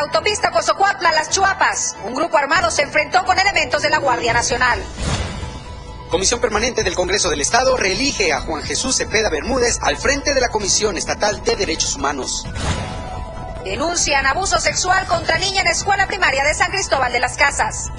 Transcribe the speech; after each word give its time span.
la 0.00 0.06
autopista 0.06 0.50
Cozocuatla 0.50 1.12
Las 1.12 1.28
Chuapas. 1.28 1.94
Un 2.06 2.14
grupo 2.14 2.38
armado 2.38 2.70
se 2.70 2.80
enfrentó 2.80 3.22
con 3.26 3.38
elementos 3.38 3.82
de 3.82 3.90
la 3.90 3.98
Guardia 3.98 4.32
Nacional. 4.32 4.82
Comisión 6.08 6.40
Permanente 6.40 6.82
del 6.82 6.94
Congreso 6.94 7.28
del 7.28 7.42
Estado 7.42 7.76
reelige 7.76 8.32
a 8.32 8.40
Juan 8.40 8.62
Jesús 8.62 8.96
Cepeda 8.96 9.28
Bermúdez 9.28 9.78
al 9.82 9.98
frente 9.98 10.32
de 10.32 10.40
la 10.40 10.48
Comisión 10.48 10.96
Estatal 10.96 11.44
de 11.44 11.54
Derechos 11.54 11.96
Humanos. 11.96 12.46
Denuncian 13.62 14.24
abuso 14.24 14.58
sexual 14.58 15.06
contra 15.06 15.36
niña 15.36 15.60
en 15.60 15.66
escuela 15.66 16.06
primaria 16.06 16.44
de 16.44 16.54
San 16.54 16.70
Cristóbal 16.70 17.12
de 17.12 17.20
las 17.20 17.36
Casas. 17.36 17.90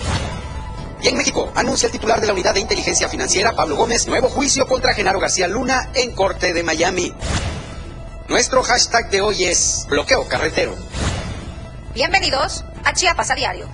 Y 1.03 1.07
en 1.07 1.17
México, 1.17 1.51
anuncia 1.53 1.85
el 1.85 1.91
titular 1.91 2.19
de 2.19 2.25
la 2.25 2.33
Unidad 2.33 2.55
de 2.55 2.61
Inteligencia 2.61 3.09
Financiera, 3.09 3.51
Pablo 3.51 3.75
Gómez, 3.75 4.07
nuevo 4.07 4.27
juicio 4.27 4.65
contra 4.65 4.95
Genaro 4.95 5.19
García 5.19 5.47
Luna 5.47 5.91
en 5.93 6.15
Corte 6.15 6.51
de 6.51 6.63
Miami. 6.63 7.13
Nuestro 8.27 8.63
hashtag 8.63 9.11
de 9.11 9.21
hoy 9.21 9.43
es 9.43 9.85
bloqueo 9.87 10.27
carretero. 10.27 10.75
Bienvenidos 11.93 12.63
a 12.85 12.93
Chiapas 12.93 13.31
a 13.31 13.35
Diario. 13.35 13.67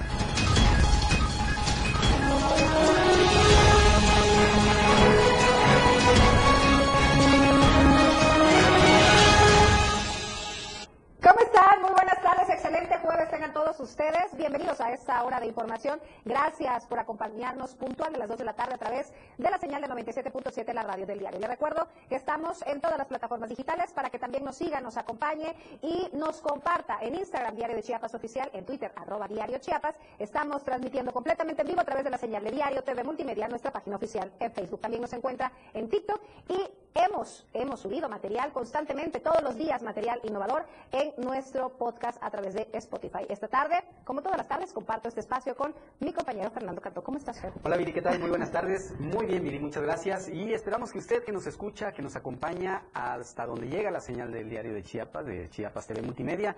Ustedes. 13.80 14.36
Bienvenidos 14.36 14.82
a 14.82 14.92
esta 14.92 15.24
hora 15.24 15.40
de 15.40 15.48
información. 15.48 16.00
Gracias 16.26 16.86
por 16.88 17.00
acompañarnos 17.00 17.76
puntual 17.76 18.12
de 18.12 18.20
las 18.20 18.30
2 18.30 18.40
de 18.40 18.46
la 18.46 18.54
tarde 18.54 18.74
a 18.74 18.78
través 18.78 19.12
de 19.38 19.50
la 19.50 19.58
señal 19.58 19.82
de 19.82 19.88
97.7 19.88 20.74
la 20.74 20.84
radio 20.84 21.06
del 21.06 21.20
diario. 21.20 21.40
Les 21.40 21.50
recuerdo 21.50 21.88
que 22.10 22.16
estamos 22.16 22.64
en 22.66 22.82
todas 22.82 22.98
las 22.98 23.08
plataformas 23.08 23.50
digitales 23.50 23.92
para 23.94 24.10
que 24.10 24.20
también 24.20 24.44
nos 24.44 24.56
siga, 24.56 24.82
nos 24.82 24.98
acompañe 24.98 25.56
y 25.82 26.10
nos 26.14 26.42
comparta 26.42 26.98
en 27.02 27.16
Instagram 27.16 27.56
Diario 27.56 27.76
de 27.76 27.84
Chiapas 27.84 28.16
Oficial, 28.16 28.50
en 28.54 28.66
Twitter 28.66 28.92
arroba 28.96 29.28
Diario 29.28 29.60
Chiapas. 29.60 29.96
Estamos 30.18 30.64
transmitiendo 30.64 31.14
completamente 31.14 31.62
en 31.62 31.68
vivo 31.68 31.82
a 31.82 31.86
través 31.86 32.04
de 32.04 32.10
la 32.10 32.18
señal 32.18 32.44
de 32.44 32.52
Diario 32.52 32.84
TV 32.84 33.04
Multimedia, 33.04 33.48
nuestra 33.48 33.72
página 33.72 33.96
oficial 33.96 34.32
en 34.40 34.52
Facebook. 34.52 34.82
También 34.82 35.02
nos 35.02 35.14
encuentra 35.14 35.52
en 35.74 35.90
TikTok 35.90 36.22
y 36.50 36.68
hemos, 36.98 37.46
hemos 37.54 37.80
subido 37.80 38.10
material 38.10 38.52
constantemente, 38.52 39.20
todos 39.20 39.42
los 39.44 39.56
días, 39.56 39.82
material 39.84 40.20
innovador 40.24 40.66
en 40.92 41.14
nuestro 41.18 41.70
podcast 41.78 42.22
a 42.24 42.32
través 42.32 42.54
de 42.54 42.68
Spotify. 42.74 43.26
Esta 43.30 43.48
tarde, 43.48 43.67
como 44.04 44.22
todas 44.22 44.38
las 44.38 44.48
tardes, 44.48 44.72
comparto 44.72 45.10
este 45.10 45.20
espacio 45.20 45.56
con 45.56 45.74
mi 46.00 46.14
compañero 46.14 46.50
Fernando 46.52 46.82
Cantó. 46.82 47.04
¿Cómo 47.04 47.18
estás, 47.18 47.40
Fer? 47.42 47.52
Hola, 47.64 47.78
Viri, 47.78 47.94
¿qué 47.94 48.02
tal? 48.02 48.20
Muy 48.20 48.30
buenas 48.30 48.52
tardes. 48.52 48.94
Muy 49.00 49.26
bien, 49.26 49.44
Viri, 49.44 49.60
muchas 49.60 49.84
gracias. 49.84 50.30
Y 50.30 50.54
esperamos 50.54 50.92
que 50.92 51.00
usted 51.00 51.24
que 51.24 51.32
nos 51.32 51.46
escucha, 51.46 51.92
que 51.92 52.02
nos 52.02 52.16
acompaña 52.16 52.84
hasta 52.94 53.46
donde 53.46 53.68
llega 53.68 53.92
la 53.92 54.00
señal 54.00 54.32
del 54.32 54.50
diario 54.50 54.74
de 54.74 54.84
Chiapas, 54.84 55.26
de 55.26 55.50
Chiapas 55.50 55.88
TV 55.88 56.02
Multimedia, 56.02 56.56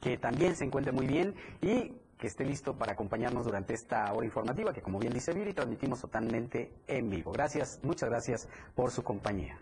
que 0.00 0.18
también 0.18 0.54
se 0.54 0.64
encuentre 0.64 0.92
muy 0.92 1.06
bien 1.06 1.34
y 1.60 1.92
que 2.16 2.28
esté 2.28 2.44
listo 2.44 2.76
para 2.78 2.92
acompañarnos 2.92 3.44
durante 3.44 3.74
esta 3.74 4.12
hora 4.12 4.24
informativa 4.24 4.72
que, 4.72 4.82
como 4.82 4.98
bien 4.98 5.12
dice 5.12 5.32
Viri, 5.32 5.52
transmitimos 5.52 6.00
totalmente 6.00 6.72
en 6.86 7.10
vivo. 7.10 7.32
Gracias, 7.32 7.80
muchas 7.82 8.08
gracias 8.08 8.48
por 8.74 8.90
su 8.92 9.02
compañía. 9.02 9.58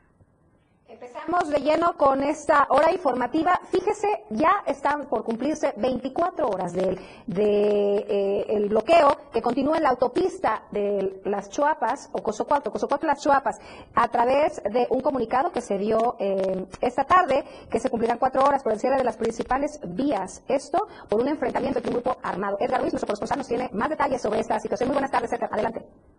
Empezamos 0.93 1.49
de 1.49 1.59
lleno 1.61 1.97
con 1.97 2.23
esta 2.23 2.67
hora 2.69 2.93
informativa. 2.93 3.59
Fíjese, 3.71 4.09
ya 4.29 4.63
están 4.67 5.07
por 5.09 5.25
cumplirse 5.25 5.73
24 5.79 6.47
horas 6.47 6.75
del 6.75 7.01
de, 7.27 8.05
eh, 8.07 8.67
bloqueo 8.69 9.17
que 9.33 9.41
continúa 9.41 9.79
en 9.79 9.85
la 9.85 9.89
autopista 9.89 10.65
de 10.71 11.23
las 11.25 11.49
Chuapas, 11.49 12.11
o 12.13 12.23
Cozocuatlo, 12.23 12.71
Cozocuatlo 12.71 13.07
Las 13.07 13.23
Chuapas, 13.23 13.59
a 13.95 14.09
través 14.09 14.63
de 14.65 14.87
un 14.91 15.01
comunicado 15.01 15.51
que 15.51 15.63
se 15.63 15.79
dio 15.79 16.17
eh, 16.19 16.67
esta 16.83 17.05
tarde, 17.05 17.43
que 17.71 17.81
se 17.81 17.89
cumplirán 17.89 18.19
cuatro 18.19 18.45
horas 18.45 18.63
por 18.63 18.73
el 18.73 18.79
cierre 18.79 18.99
de 18.99 19.05
las 19.05 19.17
principales 19.17 19.81
vías. 19.83 20.45
Esto 20.47 20.89
por 21.09 21.23
un 21.23 21.29
enfrentamiento 21.29 21.79
entre 21.79 21.91
un 21.91 22.03
grupo 22.03 22.19
armado. 22.23 22.59
Edgar 22.61 22.83
Ruiz, 22.83 22.93
nuestro 22.93 23.07
corresponsal, 23.07 23.39
nos 23.39 23.49
tiene 23.49 23.71
más 23.73 23.89
detalles 23.89 24.21
sobre 24.21 24.41
esta 24.41 24.61
situación. 24.61 24.89
Muy 24.89 24.97
buenas 24.97 25.11
tardes, 25.11 25.33
Edgar. 25.33 25.49
Adelante. 25.55 26.12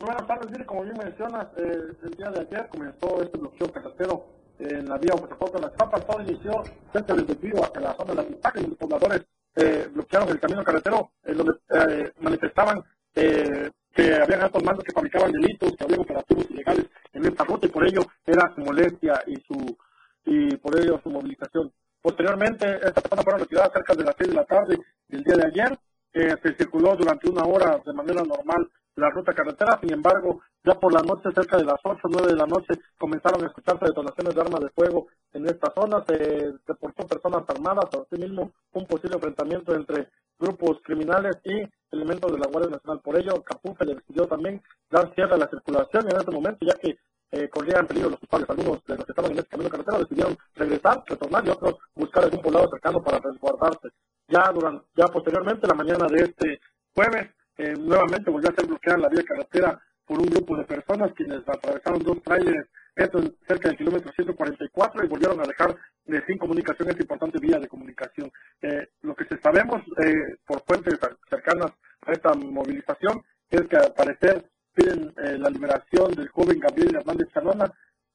Buenas 0.00 0.26
tardes, 0.26 0.66
como 0.66 0.82
bien 0.82 0.96
mencionas, 0.96 1.46
eh, 1.58 1.92
el 2.02 2.10
día 2.12 2.30
de 2.30 2.40
ayer 2.40 2.68
comenzó 2.68 3.22
este 3.22 3.36
bloqueo 3.36 3.70
carretero 3.70 4.24
en 4.58 4.88
la 4.88 4.96
vía 4.96 5.12
Ocosopoto 5.12 5.58
de 5.58 5.66
las 5.66 5.76
Chapas. 5.76 6.06
Todo 6.06 6.22
inició 6.22 6.62
cerca 6.90 7.12
del 7.12 7.26
desvío 7.26 7.62
hacia 7.62 7.82
la 7.82 7.94
zona 7.94 8.14
de 8.14 8.14
la 8.14 8.22
Pistaca 8.22 8.60
y 8.60 8.66
los 8.66 8.78
pobladores 8.78 9.26
eh, 9.56 9.88
bloquearon 9.92 10.30
el 10.30 10.40
camino 10.40 10.64
carretero, 10.64 11.10
en 11.22 11.36
donde 11.36 11.52
eh, 11.68 12.12
manifestaban 12.20 12.82
eh, 13.14 13.70
que 13.94 14.14
habían 14.14 14.40
altos 14.40 14.64
mandos 14.64 14.84
que 14.84 14.92
fabricaban 14.92 15.32
delitos, 15.32 15.76
que 15.76 15.84
había 15.84 15.98
operativos 15.98 16.50
ilegales 16.50 16.86
en 17.12 17.26
esta 17.26 17.44
ruta 17.44 17.66
y 17.66 17.70
por 17.70 17.86
ello 17.86 18.00
era 18.24 18.54
su 18.54 18.62
molestia 18.62 19.22
y 19.26 19.36
su 19.42 19.76
y 20.24 20.56
por 20.56 20.80
ello 20.80 20.98
su 21.02 21.10
movilización. 21.10 21.70
Posteriormente, 22.00 22.76
esta 22.76 23.02
persona 23.02 23.22
fueron 23.22 23.40
retiradas 23.40 23.72
cerca 23.74 23.94
de 23.94 24.04
las 24.04 24.14
6 24.16 24.30
de 24.30 24.36
la 24.36 24.44
tarde 24.46 24.78
del 25.08 25.24
día 25.24 25.36
de 25.36 25.46
ayer. 25.46 25.78
Eh, 26.12 26.36
se 26.42 26.54
circuló 26.54 26.96
durante 26.96 27.28
una 27.28 27.44
hora 27.44 27.80
de 27.84 27.92
manera 27.92 28.22
normal 28.22 28.68
la 28.96 29.10
ruta 29.10 29.32
carretera, 29.32 29.78
sin 29.80 29.92
embargo, 29.92 30.40
ya 30.64 30.74
por 30.74 30.92
la 30.92 31.02
noche, 31.02 31.30
cerca 31.34 31.56
de 31.56 31.64
las 31.64 31.80
8 31.82 32.00
o 32.02 32.08
9 32.10 32.28
de 32.28 32.36
la 32.36 32.46
noche, 32.46 32.74
comenzaron 32.98 33.42
a 33.42 33.46
escucharse 33.46 33.86
detonaciones 33.86 34.34
de 34.34 34.40
armas 34.40 34.60
de 34.60 34.70
fuego 34.70 35.06
en 35.32 35.46
esta 35.46 35.72
zona, 35.74 36.04
se 36.06 36.52
deportó 36.66 37.06
personas 37.06 37.44
armadas, 37.48 37.86
asimismo 37.94 38.52
un 38.72 38.86
posible 38.86 39.16
enfrentamiento 39.16 39.74
entre 39.74 40.08
grupos 40.38 40.78
criminales 40.82 41.36
y 41.44 41.62
elementos 41.92 42.32
de 42.32 42.38
la 42.38 42.48
Guardia 42.48 42.72
Nacional. 42.72 43.00
Por 43.00 43.16
ello, 43.16 43.42
Capufe 43.42 43.84
le 43.84 43.94
decidió 43.94 44.26
también 44.26 44.62
dar 44.90 45.14
cierre 45.14 45.34
a 45.34 45.38
la 45.38 45.48
circulación 45.48 46.04
en 46.10 46.16
este 46.16 46.30
momento, 46.30 46.66
ya 46.66 46.74
que 46.74 46.98
eh, 47.32 47.48
corrían 47.48 47.86
peligro 47.86 48.10
los 48.10 48.22
usuarios. 48.22 48.50
Algunos 48.50 48.84
de 48.84 48.96
los 48.96 49.04
que 49.04 49.12
estaban 49.12 49.30
en 49.32 49.38
este 49.38 49.50
camino 49.50 49.70
carretera 49.70 49.98
decidieron 49.98 50.36
regresar, 50.54 51.04
retornar 51.06 51.46
y 51.46 51.50
otros 51.50 51.76
buscar 51.94 52.24
algún 52.24 52.42
poblado 52.42 52.68
cercano 52.70 53.02
para 53.02 53.18
resguardarse. 53.18 53.88
Ya, 54.28 54.50
durante, 54.52 54.86
ya 54.96 55.06
posteriormente, 55.06 55.66
la 55.66 55.74
mañana 55.74 56.06
de 56.06 56.22
este 56.22 56.60
jueves, 56.94 57.30
eh, 57.60 57.74
nuevamente 57.78 58.30
volvió 58.30 58.50
a 58.50 58.54
ser 58.54 58.66
bloqueada 58.66 58.98
la 58.98 59.08
vía 59.08 59.22
carretera 59.22 59.80
por 60.06 60.18
un 60.18 60.26
grupo 60.26 60.56
de 60.56 60.64
personas 60.64 61.12
quienes 61.14 61.46
atravesaron 61.46 62.02
dos 62.02 62.22
trailers, 62.22 62.68
esto 62.96 63.20
cerca 63.46 63.68
del 63.68 63.78
kilómetro 63.78 64.10
144 64.12 65.04
y 65.04 65.08
volvieron 65.08 65.40
a 65.40 65.46
dejar 65.46 65.76
de 66.04 66.24
sin 66.26 66.38
comunicación 66.38 66.88
esta 66.88 67.02
importante 67.02 67.38
vía 67.38 67.58
de 67.58 67.68
comunicación. 67.68 68.30
Eh, 68.62 68.88
lo 69.02 69.14
que 69.14 69.24
sabemos 69.42 69.82
eh, 70.04 70.36
por 70.46 70.62
fuentes 70.64 70.98
cercanas 71.28 71.72
a 72.02 72.12
esta 72.12 72.34
movilización 72.34 73.22
es 73.50 73.62
que 73.68 73.76
al 73.76 73.92
parecer 73.92 74.50
piden 74.74 75.12
eh, 75.18 75.38
la 75.38 75.50
liberación 75.50 76.12
del 76.12 76.28
joven 76.28 76.58
Gabriel 76.58 76.96
Hernández 76.96 77.28
Chanona, 77.32 77.72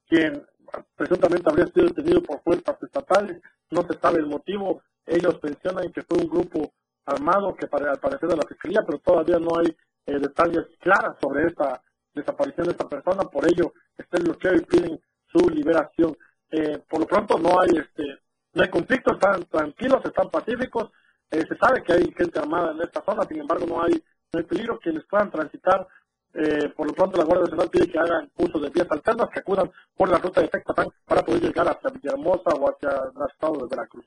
quien 0.07 0.43
presuntamente 0.95 1.49
habría 1.49 1.67
sido 1.67 1.87
detenido 1.87 2.21
por 2.23 2.41
fuerzas 2.41 2.75
estatales, 2.81 3.41
no 3.71 3.83
se 3.83 3.97
sabe 3.99 4.19
el 4.19 4.27
motivo, 4.27 4.81
ellos 5.05 5.39
mencionan 5.41 5.91
que 5.91 6.01
fue 6.01 6.17
un 6.17 6.27
grupo 6.27 6.73
armado 7.05 7.55
que 7.55 7.67
para, 7.67 7.91
al 7.91 7.99
parecer 7.99 8.29
de 8.29 8.37
la 8.37 8.47
fiscalía, 8.47 8.81
pero 8.85 8.99
todavía 8.99 9.39
no 9.39 9.59
hay 9.59 9.75
eh, 10.05 10.19
detalles 10.19 10.65
claros 10.79 11.17
sobre 11.21 11.47
esta 11.47 11.81
desaparición 12.13 12.65
de 12.67 12.71
esta 12.71 12.87
persona, 12.87 13.23
por 13.23 13.45
ello 13.45 13.73
está 13.97 14.17
el 14.17 14.57
y 14.57 14.65
piden 14.65 15.01
su 15.27 15.49
liberación. 15.49 16.17
Eh, 16.51 16.79
por 16.89 17.01
lo 17.01 17.07
pronto 17.07 17.37
no 17.37 17.59
hay 17.59 17.69
este 17.77 18.19
no 18.53 18.63
hay 18.63 18.69
conflicto, 18.69 19.13
están 19.13 19.43
tranquilos, 19.45 20.05
están 20.05 20.29
pacíficos, 20.29 20.89
eh, 21.29 21.43
se 21.47 21.57
sabe 21.57 21.83
que 21.83 21.91
hay 21.91 22.13
gente 22.17 22.39
armada 22.39 22.71
en 22.71 22.81
esta 22.81 23.03
zona, 23.03 23.23
sin 23.23 23.41
embargo 23.41 23.65
no 23.67 23.83
hay, 23.83 24.01
no 24.31 24.39
hay 24.39 24.45
peligro 24.45 24.79
quienes 24.79 25.03
puedan 25.05 25.29
transitar. 25.29 25.85
Eh, 26.33 26.69
por 26.75 26.87
lo 26.87 26.93
pronto 26.93 27.17
la 27.17 27.25
Guardia 27.25 27.43
Nacional 27.43 27.69
pide 27.69 27.89
que 27.89 27.99
hagan 27.99 28.29
uso 28.37 28.59
de 28.59 28.69
vías 28.69 28.87
alternas, 28.89 29.29
que 29.29 29.39
acudan 29.39 29.69
por 29.95 30.09
la 30.09 30.17
ruta 30.17 30.41
de 30.41 30.47
Tecpatán 30.47 30.87
para 31.05 31.23
poder 31.23 31.41
llegar 31.41 31.67
hacia 31.67 31.89
Villahermosa 31.89 32.49
o 32.51 32.69
hacia 32.69 32.89
el 32.89 33.29
estado 33.29 33.53
de 33.55 33.67
Veracruz. 33.69 34.05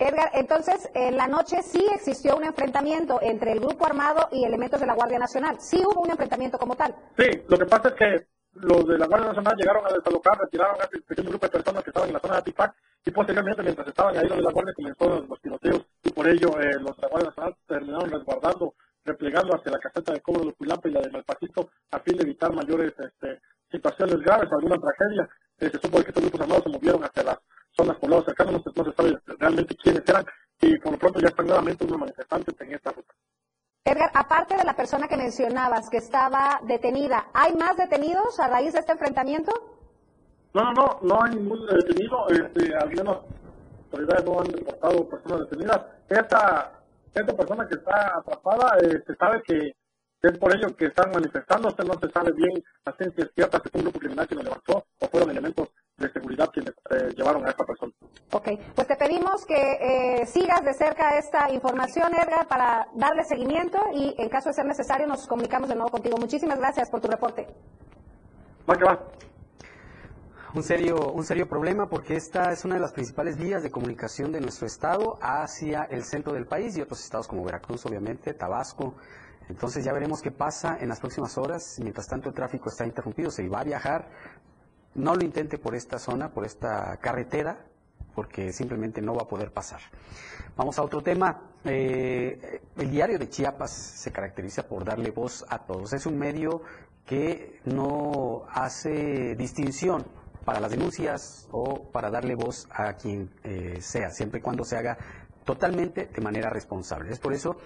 Edgar, 0.00 0.30
entonces 0.32 0.90
en 0.94 1.16
la 1.16 1.28
noche 1.28 1.62
sí 1.62 1.86
existió 1.94 2.36
un 2.36 2.44
enfrentamiento 2.44 3.20
entre 3.22 3.52
el 3.52 3.60
grupo 3.60 3.84
armado 3.84 4.28
y 4.32 4.44
elementos 4.44 4.80
de 4.80 4.86
la 4.86 4.94
Guardia 4.94 5.18
Nacional. 5.18 5.60
Sí 5.60 5.82
hubo 5.84 6.00
un 6.00 6.10
enfrentamiento 6.10 6.58
como 6.58 6.74
tal. 6.74 6.94
Sí, 7.18 7.28
lo 7.46 7.58
que 7.58 7.66
pasa 7.66 7.88
es 7.90 7.94
que 7.94 8.26
los 8.54 8.86
de 8.86 8.98
la 8.98 9.06
Guardia 9.06 9.28
Nacional 9.28 9.54
llegaron 9.56 9.86
a 9.86 9.92
desalocar, 9.92 10.38
retiraron 10.38 10.80
a 10.80 10.84
este 10.84 11.00
pequeño 11.02 11.28
grupo 11.28 11.46
de 11.46 11.52
personas 11.52 11.84
que 11.84 11.90
estaban 11.90 12.08
en 12.08 12.14
la 12.14 12.20
zona 12.20 12.34
de 12.34 12.40
Atipac 12.40 12.74
y 13.04 13.10
posteriormente 13.10 13.62
mientras 13.62 13.86
estaban 13.88 14.16
ahí 14.16 14.26
los 14.26 14.38
de 14.38 14.42
la 14.42 14.52
Guardia 14.52 14.74
comenzaron 14.74 15.26
los 15.28 15.40
tiroteos 15.40 15.86
y 16.02 16.12
por 16.12 16.28
ello 16.28 16.48
eh, 16.60 16.80
los 16.80 16.96
de 16.96 17.02
la 17.02 17.08
Guardia 17.08 17.28
Nacional 17.28 17.56
terminaron 17.66 18.10
resguardando, 18.10 18.74
replegando 19.04 19.54
hacia 19.54 19.72
la 19.72 19.78
caseta 19.78 20.12
de 20.12 20.20
cobro 20.20 20.46
de 20.46 20.54
Culapa 20.54 20.88
y 20.88 20.92
la 20.92 21.00
de 21.00 21.10
Malpacito 21.10 21.70
a 21.90 21.98
fin 22.00 22.16
de 22.16 22.22
evitar 22.22 22.52
mayores 22.52 22.92
este, 22.98 23.40
situaciones 23.70 24.16
graves 24.20 24.48
o 24.50 24.56
alguna 24.56 24.78
tragedia. 24.78 25.28
Eh, 25.58 25.70
se 25.70 25.78
supo 25.78 26.02
que 26.02 26.08
estos 26.08 26.22
grupos 26.22 26.40
armados 26.40 26.64
se 26.64 26.70
movieron 26.70 27.04
hacia 27.04 27.22
las 27.22 27.38
zonas 27.72 27.96
pobladas 27.98 28.24
cercanas, 28.24 28.54
no 28.54 28.84
se 28.84 28.92
sabe 28.92 29.18
realmente 29.40 29.74
quiénes 29.76 30.02
eran 30.06 30.24
y 30.60 30.78
por 30.78 30.92
lo 30.92 30.98
pronto 30.98 31.20
ya 31.20 31.28
están 31.28 31.46
nuevamente 31.46 31.84
unos 31.84 31.98
manifestantes 31.98 32.54
en 32.60 32.74
esta 32.74 32.92
ruta. 32.92 33.14
Edgar, 33.84 34.10
aparte 34.14 34.56
de 34.56 34.64
la 34.64 34.76
persona 34.76 35.08
que 35.08 35.16
mencionabas 35.16 35.88
que 35.88 35.96
estaba 35.96 36.60
detenida, 36.64 37.28
¿hay 37.32 37.54
más 37.54 37.76
detenidos 37.76 38.38
a 38.38 38.48
raíz 38.48 38.74
de 38.74 38.80
este 38.80 38.92
enfrentamiento? 38.92 39.52
No, 40.52 40.64
no, 40.64 40.72
no, 40.72 40.98
no 41.02 41.22
hay 41.24 41.34
ningún 41.34 41.66
detenido, 41.66 42.28
este, 42.28 42.76
al 42.76 42.90
menos 42.90 43.18
autoridades 43.84 44.24
no 44.24 44.40
han 44.40 44.46
reportado 44.46 45.08
personas 45.08 45.40
detenidas. 45.40 45.80
Esta, 46.08 46.72
esta 47.14 47.36
persona 47.36 47.66
que 47.66 47.74
está 47.76 48.18
atrapada, 48.18 48.78
eh, 48.82 49.02
se 49.06 49.14
sabe 49.14 49.42
que 49.42 49.74
es 50.22 50.38
por 50.38 50.54
ello 50.54 50.76
que 50.76 50.86
están 50.86 51.10
manifestándose, 51.12 51.82
no 51.82 51.94
se 51.94 52.10
sabe 52.10 52.32
bien 52.32 52.62
la 52.84 52.92
ciencia 52.92 53.30
cierta 53.34 53.60
que 53.60 53.70
fue 53.70 53.78
un 53.78 53.84
grupo 53.86 54.00
criminal 54.00 54.28
que 54.28 54.34
lo 54.34 54.42
levantó 54.42 54.84
o 54.98 55.08
fueron 55.08 55.30
elementos 55.30 55.68
de 56.00 56.12
seguridad 56.12 56.50
quienes 56.52 56.74
eh, 56.90 57.12
llevaron 57.16 57.46
a 57.46 57.50
esta 57.50 57.64
persona. 57.64 57.92
Ok, 58.32 58.48
pues 58.74 58.86
te 58.86 58.96
pedimos 58.96 59.44
que 59.46 59.54
eh, 59.54 60.26
sigas 60.26 60.64
de 60.64 60.74
cerca 60.74 61.18
esta 61.18 61.50
información, 61.50 62.12
Edgar, 62.14 62.48
para 62.48 62.88
darle 62.94 63.24
seguimiento 63.24 63.78
y 63.94 64.14
en 64.18 64.28
caso 64.28 64.48
de 64.48 64.54
ser 64.54 64.66
necesario 64.66 65.06
nos 65.06 65.26
comunicamos 65.26 65.68
de 65.68 65.74
nuevo 65.74 65.90
contigo. 65.90 66.16
Muchísimas 66.16 66.58
gracias 66.58 66.90
por 66.90 67.00
tu 67.00 67.08
reporte. 67.08 67.46
Va 68.68 68.76
que 68.76 68.84
va. 68.84 68.98
Un 70.52 70.64
serio, 70.64 71.12
un 71.12 71.24
serio 71.24 71.48
problema 71.48 71.88
porque 71.88 72.16
esta 72.16 72.50
es 72.50 72.64
una 72.64 72.74
de 72.74 72.80
las 72.80 72.92
principales 72.92 73.36
vías 73.36 73.62
de 73.62 73.70
comunicación 73.70 74.32
de 74.32 74.40
nuestro 74.40 74.66
estado 74.66 75.16
hacia 75.22 75.84
el 75.84 76.02
centro 76.02 76.32
del 76.32 76.46
país 76.46 76.76
y 76.76 76.80
otros 76.80 77.04
estados 77.04 77.28
como 77.28 77.44
Veracruz, 77.44 77.86
obviamente, 77.86 78.34
Tabasco. 78.34 78.94
Entonces 79.48 79.84
ya 79.84 79.92
veremos 79.92 80.22
qué 80.22 80.30
pasa 80.30 80.76
en 80.80 80.88
las 80.88 81.00
próximas 81.00 81.36
horas. 81.38 81.78
Mientras 81.80 82.06
tanto 82.08 82.28
el 82.28 82.34
tráfico 82.34 82.68
está 82.68 82.84
interrumpido, 82.84 83.30
se 83.30 83.48
va 83.48 83.60
a 83.60 83.64
viajar. 83.64 84.08
No 84.94 85.14
lo 85.14 85.24
intente 85.24 85.58
por 85.58 85.74
esta 85.74 85.98
zona, 85.98 86.30
por 86.30 86.44
esta 86.44 86.96
carretera, 86.98 87.64
porque 88.14 88.52
simplemente 88.52 89.00
no 89.00 89.14
va 89.14 89.22
a 89.22 89.28
poder 89.28 89.52
pasar. 89.52 89.80
Vamos 90.56 90.78
a 90.78 90.82
otro 90.82 91.02
tema. 91.02 91.42
Eh, 91.64 92.60
el 92.76 92.90
diario 92.90 93.18
de 93.18 93.28
Chiapas 93.28 93.70
se 93.70 94.10
caracteriza 94.10 94.66
por 94.66 94.84
darle 94.84 95.10
voz 95.10 95.44
a 95.48 95.58
todos. 95.58 95.92
Es 95.92 96.06
un 96.06 96.18
medio 96.18 96.62
que 97.06 97.60
no 97.64 98.44
hace 98.50 99.34
distinción 99.36 100.04
para 100.44 100.60
las 100.60 100.70
denuncias 100.70 101.48
o 101.50 101.90
para 101.90 102.10
darle 102.10 102.34
voz 102.34 102.66
a 102.70 102.94
quien 102.94 103.30
eh, 103.44 103.78
sea, 103.80 104.10
siempre 104.10 104.40
y 104.40 104.42
cuando 104.42 104.64
se 104.64 104.76
haga 104.76 104.96
totalmente 105.44 106.06
de 106.06 106.20
manera 106.20 106.50
responsable. 106.50 107.12
Es 107.12 107.18
por 107.18 107.32
eso 107.32 107.56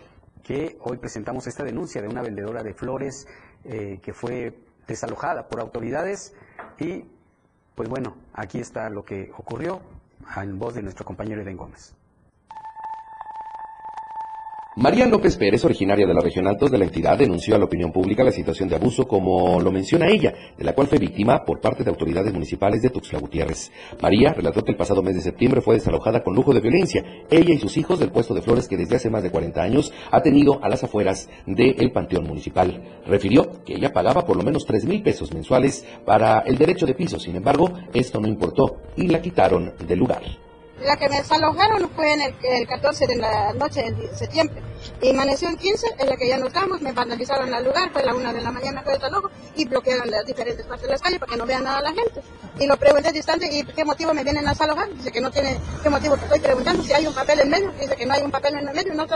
que 0.43 0.77
hoy 0.81 0.99
presentamos 0.99 1.47
esta 1.47 1.65
denuncia 1.65 2.03
de 2.03 2.09
una 2.09 2.23
vendedora 2.23 2.62
de 2.62 2.75
flores 2.75 3.27
eh, 3.65 3.99
que 4.03 4.12
fue 4.12 4.59
desalojada 4.87 5.49
por 5.49 5.61
autoridades 5.61 6.35
y 6.79 7.05
pues 7.75 7.88
bueno, 7.88 8.15
aquí 8.32 8.59
está 8.59 8.88
lo 8.91 9.05
que 9.05 9.32
ocurrió 9.37 9.81
en 10.37 10.59
voz 10.59 10.75
de 10.75 10.82
nuestro 10.82 11.05
compañero 11.05 11.43
Eden 11.43 11.56
Gómez. 11.56 11.94
María 14.76 15.06
López 15.06 15.37
Pérez, 15.37 15.65
originaria 15.65 16.05
de 16.05 16.12
la 16.12 16.21
región 16.21 16.49
Altos 16.49 16.69
de 16.69 16.79
la 16.79 16.85
entidad, 16.85 17.17
denunció 17.17 17.55
a 17.55 17.59
la 17.59 17.67
opinión 17.67 17.93
pública 17.93 18.25
la 18.25 18.32
situación 18.32 18.69
de 18.69 18.75
abuso 18.75 19.06
como 19.06 19.61
lo 19.61 19.71
menciona 19.71 20.09
ella, 20.09 20.35
de 20.59 20.65
la 20.65 20.73
cual 20.73 20.88
fue 20.88 20.99
víctima 20.99 21.44
por 21.44 21.61
parte 21.61 21.85
de 21.85 21.91
autoridades 21.91 22.32
municipales 22.32 22.82
de 22.82 22.91
Tuxtla 22.91 23.21
Gutiérrez. 23.21 23.71
María 24.03 24.32
relató 24.32 24.65
que 24.65 24.73
el 24.73 24.76
pasado 24.76 25.00
mes 25.00 25.15
de 25.15 25.23
septiembre 25.23 25.61
fue 25.61 25.76
desalojada 25.76 26.25
con 26.25 26.35
lujo 26.35 26.53
de 26.53 26.61
violencia, 26.61 27.05
ella 27.31 27.55
y 27.55 27.59
sus 27.59 27.76
hijos 27.76 28.00
del 28.00 28.11
puesto 28.11 28.35
de 28.35 28.43
flores 28.43 28.67
que 28.67 28.76
desde 28.76 28.97
hace 28.97 29.11
más 29.11 29.23
de 29.23 29.31
40 29.31 29.62
años 29.62 29.93
ha 30.11 30.21
tenido 30.23 30.59
a 30.61 30.69
las 30.69 30.82
afueras 30.82 31.31
del 31.47 31.93
Panteón 31.93 32.25
Municipal. 32.25 32.82
Refirió 33.06 33.62
que 33.65 33.75
ella 33.75 33.93
pagaba 33.93 34.27
por 34.27 34.37
lo 34.37 34.43
menos 34.43 34.67
3 34.67 34.87
mil 34.87 35.05
pesos 35.05 35.32
mensuales 35.32 35.87
para 36.05 36.41
el 36.41 36.59
derecho 36.59 36.85
de 36.85 36.94
piso, 36.94 37.20
sin 37.20 37.37
embargo, 37.37 37.70
esto 37.93 38.19
no 38.19 38.27
importó 38.27 38.79
y 38.97 39.06
la 39.06 39.23
quitaron 39.23 39.73
del 39.87 40.00
lugar. 40.00 40.23
La 40.84 40.96
que 40.96 41.08
me 41.08 41.16
desalojaron 41.16 41.90
fue 41.96 42.12
en 42.12 42.20
el, 42.20 42.34
el 42.42 42.66
14 42.66 43.06
de 43.06 43.16
la 43.16 43.52
noche 43.54 43.90
de 43.90 44.14
septiembre. 44.14 44.62
Y 45.00 45.10
amaneció 45.10 45.48
el 45.48 45.56
15, 45.56 45.86
en 45.98 46.08
la 46.08 46.16
que 46.16 46.28
ya 46.28 46.36
nos 46.36 46.48
estamos, 46.48 46.81
me 46.82 46.92
vandalizaron 46.92 47.52
el 47.52 47.64
lugar, 47.64 47.90
fue 47.90 48.02
la 48.04 48.14
una 48.14 48.32
de 48.32 48.42
la 48.42 48.50
mañana 48.50 48.82
fue 48.82 48.92
desalojo 48.92 49.31
y 49.56 49.64
bloquearon 49.64 50.10
las 50.10 50.26
diferentes 50.26 50.66
partes 50.66 50.82
de 50.86 50.92
las 50.92 51.00
calles 51.00 51.19
para 51.19 51.32
que 51.32 51.38
no 51.38 51.46
vean 51.46 51.64
nada 51.64 51.81
la 51.81 51.92
gente. 51.92 52.20
Y 52.58 52.66
lo 52.66 52.76
pregunté 52.76 53.10
distante, 53.12 53.48
¿y 53.50 53.64
qué 53.64 53.84
motivo 53.84 54.12
me 54.12 54.22
vienen 54.22 54.46
a 54.46 54.50
desalojar? 54.50 54.88
Dice 54.94 55.10
que 55.10 55.20
no 55.20 55.31
tiene, 55.31 55.58
¿qué 55.82 55.90
motivo? 55.90 56.14
Estoy 56.16 56.40
preguntando 56.40 56.82
si 56.82 56.92
hay 56.92 57.06
un 57.06 57.14
papel 57.14 57.40
en 57.40 57.50
medio. 57.50 57.72
Dice 57.81 57.96
que 57.96 58.06
no 58.06 58.14
hay 58.14 58.22
un 58.22 58.31
papel 58.31 58.54
en 58.54 58.69
el 58.69 58.75
medio, 58.75 58.94
no 58.94 59.06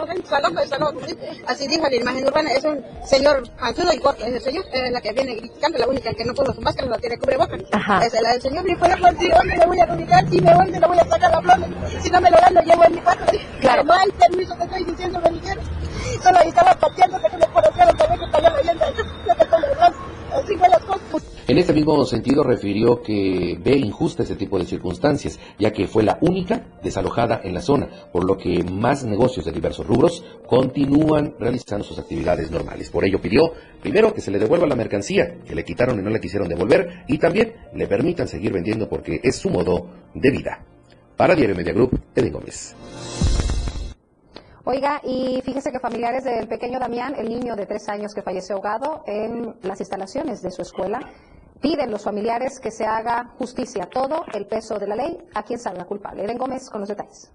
desalojo. 0.61 0.95
como 0.95 1.07
dice. 1.07 1.43
Así 1.47 1.67
dijo 1.67 1.89
la 1.89 1.95
imagen 1.95 2.27
urbana, 2.27 2.53
es 2.53 2.65
un 2.65 2.85
señor 3.07 3.49
panzudo 3.59 3.93
y 3.93 3.99
corto, 3.99 4.25
es 4.25 4.35
el 4.35 4.43
señor, 4.43 4.65
es 4.73 4.93
la 4.93 5.01
que 5.01 5.13
viene 5.13 5.37
criticando, 5.37 5.79
la 5.79 5.87
única 5.87 6.13
que 6.13 6.25
no 6.25 6.35
puso 6.35 6.53
su 6.53 6.61
máscara, 6.61 6.89
la 6.89 6.99
tiene 6.99 7.19
cubrebocas. 7.19 7.61
Es 7.61 8.21
la 8.21 8.33
del 8.33 8.43
señor, 8.43 8.69
y 8.69 8.75
fue 8.75 8.89
por 8.97 9.19
si 9.19 9.29
dónde 9.29 9.57
le 9.57 9.67
voy 9.67 9.81
a 9.81 9.95
ubicar, 9.95 10.29
si 10.29 10.41
me 10.41 10.55
voy, 10.55 10.71
le 10.71 10.87
voy 10.87 10.99
a 10.99 11.05
sacar 11.09 11.31
la 11.31 11.43
flor, 11.43 11.58
si 12.03 12.11
no 12.11 12.21
me 12.21 12.31
lo 12.31 12.37
dan, 12.37 12.55
lo 12.55 12.63
llevo 12.63 12.85
en 12.85 12.95
mi 12.95 13.01
cuarto. 13.01 13.25
Claro. 13.61 13.85
No 13.85 13.93
hay 13.93 14.09
permiso, 14.13 14.55
te 14.55 14.65
estoy 14.65 14.85
diciendo, 14.85 15.21
me 15.23 15.31
dijeron. 15.31 15.65
Solo 16.23 16.39
ahí 16.39 16.49
estaba 16.49 16.75
pateando 16.75 17.21
que 17.21 17.37
me 17.37 17.47
conocieron, 17.47 17.97
también 17.97 18.19
que 18.19 18.27
estaba. 18.27 18.49
Así 20.33 20.57
fue 20.57 20.69
las 20.69 20.85
cosas. 20.85 20.99
En 21.49 21.57
este 21.57 21.73
mismo 21.73 22.05
sentido 22.05 22.43
refirió 22.43 23.01
que 23.03 23.59
ve 23.59 23.79
injusta 23.79 24.23
ese 24.23 24.37
tipo 24.37 24.59
de 24.59 24.67
circunstancias, 24.67 25.41
ya 25.59 25.73
que 25.73 25.87
fue 25.87 26.03
la 26.03 26.19
única 26.21 26.67
desalojada 26.83 27.41
en 27.43 27.55
la 27.55 27.63
zona, 27.63 27.89
por 28.13 28.25
lo 28.25 28.37
que 28.37 28.63
más 28.65 29.05
negocios 29.05 29.47
de 29.47 29.53
diversos 29.53 29.87
rubros 29.87 30.23
continúan 30.47 31.35
realizando 31.39 31.85
sus 31.85 31.99
actividades 31.99 32.51
normales. 32.51 32.91
Por 32.91 33.07
ello 33.07 33.21
pidió, 33.21 33.53
primero, 33.81 34.13
que 34.13 34.21
se 34.21 34.31
le 34.31 34.39
devuelva 34.39 34.67
la 34.67 34.77
mercancía 34.77 35.39
que 35.47 35.55
le 35.55 35.65
quitaron 35.65 35.99
y 35.99 36.03
no 36.03 36.11
le 36.11 36.21
quisieron 36.21 36.49
devolver, 36.49 37.05
y 37.09 37.17
también 37.17 37.55
le 37.73 37.87
permitan 37.87 38.29
seguir 38.29 38.53
vendiendo 38.53 38.87
porque 38.87 39.19
es 39.23 39.37
su 39.37 39.49
modo 39.49 39.89
de 40.15 40.31
vida. 40.31 40.67
Para 41.19 41.35
Diario 41.35 41.57
Media 41.57 41.73
Group, 41.73 42.01
Edwin 42.15 42.33
Gómez. 42.33 42.77
Oiga, 44.63 45.01
y 45.03 45.43
fíjese 45.45 45.73
que 45.73 45.81
familiares 45.81 46.23
del 46.23 46.47
pequeño 46.47 46.79
Damián, 46.79 47.17
el 47.19 47.29
niño 47.29 47.57
de 47.57 47.67
tres 47.67 47.89
años 47.89 48.15
que 48.15 48.23
falleció 48.23 48.55
ahogado 48.55 49.03
en 49.05 49.53
las 49.63 49.81
instalaciones 49.81 50.43
de 50.43 50.53
su 50.53 50.63
escuela, 50.63 51.01
piden 51.61 51.91
los 51.91 52.05
familiares 52.05 52.61
que 52.61 52.71
se 52.71 52.87
haga 52.87 53.35
justicia, 53.37 53.89
todo 53.91 54.27
el 54.33 54.47
peso 54.47 54.79
de 54.79 54.87
la 54.87 54.95
ley 54.95 55.19
a 55.35 55.43
quien 55.43 55.59
salga 55.59 55.85
culpable. 55.87 56.23
Eden 56.23 56.39
Gómez 56.39 56.71
con 56.71 56.83
los 56.83 56.89
detalles. 56.89 57.33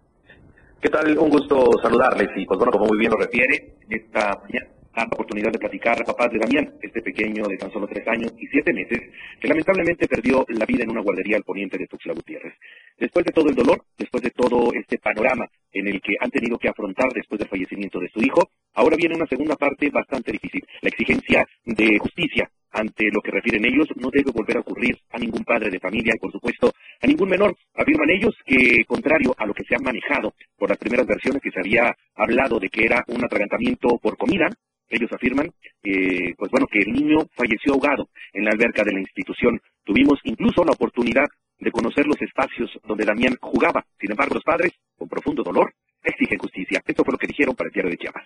¿Qué 0.81 0.87
tal? 0.87 1.17
Un 1.17 1.29
gusto 1.29 1.69
saludarles 1.81 2.29
y 2.37 2.45
pues 2.45 2.57
bueno, 2.57 2.71
como 2.71 2.85
muy 2.85 2.97
bien 2.97 3.11
lo 3.11 3.17
refiere, 3.17 3.75
en 3.81 3.99
esta 3.99 4.39
mañana 4.43 4.69
la 4.95 5.03
oportunidad 5.05 5.51
de 5.51 5.59
platicar 5.59 6.01
a 6.01 6.05
papás 6.05 6.31
de 6.31 6.39
Damián, 6.39 6.73
este 6.81 7.01
pequeño 7.01 7.47
de 7.47 7.57
tan 7.57 7.71
solo 7.71 7.87
tres 7.87 8.07
años 8.07 8.31
y 8.37 8.47
siete 8.47 8.71
meses, 8.71 8.99
que 9.41 9.47
lamentablemente 9.47 10.07
perdió 10.07 10.45
la 10.49 10.65
vida 10.65 10.83
en 10.83 10.91
una 10.91 11.01
guardería 11.01 11.37
al 11.37 11.43
poniente 11.43 11.77
de 11.77 11.87
Tuxtla 11.87 12.13
Gutiérrez. 12.13 12.53
Después 12.97 13.25
de 13.25 13.31
todo 13.31 13.49
el 13.49 13.55
dolor, 13.55 13.83
después 13.97 14.23
de 14.23 14.31
todo 14.31 14.71
este 14.73 14.97
panorama 14.97 15.47
en 15.71 15.87
el 15.87 16.01
que 16.01 16.15
han 16.19 16.31
tenido 16.31 16.57
que 16.57 16.69
afrontar 16.69 17.09
después 17.13 17.39
del 17.39 17.49
fallecimiento 17.49 17.99
de 17.99 18.09
su 18.09 18.21
hijo, 18.21 18.49
ahora 18.73 18.95
viene 18.95 19.15
una 19.15 19.27
segunda 19.27 19.55
parte 19.55 19.89
bastante 19.89 20.31
difícil, 20.31 20.65
la 20.81 20.89
exigencia 20.89 21.47
de 21.65 21.97
justicia 21.99 22.49
ante 22.73 23.09
lo 23.11 23.21
que 23.21 23.31
refieren 23.31 23.65
ellos 23.65 23.87
no 23.95 24.09
debe 24.11 24.31
volver 24.31 24.57
a 24.57 24.61
ocurrir 24.61 24.97
a 25.11 25.19
ningún 25.19 25.43
padre 25.43 25.69
de 25.69 25.79
familia 25.79 26.13
y 26.15 26.19
por 26.19 26.31
supuesto 26.31 26.73
a 27.01 27.07
ningún 27.07 27.29
menor. 27.29 27.55
Afirman 27.75 28.09
ellos 28.09 28.35
que 28.45 28.83
contrario 28.85 29.33
a 29.37 29.45
lo 29.45 29.53
que 29.53 29.63
se 29.63 29.75
ha 29.75 29.79
manejado 29.79 30.33
por 30.57 30.69
las 30.69 30.77
primeras 30.79 31.05
versiones 31.05 31.41
que 31.41 31.51
se 31.51 31.59
había 31.59 31.95
hablado 32.15 32.59
de 32.59 32.69
que 32.69 32.85
era 32.85 33.03
un 33.07 33.23
atragantamiento 33.23 33.99
por 34.01 34.17
comida, 34.17 34.49
ellos 34.95 35.11
afirman 35.11 35.51
eh, 35.83 36.33
pues 36.37 36.51
bueno 36.51 36.67
que 36.67 36.79
el 36.79 36.93
niño 36.93 37.19
falleció 37.35 37.73
ahogado 37.73 38.09
en 38.33 38.45
la 38.45 38.51
alberca 38.51 38.83
de 38.83 38.93
la 38.93 38.99
institución. 38.99 39.59
Tuvimos 39.83 40.19
incluso 40.23 40.63
la 40.63 40.71
oportunidad 40.71 41.25
de 41.59 41.71
conocer 41.71 42.05
los 42.05 42.21
espacios 42.21 42.69
donde 42.83 43.05
Damián 43.05 43.35
jugaba. 43.41 43.85
Sin 43.99 44.11
embargo, 44.11 44.35
los 44.35 44.43
padres, 44.43 44.71
con 44.97 45.07
profundo 45.07 45.43
dolor, 45.43 45.73
exigen 46.03 46.39
justicia. 46.39 46.81
Esto 46.85 47.03
fue 47.03 47.13
lo 47.13 47.17
que 47.17 47.27
dijeron 47.27 47.55
para 47.55 47.67
el 47.67 47.73
diario 47.73 47.91
de 47.91 47.97
Chiapas. 47.97 48.25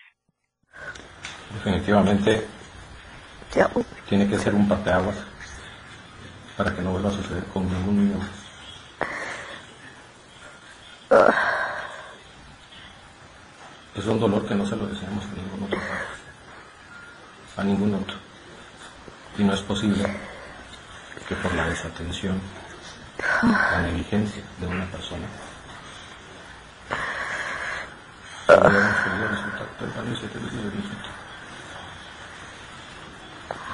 Definitivamente 1.53 2.41
tiene 4.09 4.27
que 4.27 4.37
ser 4.37 4.53
un 4.53 4.67
parteaguas 4.67 5.25
para 6.55 6.75
que 6.75 6.81
no 6.81 6.91
vuelva 6.91 7.09
a 7.09 7.13
suceder 7.13 7.43
con 7.45 7.65
ningún 7.65 8.05
niño 8.05 8.17
más. 8.17 8.47
Es 13.95 14.05
un 14.05 14.19
dolor 14.19 14.47
que 14.47 14.53
no 14.53 14.65
se 14.65 14.75
lo 14.75 14.87
deseamos 14.87 15.23
a 15.25 15.27
ningún 15.29 15.63
otro 15.63 15.79
padre, 15.79 16.05
a 17.57 17.63
ningún 17.63 17.95
otro. 17.95 18.15
Y 19.37 19.43
no 19.43 19.53
es 19.53 19.61
posible 19.61 20.05
que 21.27 21.35
por 21.35 21.53
la 21.53 21.67
desatención, 21.67 22.39
la 23.41 23.81
negligencia 23.81 24.43
de 24.59 24.67
una 24.67 24.85
persona. 24.85 25.27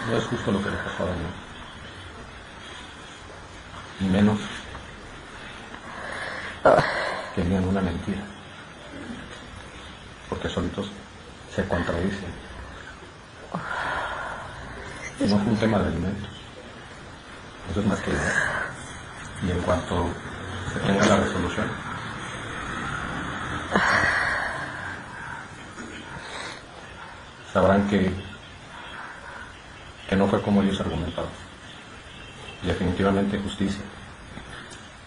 No 0.10 0.18
es 0.18 0.26
justo 0.26 0.52
lo 0.52 0.64
que 0.64 0.70
le 0.70 0.78
pasó 0.78 1.04
a 1.04 1.08
Daniel. 1.08 1.32
Y 4.00 4.06
menos 4.06 4.40
querían 7.36 7.68
una 7.68 7.82
mentira. 7.82 8.22
Porque 10.30 10.50
solitos 10.50 10.90
se 11.54 11.68
contradicen. 11.68 12.53
No 15.20 15.38
fue 15.38 15.52
un 15.52 15.58
tema 15.58 15.80
de 15.80 15.88
alimentos. 15.88 16.30
Eso 17.72 17.80
es 17.80 17.86
más 17.86 18.00
que 18.00 18.12
idea. 18.12 18.72
Y 19.48 19.52
en 19.52 19.60
cuanto 19.62 20.10
se 20.74 20.80
tenga 20.80 21.06
la 21.06 21.18
resolución, 21.18 21.68
sabrán 27.54 27.88
que 27.88 28.34
que 30.14 30.16
no 30.16 30.28
fue 30.28 30.42
como 30.42 30.62
ellos 30.62 30.80
argumentaban. 30.80 31.32
Y 32.62 32.68
definitivamente 32.68 33.40
justicia. 33.40 33.82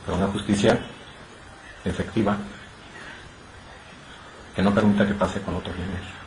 Pero 0.05 0.19
una 0.19 0.27
justicia 0.29 0.79
efectiva 1.85 2.37
que 4.55 4.63
no 4.63 4.75
permita 4.75 5.07
que 5.07 5.15
pase 5.15 5.41
con 5.43 5.55
otros 5.55 5.77
niños. 5.77 6.26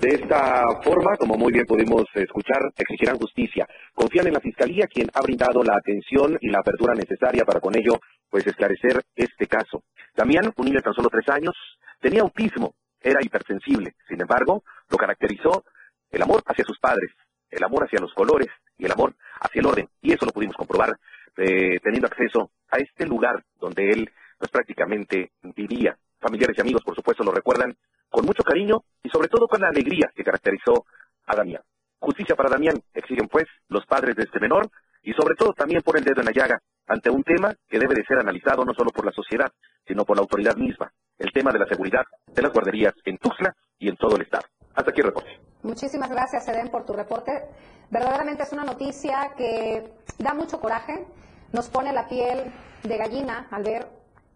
De 0.00 0.14
esta 0.14 0.64
forma, 0.82 1.14
como 1.18 1.36
muy 1.36 1.52
bien 1.52 1.66
pudimos 1.66 2.04
escuchar, 2.14 2.72
exigirán 2.74 3.18
justicia. 3.18 3.68
Confían 3.92 4.28
en 4.28 4.32
la 4.32 4.40
Fiscalía, 4.40 4.86
quien 4.86 5.10
ha 5.12 5.20
brindado 5.20 5.62
la 5.62 5.76
atención 5.76 6.38
y 6.40 6.48
la 6.48 6.60
apertura 6.60 6.94
necesaria 6.94 7.44
para 7.44 7.60
con 7.60 7.76
ello, 7.76 8.00
pues 8.30 8.46
esclarecer 8.46 9.02
este 9.14 9.46
caso. 9.46 9.82
Damián, 10.16 10.54
un 10.56 10.64
niño 10.64 10.78
de 10.78 10.84
tan 10.84 10.94
solo 10.94 11.10
tres 11.10 11.28
años, 11.28 11.54
tenía 12.00 12.22
autismo, 12.22 12.72
era 12.98 13.20
hipersensible. 13.22 13.92
Sin 14.08 14.18
embargo, 14.18 14.64
lo 14.88 14.96
caracterizó 14.96 15.64
el 16.10 16.22
amor 16.22 16.42
hacia 16.46 16.64
sus 16.64 16.78
padres, 16.78 17.10
el 17.50 17.62
amor 17.62 17.84
hacia 17.84 18.00
los 18.00 18.14
colores 18.14 18.48
y 18.78 18.86
el 18.86 18.92
amor 18.92 19.14
hacia 19.38 19.60
el 19.60 19.66
orden. 19.66 19.88
Y 20.00 20.14
eso 20.14 20.24
lo 20.24 20.32
pudimos 20.32 20.56
comprobar 20.56 20.96
eh, 21.36 21.78
teniendo 21.82 22.06
acceso 22.06 22.52
a 22.70 22.78
este 22.78 23.04
lugar 23.04 23.44
donde 23.60 23.90
él 23.90 24.10
pues 24.38 24.50
prácticamente 24.50 25.32
vivía. 25.54 25.94
Familiares 26.18 26.56
y 26.56 26.62
amigos, 26.62 26.84
por 26.84 26.94
supuesto, 26.94 27.22
lo 27.22 27.32
recuerdan 27.32 27.76
con 28.10 28.26
mucho 28.26 28.42
cariño 28.42 28.82
y 29.02 29.08
sobre 29.08 29.28
todo 29.28 29.46
con 29.48 29.60
la 29.60 29.68
alegría 29.68 30.10
que 30.14 30.24
caracterizó 30.24 30.84
a 31.26 31.36
Damián. 31.36 31.62
Justicia 31.98 32.34
para 32.34 32.50
Damián 32.50 32.82
exigen 32.94 33.28
pues 33.28 33.46
los 33.68 33.86
padres 33.86 34.16
de 34.16 34.24
este 34.24 34.40
menor 34.40 34.70
y 35.02 35.12
sobre 35.12 35.34
todo 35.34 35.52
también 35.52 35.82
por 35.82 35.96
el 35.96 36.04
dedo 36.04 36.20
en 36.20 36.26
la 36.26 36.32
llaga 36.32 36.60
ante 36.86 37.08
un 37.08 37.22
tema 37.22 37.54
que 37.68 37.78
debe 37.78 37.94
de 37.94 38.04
ser 38.04 38.18
analizado 38.18 38.64
no 38.64 38.74
solo 38.74 38.90
por 38.90 39.06
la 39.06 39.12
sociedad, 39.12 39.50
sino 39.86 40.04
por 40.04 40.16
la 40.16 40.22
autoridad 40.22 40.56
misma, 40.56 40.92
el 41.18 41.32
tema 41.32 41.52
de 41.52 41.60
la 41.60 41.66
seguridad 41.66 42.04
de 42.26 42.42
las 42.42 42.52
guarderías 42.52 42.94
en 43.04 43.16
Tuxtla 43.18 43.54
y 43.78 43.88
en 43.88 43.96
todo 43.96 44.16
el 44.16 44.22
estado. 44.22 44.44
Hasta 44.74 44.90
aquí 44.90 45.00
el 45.00 45.06
reporte. 45.06 45.30
Muchísimas 45.62 46.10
gracias, 46.10 46.48
Eden, 46.48 46.68
por 46.68 46.84
tu 46.84 46.94
reporte. 46.94 47.44
Verdaderamente 47.90 48.42
es 48.42 48.52
una 48.52 48.64
noticia 48.64 49.32
que 49.36 49.92
da 50.18 50.34
mucho 50.34 50.60
coraje, 50.60 51.06
nos 51.52 51.68
pone 51.68 51.92
la 51.92 52.08
piel 52.08 52.50
de 52.82 52.96
gallina 52.96 53.46
al 53.50 53.62
ver 53.62 53.86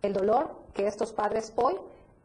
el 0.03 0.13
dolor 0.13 0.65
que 0.75 0.87
estos 0.87 1.13
padres 1.13 1.53
hoy 1.57 1.75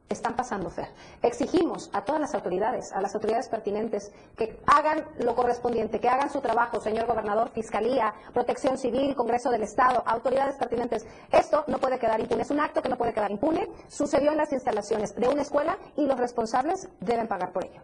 están 0.09 0.35
pasando, 0.35 0.69
Fer. 0.69 0.87
Exigimos 1.21 1.89
a 1.93 2.03
todas 2.03 2.19
las 2.19 2.33
autoridades, 2.33 2.91
a 2.91 3.01
las 3.01 3.13
autoridades 3.13 3.47
pertinentes, 3.47 4.11
que 4.35 4.59
hagan 4.65 5.05
lo 5.19 5.35
correspondiente, 5.35 5.99
que 5.99 6.09
hagan 6.09 6.31
su 6.31 6.41
trabajo, 6.41 6.81
señor 6.81 7.05
gobernador, 7.05 7.51
Fiscalía, 7.51 8.13
Protección 8.33 8.77
Civil, 8.77 9.15
Congreso 9.15 9.51
del 9.51 9.63
Estado, 9.63 10.03
autoridades 10.05 10.55
pertinentes. 10.55 11.05
Esto 11.31 11.63
no 11.67 11.77
puede 11.77 11.99
quedar 11.99 12.19
impune, 12.19 12.41
es 12.41 12.51
un 12.51 12.59
acto 12.59 12.81
que 12.81 12.89
no 12.89 12.97
puede 12.97 13.13
quedar 13.13 13.31
impune. 13.31 13.67
Sucedió 13.87 14.31
en 14.31 14.37
las 14.37 14.51
instalaciones 14.51 15.15
de 15.15 15.27
una 15.27 15.43
escuela 15.43 15.77
y 15.95 16.05
los 16.05 16.19
responsables 16.19 16.89
deben 16.99 17.27
pagar 17.27 17.51
por 17.51 17.65
ello. 17.65 17.81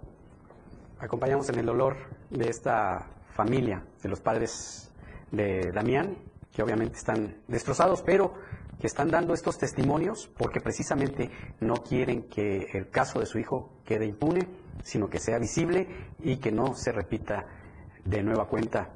Acompañamos 0.99 1.49
en 1.49 1.59
el 1.59 1.65
dolor 1.65 1.95
de 2.29 2.49
esta 2.49 3.05
familia, 3.33 3.83
de 4.01 4.09
los 4.09 4.21
padres 4.21 4.91
de 5.31 5.71
Damián, 5.71 6.17
que 6.51 6.63
obviamente 6.63 6.97
están 6.97 7.35
destrozados, 7.47 8.01
pero 8.01 8.33
que 8.79 8.87
están 8.87 9.09
dando 9.09 9.33
estos 9.33 9.57
testimonios 9.57 10.29
porque 10.37 10.59
precisamente 10.59 11.29
no 11.59 11.75
quieren 11.75 12.23
que 12.23 12.67
el 12.73 12.89
caso 12.89 13.19
de 13.19 13.25
su 13.25 13.39
hijo 13.39 13.71
quede 13.85 14.05
impune, 14.05 14.47
sino 14.83 15.09
que 15.09 15.19
sea 15.19 15.39
visible 15.39 15.87
y 16.19 16.37
que 16.37 16.51
no 16.51 16.75
se 16.75 16.91
repita 16.91 17.45
de 18.03 18.23
nueva 18.23 18.47
cuenta 18.47 18.89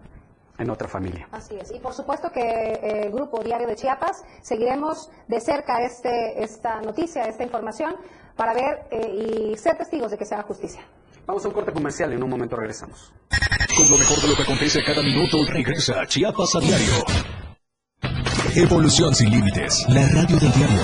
en 0.57 0.69
otra 0.69 0.87
familia. 0.87 1.27
Así 1.31 1.55
es. 1.55 1.71
Y 1.71 1.79
por 1.79 1.93
supuesto 1.93 2.29
que 2.31 2.41
eh, 2.41 3.05
el 3.05 3.11
Grupo 3.11 3.41
Diario 3.41 3.67
de 3.67 3.75
Chiapas 3.75 4.23
seguiremos 4.41 5.09
de 5.27 5.39
cerca 5.39 5.81
este, 5.83 6.43
esta 6.43 6.81
noticia, 6.81 7.23
esta 7.23 7.43
información, 7.43 7.95
para 8.35 8.53
ver 8.53 8.87
eh, 8.91 9.51
y 9.53 9.57
ser 9.57 9.77
testigos 9.77 10.11
de 10.11 10.17
que 10.17 10.25
se 10.25 10.35
haga 10.35 10.43
justicia. 10.43 10.81
Vamos 11.25 11.45
a 11.45 11.47
un 11.47 11.53
corte 11.53 11.71
comercial 11.71 12.11
y 12.11 12.15
en 12.15 12.23
un 12.23 12.29
momento 12.29 12.55
regresamos. 12.55 13.13
Con 13.77 13.89
lo 13.89 13.97
mejor 13.97 14.21
de 14.21 14.27
lo 14.27 14.35
que 14.35 14.43
acontece 14.43 14.83
cada 14.83 15.01
minuto, 15.01 15.37
regresa 15.47 16.05
Chiapas 16.05 16.55
a 16.55 16.59
diario. 16.59 17.38
Evolución 18.55 19.13
sin 19.13 19.29
límites. 19.29 19.85
La 19.89 20.07
radio 20.09 20.37
del 20.39 20.51
diario. 20.51 20.81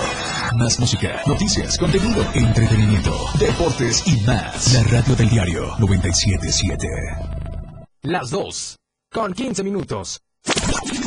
Más 0.56 0.80
música, 0.80 1.22
noticias, 1.26 1.78
contenido, 1.78 2.24
entretenimiento, 2.34 3.12
deportes 3.40 4.04
y 4.08 4.22
más. 4.22 4.74
La 4.74 4.84
radio 4.84 5.16
del 5.16 5.30
diario 5.30 5.62
977. 5.80 6.88
Las 8.04 8.30
dos. 8.30 8.78
Con 9.12 9.34
15 9.34 9.64
minutos. 9.64 10.20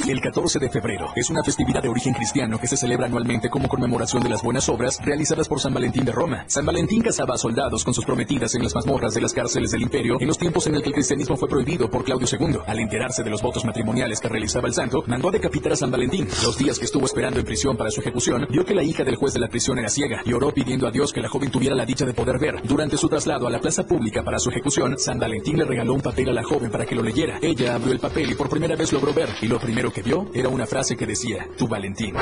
El 0.09 0.23
14 0.23 0.59
de 0.59 0.71
febrero 0.71 1.11
es 1.17 1.29
una 1.29 1.43
festividad 1.45 1.83
de 1.83 1.91
origen 1.91 2.15
cristiano 2.15 2.59
que 2.59 2.67
se 2.67 2.79
celebra 2.79 3.05
anualmente 3.05 3.51
como 3.51 3.69
conmemoración 3.69 4.23
de 4.23 4.31
las 4.31 4.43
buenas 4.43 4.67
obras 4.71 4.99
realizadas 5.05 5.47
por 5.47 5.61
San 5.61 5.75
Valentín 5.75 6.07
de 6.07 6.13
Roma. 6.13 6.45
San 6.47 6.65
Valentín 6.65 7.03
casaba 7.03 7.35
a 7.35 7.37
soldados 7.37 7.85
con 7.85 7.93
sus 7.93 8.07
prometidas 8.07 8.55
en 8.55 8.63
las 8.63 8.75
mazmorras 8.75 9.13
de 9.13 9.21
las 9.21 9.35
cárceles 9.35 9.71
del 9.71 9.83
imperio 9.83 10.17
en 10.19 10.27
los 10.27 10.39
tiempos 10.39 10.67
en 10.67 10.77
el 10.77 10.81
que 10.81 10.89
el 10.89 10.95
cristianismo 10.95 11.37
fue 11.37 11.47
prohibido 11.47 11.91
por 11.91 12.05
Claudio 12.05 12.27
II. 12.27 12.57
Al 12.67 12.79
enterarse 12.79 13.23
de 13.23 13.29
los 13.29 13.43
votos 13.43 13.67
matrimoniales 13.67 14.19
que 14.19 14.31
realizaba 14.31 14.67
el 14.67 14.73
santo, 14.73 15.05
mandó 15.07 15.29
a 15.29 15.33
decapitar 15.33 15.73
a 15.73 15.77
San 15.77 15.91
Valentín. 15.91 16.27
Los 16.43 16.57
días 16.57 16.79
que 16.79 16.87
estuvo 16.87 17.05
esperando 17.05 17.41
en 17.41 17.45
prisión 17.45 17.77
para 17.77 17.91
su 17.91 18.01
ejecución, 18.01 18.47
vio 18.49 18.65
que 18.65 18.75
la 18.75 18.85
hija 18.85 19.05
del 19.05 19.17
juez 19.17 19.35
de 19.35 19.41
la 19.41 19.49
prisión 19.49 19.79
era 19.79 19.91
ciega 19.91 20.23
y 20.25 20.33
oró 20.33 20.55
pidiendo 20.55 20.87
a 20.87 20.91
Dios 20.91 21.13
que 21.13 21.21
la 21.21 21.29
joven 21.29 21.51
tuviera 21.51 21.77
la 21.77 21.85
dicha 21.85 22.07
de 22.07 22.15
poder 22.15 22.39
ver. 22.39 22.63
Durante 22.63 22.97
su 22.97 23.11
traslado 23.11 23.47
a 23.47 23.51
la 23.51 23.61
plaza 23.61 23.87
pública 23.87 24.23
para 24.25 24.39
su 24.39 24.49
ejecución, 24.49 24.99
San 24.99 25.19
Valentín 25.19 25.59
le 25.59 25.67
regaló 25.67 25.93
un 25.93 26.01
papel 26.01 26.31
a 26.31 26.33
la 26.33 26.45
joven 26.45 26.71
para 26.71 26.87
que 26.87 26.95
lo 26.95 27.03
leyera. 27.03 27.39
Ella 27.43 27.75
abrió 27.75 27.93
el 27.93 28.01
papel 28.01 28.31
y 28.31 28.35
por 28.35 28.49
primera 28.49 28.75
vez 28.75 28.91
logró 28.91 29.13
ver, 29.13 29.29
y 29.43 29.49
lo 29.49 29.61
primero 29.61 29.93
que 29.93 29.98
vio 30.03 30.31
era 30.35 30.49
una 30.49 30.67
frase 30.67 30.97
que 30.97 31.07
decía, 31.07 31.47
tu 31.57 31.69
Valentín. 31.69 32.15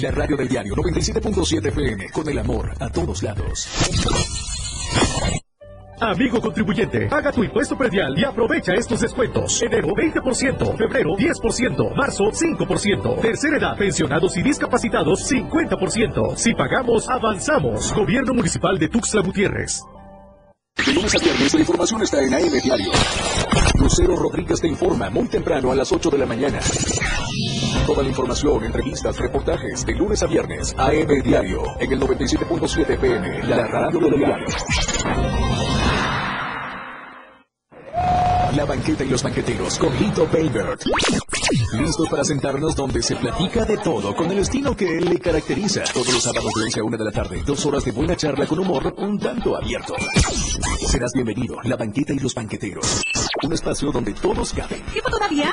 La 0.00 0.10
radio 0.10 0.36
del 0.36 0.48
diario 0.48 0.74
97.7 0.74 1.68
FM, 1.68 2.10
con 2.10 2.28
el 2.28 2.38
amor 2.38 2.72
a 2.80 2.90
todos 2.90 3.22
lados. 3.22 3.68
Amigo 6.00 6.40
contribuyente, 6.40 7.06
paga 7.06 7.32
tu 7.32 7.44
impuesto 7.44 7.78
predial 7.78 8.18
y 8.18 8.24
aprovecha 8.24 8.74
estos 8.74 9.00
descuentos. 9.00 9.62
Enero 9.62 9.88
20%, 9.88 10.76
febrero 10.76 11.10
10%, 11.16 11.94
marzo 11.94 12.24
5%, 12.24 13.20
tercera 13.20 13.58
edad, 13.58 13.76
pensionados 13.78 14.36
y 14.36 14.42
discapacitados 14.42 15.30
50%. 15.30 16.36
Si 16.36 16.52
pagamos, 16.52 17.08
avanzamos. 17.08 17.92
Gobierno 17.94 18.34
Municipal 18.34 18.78
de 18.78 18.88
Tuxtla 18.88 19.22
Gutiérrez. 19.22 19.82
De 20.84 20.92
lunes 20.92 21.14
a 21.14 21.18
viernes 21.18 21.54
la 21.54 21.60
información 21.60 22.02
está 22.02 22.20
en 22.20 22.34
AM 22.34 22.60
Diario. 22.62 22.90
Lucero 23.74 24.16
Rodríguez 24.16 24.60
te 24.60 24.68
informa 24.68 25.10
muy 25.10 25.28
temprano 25.28 25.72
a 25.72 25.74
las 25.74 25.90
8 25.90 26.10
de 26.10 26.18
la 26.18 26.26
mañana. 26.26 26.60
Toda 27.86 28.02
la 28.02 28.08
información, 28.08 28.64
entrevistas, 28.64 29.18
reportajes, 29.18 29.84
de 29.84 29.94
lunes 29.94 30.22
a 30.22 30.26
viernes, 30.26 30.74
AM 30.78 31.22
Diario, 31.22 31.62
en 31.78 31.92
el 31.92 32.00
97.7 32.00 32.98
PM, 32.98 33.42
la 33.44 33.66
radio 33.66 33.98
del 33.98 34.18
diario. 34.18 34.46
La 38.56 38.64
banqueta 38.64 39.04
y 39.04 39.08
los 39.08 39.22
banqueteros 39.22 39.78
con 39.78 39.92
Lito 39.98 40.28
Baybert. 40.32 40.82
Listos 41.72 42.08
para 42.08 42.24
sentarnos 42.24 42.76
donde 42.76 43.02
se 43.02 43.16
platica 43.16 43.64
de 43.64 43.76
todo 43.78 44.14
con 44.14 44.30
el 44.30 44.38
estilo 44.38 44.76
que 44.76 44.98
él 44.98 45.06
le 45.06 45.18
caracteriza. 45.18 45.82
Todos 45.92 46.12
los 46.12 46.22
sábados 46.22 46.52
de 46.54 46.62
11 46.64 46.80
a 46.80 46.84
1 46.84 46.96
de 46.96 47.04
la 47.04 47.10
tarde, 47.10 47.42
dos 47.44 47.66
horas 47.66 47.84
de 47.84 47.90
buena 47.90 48.14
charla 48.16 48.46
con 48.46 48.60
humor 48.60 48.94
un 48.96 49.18
tanto 49.18 49.56
abierto. 49.56 49.94
Serás 50.86 51.12
bienvenido, 51.14 51.56
La 51.64 51.76
banqueta 51.76 52.12
y 52.12 52.18
los 52.20 52.34
banqueteros. 52.34 53.02
Un 53.42 53.52
espacio 53.52 53.90
donde 53.90 54.14
todos 54.14 54.52
caben. 54.52 54.82
¿Tiempo 54.92 55.10
todavía? 55.10 55.52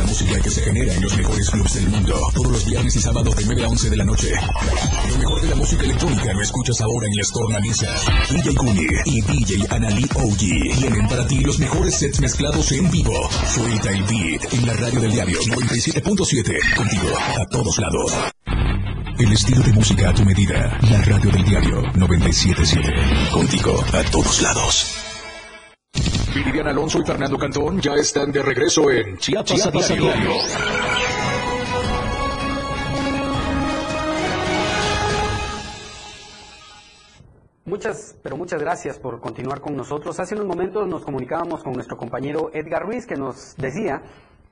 La 0.00 0.06
música 0.06 0.40
que 0.40 0.48
se 0.48 0.62
genera 0.62 0.94
en 0.94 1.02
los 1.02 1.14
mejores 1.14 1.50
clubs 1.50 1.74
del 1.74 1.88
mundo. 1.90 2.14
Todos 2.34 2.52
los 2.52 2.64
viernes 2.64 2.96
y 2.96 3.00
sábados 3.00 3.36
de 3.36 3.44
9 3.44 3.64
a 3.64 3.68
11 3.68 3.90
de 3.90 3.96
la 3.98 4.04
noche. 4.06 4.32
Lo 5.10 5.18
mejor 5.18 5.42
de 5.42 5.48
la 5.48 5.54
música 5.56 5.82
electrónica 5.82 6.32
lo 6.32 6.40
escuchas 6.40 6.80
ahora 6.80 7.06
en 7.06 7.16
las 7.16 7.28
tornamesas. 7.30 8.06
DJ 8.30 8.54
Guni 8.54 8.86
y 9.04 9.20
DJ 9.20 9.66
Anali 9.68 10.08
OG 10.14 10.38
tienen 10.78 11.06
para 11.06 11.26
ti 11.26 11.40
los 11.40 11.58
mejores 11.58 11.96
sets 11.96 12.18
mezclados 12.18 12.72
en 12.72 12.90
vivo. 12.90 13.12
Suelta 13.52 13.90
el 13.90 14.02
Beat 14.04 14.54
en 14.54 14.66
la 14.66 14.72
radio 14.72 15.00
del 15.00 15.12
diario 15.12 15.38
97.7. 15.38 16.76
Contigo 16.76 17.08
a 17.38 17.44
todos 17.44 17.78
lados. 17.78 18.14
El 19.18 19.32
estilo 19.32 19.62
de 19.62 19.72
música 19.74 20.08
a 20.08 20.14
tu 20.14 20.24
medida. 20.24 20.78
La 20.90 21.02
radio 21.02 21.30
del 21.30 21.44
diario 21.44 21.82
97.7. 21.92 23.30
Contigo 23.32 23.84
a 23.92 24.02
todos 24.04 24.40
lados. 24.40 25.09
Vivian 26.34 26.68
Alonso 26.68 27.00
y 27.00 27.04
Fernando 27.04 27.36
Cantón 27.36 27.80
ya 27.80 27.94
están 27.94 28.30
de 28.30 28.42
regreso 28.42 28.88
en 28.90 29.18
Chiapas, 29.18 29.46
Chiapas 29.46 29.88
diario. 29.88 30.04
diario. 30.04 30.30
Muchas, 37.64 38.16
pero 38.22 38.36
muchas 38.36 38.60
gracias 38.60 38.98
por 38.98 39.20
continuar 39.20 39.60
con 39.60 39.76
nosotros. 39.76 40.18
Hace 40.20 40.34
unos 40.34 40.46
momentos 40.46 40.88
nos 40.88 41.04
comunicábamos 41.04 41.62
con 41.62 41.72
nuestro 41.72 41.96
compañero 41.96 42.50
Edgar 42.52 42.82
Ruiz 42.82 43.06
que 43.06 43.16
nos 43.16 43.56
decía 43.56 44.02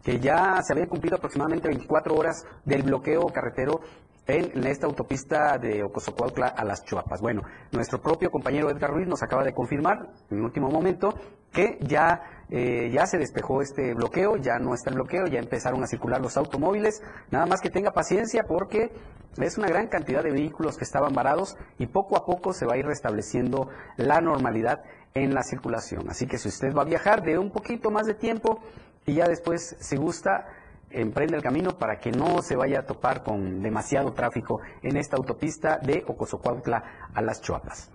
que 0.02 0.20
ya 0.20 0.60
se 0.62 0.72
habían 0.72 0.88
cumplido 0.88 1.16
aproximadamente 1.16 1.68
24 1.68 2.14
horas 2.14 2.44
del 2.64 2.82
bloqueo 2.82 3.26
carretero 3.26 3.80
en 4.28 4.66
esta 4.66 4.86
autopista 4.86 5.56
de 5.56 5.82
Ocosocuautla 5.82 6.48
a 6.48 6.62
las 6.62 6.84
Chuapas. 6.84 7.20
Bueno, 7.22 7.42
nuestro 7.72 8.00
propio 8.00 8.30
compañero 8.30 8.68
Edgar 8.68 8.90
Ruiz 8.90 9.08
nos 9.08 9.22
acaba 9.22 9.42
de 9.42 9.54
confirmar 9.54 10.10
en 10.30 10.42
último 10.42 10.68
momento 10.68 11.14
que 11.50 11.78
ya, 11.80 12.44
eh, 12.50 12.90
ya 12.92 13.06
se 13.06 13.16
despejó 13.16 13.62
este 13.62 13.94
bloqueo, 13.94 14.36
ya 14.36 14.58
no 14.58 14.74
está 14.74 14.90
el 14.90 14.96
bloqueo, 14.96 15.26
ya 15.28 15.38
empezaron 15.38 15.82
a 15.82 15.86
circular 15.86 16.20
los 16.20 16.36
automóviles. 16.36 17.02
Nada 17.30 17.46
más 17.46 17.62
que 17.62 17.70
tenga 17.70 17.92
paciencia 17.92 18.44
porque 18.46 18.92
es 19.38 19.56
una 19.56 19.68
gran 19.68 19.86
cantidad 19.86 20.22
de 20.22 20.30
vehículos 20.30 20.76
que 20.76 20.84
estaban 20.84 21.14
varados 21.14 21.56
y 21.78 21.86
poco 21.86 22.16
a 22.18 22.26
poco 22.26 22.52
se 22.52 22.66
va 22.66 22.74
a 22.74 22.76
ir 22.76 22.84
restableciendo 22.84 23.70
la 23.96 24.20
normalidad 24.20 24.82
en 25.14 25.32
la 25.32 25.42
circulación. 25.42 26.10
Así 26.10 26.26
que 26.26 26.36
si 26.36 26.48
usted 26.48 26.74
va 26.74 26.82
a 26.82 26.84
viajar 26.84 27.22
de 27.22 27.38
un 27.38 27.50
poquito 27.50 27.90
más 27.90 28.06
de 28.06 28.14
tiempo 28.14 28.60
y 29.08 29.14
ya 29.14 29.26
después, 29.26 29.74
si 29.80 29.96
gusta, 29.96 30.46
emprende 30.90 31.34
el 31.36 31.42
camino 31.42 31.78
para 31.78 31.98
que 31.98 32.12
no 32.12 32.42
se 32.42 32.56
vaya 32.56 32.80
a 32.80 32.86
topar 32.86 33.22
con 33.22 33.62
demasiado 33.62 34.12
tráfico 34.12 34.60
en 34.82 34.98
esta 34.98 35.16
autopista 35.16 35.78
de 35.78 36.04
Ocosocuautla 36.06 37.08
a 37.14 37.22
las 37.22 37.40
Chuapas. 37.40 37.90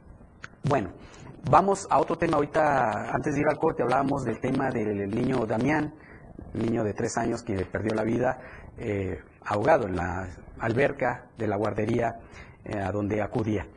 Bueno, 0.63 0.89
vamos 1.51 1.87
a 1.91 1.99
otro 1.99 2.17
tema 2.17 2.37
ahorita, 2.37 3.13
antes 3.13 3.35
de 3.35 3.41
ir 3.41 3.47
al 3.47 3.57
corte 3.57 3.83
hablábamos 3.83 4.23
del 4.23 4.39
tema 4.39 4.71
del 4.71 5.07
niño 5.11 5.45
Damián, 5.45 5.93
niño 6.53 6.83
de 6.83 6.93
tres 6.93 7.15
años 7.17 7.43
que 7.43 7.63
perdió 7.63 7.93
la 7.93 8.03
vida 8.03 8.39
eh, 8.79 9.21
ahogado 9.45 9.85
en 9.85 9.95
la 9.95 10.27
alberca 10.59 11.27
de 11.37 11.47
la 11.47 11.57
guardería 11.57 12.15
eh, 12.65 12.79
a 12.79 12.91
donde 12.91 13.21
acudía. 13.21 13.67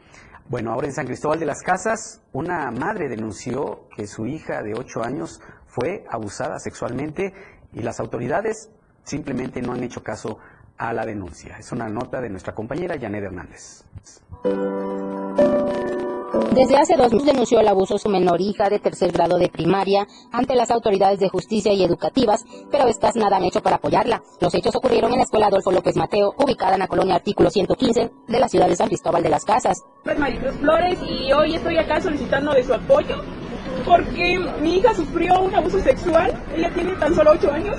Bueno, 0.48 0.72
ahora 0.72 0.86
en 0.86 0.94
San 0.94 1.06
Cristóbal 1.06 1.40
de 1.40 1.46
las 1.46 1.60
Casas, 1.60 2.22
una 2.32 2.70
madre 2.70 3.08
denunció 3.08 3.88
que 3.94 4.06
su 4.06 4.26
hija 4.26 4.62
de 4.62 4.74
ocho 4.74 5.02
años 5.02 5.42
fue 5.76 6.04
abusada 6.10 6.58
sexualmente 6.58 7.34
y 7.74 7.82
las 7.82 8.00
autoridades 8.00 8.70
simplemente 9.04 9.60
no 9.60 9.72
han 9.72 9.84
hecho 9.84 10.02
caso 10.02 10.38
a 10.78 10.94
la 10.94 11.04
denuncia. 11.04 11.58
Es 11.58 11.70
una 11.70 11.86
nota 11.88 12.22
de 12.22 12.30
nuestra 12.30 12.54
compañera 12.54 12.98
Janet 12.98 13.24
Hernández. 13.24 13.84
Desde 16.52 16.76
hace 16.78 16.96
dos 16.96 17.12
meses 17.12 17.26
denunció 17.26 17.60
el 17.60 17.68
abuso 17.68 17.94
de 17.94 18.00
su 18.00 18.08
menor 18.08 18.40
hija 18.40 18.70
de 18.70 18.78
tercer 18.78 19.12
grado 19.12 19.36
de 19.36 19.50
primaria 19.50 20.06
ante 20.32 20.56
las 20.56 20.70
autoridades 20.70 21.18
de 21.18 21.28
justicia 21.28 21.74
y 21.74 21.84
educativas, 21.84 22.42
pero 22.70 22.88
estas 22.88 23.14
nada 23.14 23.36
han 23.36 23.44
hecho 23.44 23.62
para 23.62 23.76
apoyarla. 23.76 24.22
Los 24.40 24.54
hechos 24.54 24.74
ocurrieron 24.74 25.12
en 25.12 25.18
la 25.18 25.24
escuela 25.24 25.48
Adolfo 25.48 25.72
López 25.72 25.96
Mateo, 25.96 26.32
ubicada 26.38 26.74
en 26.74 26.80
la 26.80 26.88
colonia 26.88 27.16
Artículo 27.16 27.50
115 27.50 28.10
de 28.28 28.40
la 28.40 28.48
ciudad 28.48 28.68
de 28.68 28.76
San 28.76 28.88
Cristóbal 28.88 29.22
de 29.22 29.28
las 29.28 29.44
Casas. 29.44 29.82
Maricruz 30.18 30.54
Flores 30.54 30.98
y 31.06 31.32
hoy 31.32 31.56
estoy 31.56 31.76
acá 31.76 32.00
solicitando 32.00 32.54
de 32.54 32.62
su 32.62 32.72
apoyo 32.72 33.16
porque 33.84 34.38
mi 34.60 34.76
hija 34.76 34.94
sufrió 34.94 35.40
un 35.40 35.54
abuso 35.54 35.80
sexual, 35.80 36.32
ella 36.56 36.70
tiene 36.74 36.92
tan 36.92 37.14
solo 37.14 37.32
8 37.32 37.52
años 37.52 37.76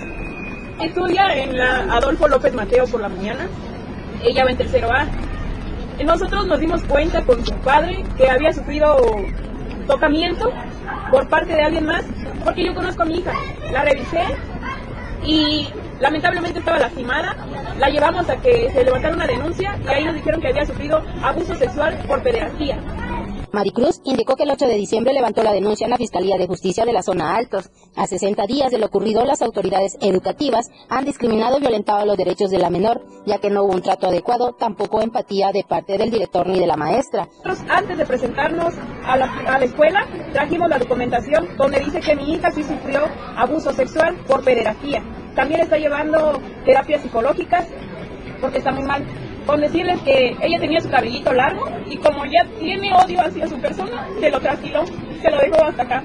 estudia 0.81 1.35
en 1.35 1.57
la 1.57 1.95
Adolfo 1.95 2.27
López 2.27 2.53
Mateo 2.53 2.85
por 2.85 3.01
la 3.01 3.09
mañana. 3.09 3.47
Ella 4.23 4.45
va 4.45 4.51
en 4.51 4.57
tercero 4.57 4.91
A. 4.91 5.05
Nosotros 6.03 6.45
nos 6.47 6.59
dimos 6.59 6.83
cuenta 6.83 7.21
con 7.23 7.43
su 7.45 7.53
padre 7.55 8.03
que 8.17 8.29
había 8.29 8.53
sufrido 8.53 8.95
tocamiento 9.87 10.51
por 11.09 11.27
parte 11.27 11.53
de 11.53 11.61
alguien 11.61 11.85
más, 11.85 12.05
porque 12.43 12.65
yo 12.65 12.75
conozco 12.75 13.03
a 13.03 13.05
mi 13.05 13.19
hija. 13.19 13.31
La 13.71 13.83
revisé 13.83 14.23
y 15.25 15.67
lamentablemente 15.99 16.59
estaba 16.59 16.77
lastimada. 16.77 17.35
La 17.79 17.89
llevamos 17.89 18.29
a 18.29 18.37
que 18.37 18.69
se 18.71 18.83
levantara 18.83 19.15
una 19.15 19.27
denuncia 19.27 19.77
y 19.83 19.87
ahí 19.87 20.05
nos 20.05 20.15
dijeron 20.15 20.41
que 20.41 20.49
había 20.49 20.65
sufrido 20.65 21.03
abuso 21.23 21.55
sexual 21.55 21.97
por 22.07 22.21
pederastía. 22.21 22.77
Maricruz 23.57 24.01
indicó 24.03 24.35
que 24.35 24.43
el 24.43 24.51
8 24.51 24.67
de 24.67 24.75
diciembre 24.75 25.13
levantó 25.13 25.41
la 25.41 25.51
denuncia 25.51 25.85
en 25.85 25.89
la 25.89 25.97
Fiscalía 25.97 26.37
de 26.37 26.45
Justicia 26.45 26.85
de 26.85 26.93
la 26.93 27.01
Zona 27.01 27.35
Altos. 27.35 27.71
A 27.95 28.05
60 28.05 28.45
días 28.45 28.69
de 28.69 28.77
lo 28.77 28.85
ocurrido, 28.85 29.25
las 29.25 29.41
autoridades 29.41 29.97
educativas 29.99 30.67
han 30.89 31.05
discriminado 31.05 31.57
y 31.57 31.61
violentado 31.61 32.05
los 32.05 32.17
derechos 32.17 32.51
de 32.51 32.59
la 32.59 32.69
menor, 32.69 33.01
ya 33.25 33.39
que 33.39 33.49
no 33.49 33.63
hubo 33.63 33.73
un 33.73 33.81
trato 33.81 34.09
adecuado, 34.09 34.53
tampoco 34.53 35.01
empatía 35.01 35.51
de 35.51 35.63
parte 35.63 35.97
del 35.97 36.11
director 36.11 36.45
ni 36.45 36.59
de 36.59 36.67
la 36.67 36.77
maestra. 36.77 37.29
Antes 37.67 37.97
de 37.97 38.05
presentarnos 38.05 38.75
a 39.03 39.17
la, 39.17 39.57
escuela, 39.63 40.05
trajimos 40.33 40.69
la 40.69 40.77
documentación 40.77 41.57
donde 41.57 41.79
dice 41.79 41.99
que 41.99 42.15
mi 42.15 42.35
hija 42.35 42.51
sí 42.51 42.61
sufrió 42.61 43.07
abuso 43.35 43.73
sexual 43.73 44.17
por 44.27 44.43
pederastía. 44.43 45.01
También 45.33 45.61
está 45.61 45.79
llevando 45.79 46.39
terapias 46.63 47.01
psicológicas 47.01 47.65
porque 48.39 48.59
está 48.59 48.71
muy 48.71 48.83
mal 48.83 49.03
con 49.47 49.61
decirles 49.61 49.99
que 50.01 50.35
ella 50.41 50.59
tenía 50.59 50.81
su 50.81 50.89
cabellito 50.89 51.33
largo 51.33 51.65
y 51.89 51.97
como 51.97 52.25
ya 52.25 52.45
tiene 52.59 52.93
odio 52.93 53.21
hacia 53.21 53.47
su 53.47 53.57
persona, 53.59 54.05
se 54.19 54.29
lo 54.29 54.39
trasquiló, 54.41 54.85
se 55.21 55.31
lo 55.31 55.37
dejó 55.39 55.63
hasta 55.63 55.83
acá. 55.83 56.03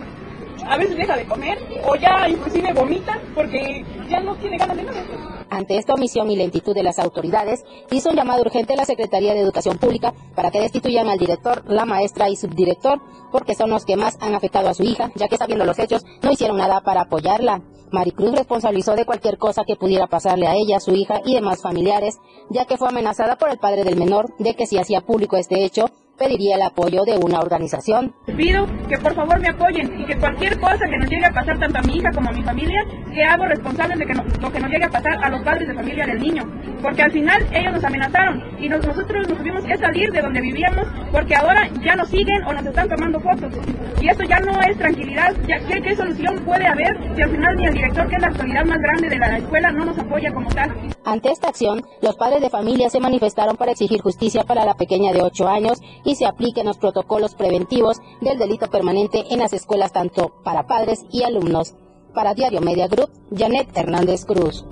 A 0.66 0.76
veces 0.76 0.96
deja 0.96 1.16
de 1.16 1.26
comer 1.26 1.58
o 1.86 1.94
ya 1.96 2.28
inclusive 2.28 2.72
vomita 2.72 3.20
porque 3.34 3.84
ya 4.08 4.20
no 4.20 4.34
tiene 4.36 4.58
ganas 4.58 4.76
de 4.76 4.82
nada. 4.84 5.04
Ante 5.50 5.76
esta 5.76 5.94
omisión 5.94 6.30
y 6.30 6.36
lentitud 6.36 6.74
de 6.74 6.82
las 6.82 6.98
autoridades, 6.98 7.62
hizo 7.90 8.08
un 8.08 8.16
llamado 8.16 8.40
urgente 8.40 8.72
a 8.72 8.76
la 8.76 8.86
Secretaría 8.86 9.34
de 9.34 9.40
Educación 9.40 9.76
Pública 9.76 10.14
para 10.34 10.50
que 10.50 10.60
destituyan 10.60 11.08
al 11.08 11.18
director, 11.18 11.62
la 11.66 11.84
maestra 11.84 12.30
y 12.30 12.36
subdirector, 12.36 13.02
porque 13.30 13.54
son 13.54 13.68
los 13.68 13.84
que 13.84 13.96
más 13.96 14.16
han 14.20 14.34
afectado 14.34 14.70
a 14.70 14.74
su 14.74 14.82
hija, 14.82 15.12
ya 15.14 15.28
que 15.28 15.36
sabiendo 15.36 15.66
los 15.66 15.78
hechos 15.78 16.04
no 16.22 16.32
hicieron 16.32 16.56
nada 16.56 16.80
para 16.80 17.02
apoyarla. 17.02 17.60
Maricruz 17.90 18.32
responsabilizó 18.32 18.96
de 18.96 19.04
cualquier 19.04 19.36
cosa 19.36 19.64
que 19.66 19.76
pudiera 19.76 20.06
pasarle 20.06 20.46
a 20.46 20.54
ella, 20.54 20.80
su 20.80 20.94
hija 20.94 21.20
y 21.24 21.34
demás 21.34 21.60
familiares, 21.60 22.18
ya 22.48 22.64
que 22.64 22.78
fue 22.78 22.88
amenazada 22.88 23.36
por 23.36 23.50
el 23.50 23.58
padre 23.58 23.84
del 23.84 23.96
menor 23.96 24.34
de 24.38 24.54
que 24.54 24.66
si 24.66 24.78
hacía 24.78 25.02
público 25.02 25.36
este 25.36 25.64
hecho, 25.64 25.90
pediría 26.18 26.56
el 26.56 26.62
apoyo 26.62 27.04
de 27.04 27.16
una 27.16 27.40
organización. 27.40 28.14
Pido 28.36 28.66
que 28.88 28.98
por 28.98 29.14
favor 29.14 29.40
me 29.40 29.48
apoyen 29.48 30.00
y 30.00 30.04
que 30.04 30.16
cualquier 30.16 30.58
cosa 30.60 30.84
que 30.86 30.98
nos 30.98 31.10
llegue 31.10 31.26
a 31.26 31.32
pasar 31.32 31.58
tanto 31.58 31.78
a 31.78 31.82
mi 31.82 31.96
hija 31.96 32.10
como 32.12 32.30
a 32.30 32.32
mi 32.32 32.42
familia, 32.42 32.84
que 33.12 33.24
hago 33.24 33.44
responsable 33.46 33.96
de 33.96 34.06
que 34.06 34.14
no, 34.14 34.24
lo 34.40 34.52
que 34.52 34.60
nos 34.60 34.70
llegue 34.70 34.84
a 34.84 34.90
pasar 34.90 35.24
a 35.24 35.30
los 35.30 35.42
padres 35.42 35.68
de 35.68 35.74
familia 35.74 36.06
del 36.06 36.20
niño. 36.20 36.42
Porque 36.80 37.02
al 37.02 37.12
final 37.12 37.46
ellos 37.52 37.72
nos 37.72 37.84
amenazaron 37.84 38.42
y 38.60 38.68
nosotros 38.68 39.28
nos 39.28 39.38
tuvimos 39.38 39.64
que 39.64 39.76
salir 39.76 40.10
de 40.10 40.20
donde 40.20 40.40
vivíamos 40.40 40.86
porque 41.10 41.34
ahora 41.34 41.68
ya 41.84 41.94
nos 41.96 42.08
siguen 42.08 42.42
o 42.44 42.52
nos 42.52 42.66
están 42.66 42.88
tomando 42.88 43.20
fotos. 43.20 43.54
Y 44.00 44.08
esto 44.08 44.24
ya 44.24 44.40
no 44.40 44.60
es 44.62 44.76
tranquilidad. 44.78 45.34
Ya, 45.46 45.58
¿qué, 45.66 45.80
¿Qué 45.80 45.94
solución 45.94 46.42
puede 46.44 46.66
haber 46.66 46.96
si 47.14 47.22
al 47.22 47.30
final 47.30 47.56
ni 47.56 47.66
el 47.66 47.74
director, 47.74 48.08
que 48.08 48.16
es 48.16 48.22
la 48.22 48.28
autoridad 48.28 48.64
más 48.64 48.78
grande 48.78 49.08
de 49.08 49.18
la 49.18 49.38
escuela, 49.38 49.70
no 49.70 49.84
nos 49.84 49.98
apoya 49.98 50.32
como 50.32 50.48
tal? 50.50 50.72
Ante 51.04 51.30
esta 51.30 51.48
acción, 51.48 51.84
los 52.00 52.16
padres 52.16 52.40
de 52.40 52.50
familia 52.50 52.88
se 52.88 53.00
manifestaron 53.00 53.56
para 53.56 53.72
exigir 53.72 54.00
justicia 54.00 54.44
para 54.44 54.64
la 54.64 54.74
pequeña 54.74 55.12
de 55.12 55.22
8 55.22 55.48
años 55.48 55.80
y 56.04 56.14
se 56.16 56.26
apliquen 56.26 56.66
los 56.66 56.78
protocolos 56.78 57.34
preventivos 57.34 58.00
del 58.20 58.38
delito 58.38 58.68
permanente 58.68 59.24
en 59.30 59.38
las 59.38 59.52
escuelas 59.52 59.92
tanto 59.92 60.42
para 60.42 60.66
padres 60.66 61.04
y 61.10 61.22
alumnos. 61.22 61.74
Para 62.14 62.34
Diario 62.34 62.60
Media 62.60 62.88
Group, 62.88 63.10
Janet 63.34 63.74
Hernández 63.74 64.24
Cruz. 64.26 64.66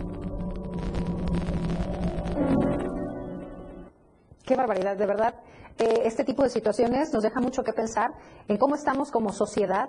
Qué 4.44 4.56
barbaridad, 4.56 4.96
de 4.96 5.06
verdad. 5.06 5.34
Eh, 5.78 6.02
este 6.04 6.24
tipo 6.24 6.42
de 6.42 6.50
situaciones 6.50 7.12
nos 7.14 7.22
deja 7.22 7.40
mucho 7.40 7.62
que 7.62 7.72
pensar 7.72 8.10
en 8.48 8.58
cómo 8.58 8.74
estamos 8.74 9.10
como 9.10 9.32
sociedad 9.32 9.88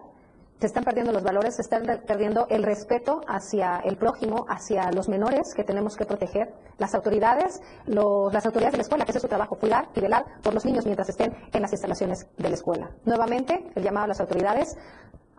se 0.62 0.67
están 0.67 0.84
perdiendo 0.84 1.12
los 1.12 1.24
valores, 1.24 1.56
se 1.56 1.63
están 1.63 2.04
perdiendo 2.06 2.45
el 2.47 2.62
respeto 2.62 3.21
hacia 3.28 3.80
el 3.80 3.97
prójimo, 3.97 4.45
hacia 4.47 4.91
los 4.91 5.10
menores 5.10 5.56
que 5.56 5.63
tenemos 5.63 5.95
que 5.95 6.06
proteger, 6.06 6.54
las 6.78 6.93
autoridades, 6.93 7.63
las 7.88 8.45
autoridades 8.45 8.74
de 8.74 8.78
la 8.78 8.84
escuela, 8.84 9.04
que 9.04 9.12
es 9.12 9.19
su 9.19 9.28
trabajo, 9.28 9.56
cuidar 9.56 9.89
y 9.95 10.02
velar 10.02 10.24
por 10.43 10.54
los 10.54 10.63
niños 10.63 10.86
mientras 10.86 11.10
estén 11.10 11.36
en 11.52 11.63
las 11.63 11.71
instalaciones 11.71 12.28
de 12.38 12.47
la 12.47 12.54
escuela. 12.54 12.91
Nuevamente, 13.06 13.71
el 13.74 13.84
llamado 13.84 14.06
a 14.06 14.10
las 14.10 14.19
autoridades 14.21 14.78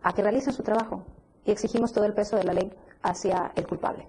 a 0.03 0.13
que 0.13 0.23
realicen 0.23 0.53
su 0.53 0.65
trabajo 0.65 1.07
y 1.45 1.53
exigimos 1.53 1.93
todo 1.93 2.05
el 2.05 2.15
peso 2.15 2.35
de 2.35 2.43
la 2.43 2.53
ley 2.53 2.73
hacia 3.05 3.53
el 3.55 3.65
culpable. 3.65 4.09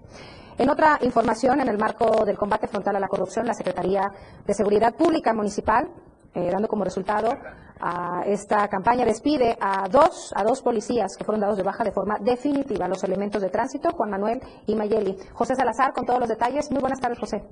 En 0.58 0.68
otra 0.68 0.98
información, 1.02 1.60
en 1.60 1.68
el 1.68 1.78
marco 1.78 2.24
del 2.24 2.36
combate 2.36 2.66
frontal 2.66 2.96
a 2.96 3.00
la 3.00 3.06
corrupción, 3.06 3.46
la 3.46 3.54
Secretaría 3.54 4.10
de 4.44 4.52
Seguridad 4.52 4.96
Pública 4.96 5.32
Municipal 5.32 5.90
eh, 6.34 6.50
dando 6.50 6.68
como 6.68 6.84
resultado 6.84 7.36
a 7.80 8.22
esta 8.26 8.68
campaña 8.68 9.04
despide 9.04 9.56
a 9.60 9.88
dos, 9.88 10.32
a 10.34 10.42
dos 10.44 10.62
policías 10.62 11.16
que 11.16 11.24
fueron 11.24 11.40
dados 11.40 11.56
de 11.56 11.62
baja 11.62 11.84
de 11.84 11.92
forma 11.92 12.18
definitiva 12.20 12.88
los 12.88 13.02
elementos 13.04 13.42
de 13.42 13.50
tránsito, 13.50 13.90
Juan 13.90 14.10
Manuel 14.10 14.40
y 14.66 14.74
Mayeli. 14.74 15.16
José 15.32 15.54
Salazar 15.54 15.92
con 15.92 16.06
todos 16.06 16.20
los 16.20 16.28
detalles. 16.28 16.70
Muy 16.70 16.80
buenas 16.80 17.00
tardes, 17.00 17.18
José. 17.18 17.42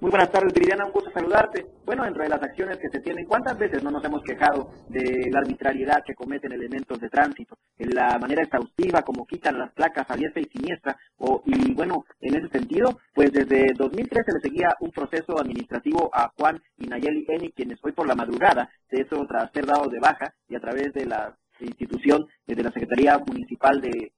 Muy 0.00 0.10
buenas 0.10 0.30
tardes, 0.30 0.52
Viridiana. 0.54 0.86
Un 0.86 0.92
gusto 0.92 1.10
saludarte. 1.10 1.66
Bueno, 1.84 2.06
entre 2.06 2.28
las 2.28 2.42
acciones 2.42 2.78
que 2.78 2.88
se 2.88 3.00
tienen, 3.00 3.26
¿cuántas 3.26 3.58
veces 3.58 3.82
no 3.82 3.90
nos 3.90 4.04
hemos 4.04 4.22
quejado 4.22 4.70
de 4.88 5.30
la 5.30 5.40
arbitrariedad 5.40 6.02
que 6.06 6.14
cometen 6.14 6.52
elementos 6.52 6.98
de 7.00 7.08
tránsito? 7.08 7.56
En 7.76 7.94
la 7.94 8.18
manera 8.18 8.42
exhaustiva 8.42 9.02
como 9.02 9.26
quitan 9.26 9.58
las 9.58 9.72
placas 9.72 10.08
a 10.08 10.16
diestra 10.16 10.40
y 10.40 10.46
siniestra. 10.46 10.96
O, 11.18 11.42
y 11.44 11.74
bueno, 11.74 12.04
en 12.20 12.36
ese 12.36 12.48
sentido, 12.48 12.98
pues 13.14 13.32
desde 13.32 13.72
2013 13.76 14.32
le 14.32 14.40
seguía 14.40 14.68
un 14.80 14.90
proceso 14.90 15.38
administrativo 15.38 16.08
a 16.12 16.32
Juan 16.36 16.60
y 16.78 16.86
Nayeli 16.86 17.26
Eni, 17.28 17.52
quienes 17.52 17.78
hoy 17.82 17.92
por 17.92 18.06
la 18.06 18.14
madrugada, 18.14 18.70
de 18.90 19.02
eso 19.02 19.24
tras 19.28 19.50
ser 19.52 19.66
dados 19.66 19.90
de 19.90 19.98
baja 19.98 20.32
y 20.48 20.54
a 20.54 20.60
través 20.60 20.92
de 20.92 21.04
la 21.04 21.36
institución 21.60 22.26
de 22.46 22.62
la 22.62 22.70
Secretaría 22.70 23.18
Municipal 23.18 23.80
de, 23.80 24.12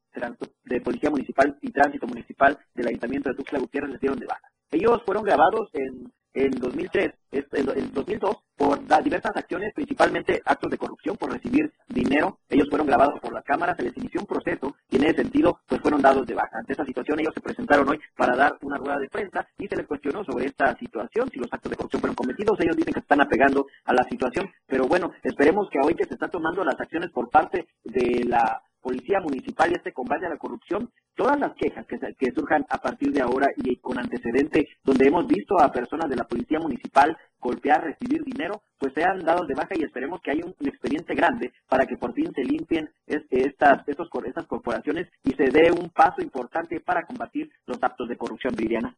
de 0.65 0.81
Policía 0.81 1.11
Municipal 1.11 1.57
y 1.61 1.73
Tránsito 1.73 2.07
Municipal 2.07 2.59
del 2.75 2.89
Ayuntamiento 2.89 3.31
de 3.31 3.37
Tuxtla 3.37 3.59
Gutiérrez 3.59 3.91
les 3.91 4.01
dieron 4.01 4.19
de 4.19 4.27
baja. 4.27 4.54
Ellos 4.75 5.03
fueron 5.07 5.25
grabados 5.25 5.71
en 5.75 6.13
en 6.35 6.51
2003, 6.53 7.13
es- 7.33 7.47
en 7.53 7.71
en 7.79 7.93
2002, 7.95 8.37
por 8.57 8.81
diversas 9.05 9.37
acciones, 9.37 9.73
principalmente 9.75 10.43
actos 10.45 10.71
de 10.71 10.79
corrupción, 10.79 11.17
por 11.17 11.33
recibir 11.33 11.73
dinero. 11.89 12.39
Ellos 12.49 12.69
fueron 12.71 12.87
grabados 12.89 13.21
por 13.21 13.33
las 13.33 13.45
cámaras, 13.45 13.77
se 13.77 13.85
les 13.85 13.97
inició 13.97 14.21
un 14.23 14.27
proceso 14.27 14.75
y 14.91 14.97
en 14.97 15.05
ese 15.05 15.17
sentido, 15.23 15.61
pues 15.69 15.81
fueron 15.83 16.03
dados 16.03 16.27
de 16.27 16.35
baja. 16.35 16.59
Ante 16.59 16.73
esta 16.73 16.85
situación, 16.87 17.21
ellos 17.21 17.35
se 17.35 17.43
presentaron 17.43 17.89
hoy 17.89 18.01
para 18.17 18.37
dar 18.37 18.59
una 18.63 18.79
rueda 18.79 18.99
de 18.99 19.09
prensa 19.11 19.47
y 19.59 19.69
se 19.69 19.77
les 19.77 19.87
cuestionó 19.87 20.25
sobre 20.25 20.47
esta 20.47 20.77
situación, 20.79 21.31
si 21.31 21.39
los 21.41 21.53
actos 21.53 21.71
de 21.71 21.77
corrupción 21.77 22.01
fueron 22.01 22.17
cometidos. 22.17 22.61
Ellos 22.61 22.77
dicen 22.77 22.95
que 22.95 23.01
están 23.01 23.21
apegando 23.23 23.67
a 23.85 23.95
la 23.95 24.05
situación, 24.05 24.51
pero 24.67 24.87
bueno, 24.89 25.13
esperemos 25.23 25.69
que 25.71 25.81
hoy 25.85 25.95
que 25.95 26.07
se 26.07 26.15
están 26.15 26.33
tomando 26.33 26.65
las 26.65 26.81
acciones 26.81 27.11
por 27.13 27.31
parte 27.31 27.67
de 27.85 28.25
la 28.27 28.63
policía 28.85 29.19
municipal 29.21 29.71
y 29.71 29.75
este 29.77 29.93
combate 29.93 30.27
a 30.27 30.29
la 30.29 30.37
corrupción, 30.37 30.91
todas 31.17 31.41
las 31.41 31.53
quejas 31.55 31.87
que, 31.87 31.99
que 32.19 32.33
surjan 32.33 32.67
a 32.69 32.79
partir 32.79 33.11
de 33.13 33.23
ahora 33.23 33.47
y 33.57 33.77
con 33.77 33.99
antecedente, 33.99 34.69
donde 34.85 35.09
hemos 35.09 35.27
visto 35.27 35.59
a 35.59 35.73
personas 35.73 36.11
de 36.11 36.17
la 36.17 36.25
policía 36.25 36.59
municipal 36.61 37.17
golpear, 37.41 37.83
recibir 37.85 38.23
dinero, 38.25 38.63
pues 38.79 38.93
sean 38.95 39.21
dados 39.25 39.47
de 39.49 39.55
baja 39.55 39.75
y 39.75 39.83
esperemos 39.85 40.21
que 40.23 40.33
haya 40.33 40.45
un, 40.45 40.55
un 40.61 40.69
expediente 40.69 41.15
grande 41.15 41.53
para 41.69 41.87
que 41.87 41.97
por 41.97 42.13
fin 42.13 42.31
se 42.35 42.45
limpien 42.45 42.89
es- 43.07 43.25
estas, 43.31 43.87
estos, 43.89 44.09
estas 44.27 44.47
corporaciones 44.47 45.09
y 45.25 45.33
se 45.33 45.45
dé 45.45 45.71
un 45.73 45.89
paso 45.91 46.21
importante 46.21 46.81
para 46.81 47.07
combatir 47.07 47.51
los 47.67 47.83
actos 47.83 48.09
de 48.09 48.17
corrupción, 48.17 48.55
Viridiana. 48.55 48.95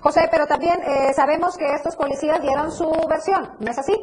José, 0.00 0.28
pero 0.30 0.46
también 0.46 0.76
eh, 0.82 1.12
sabemos 1.14 1.56
que 1.56 1.66
estos 1.74 1.96
policías 1.96 2.40
dieron 2.42 2.70
su 2.72 2.90
versión, 3.08 3.42
¿no 3.60 3.70
es 3.70 3.78
así? 3.78 3.94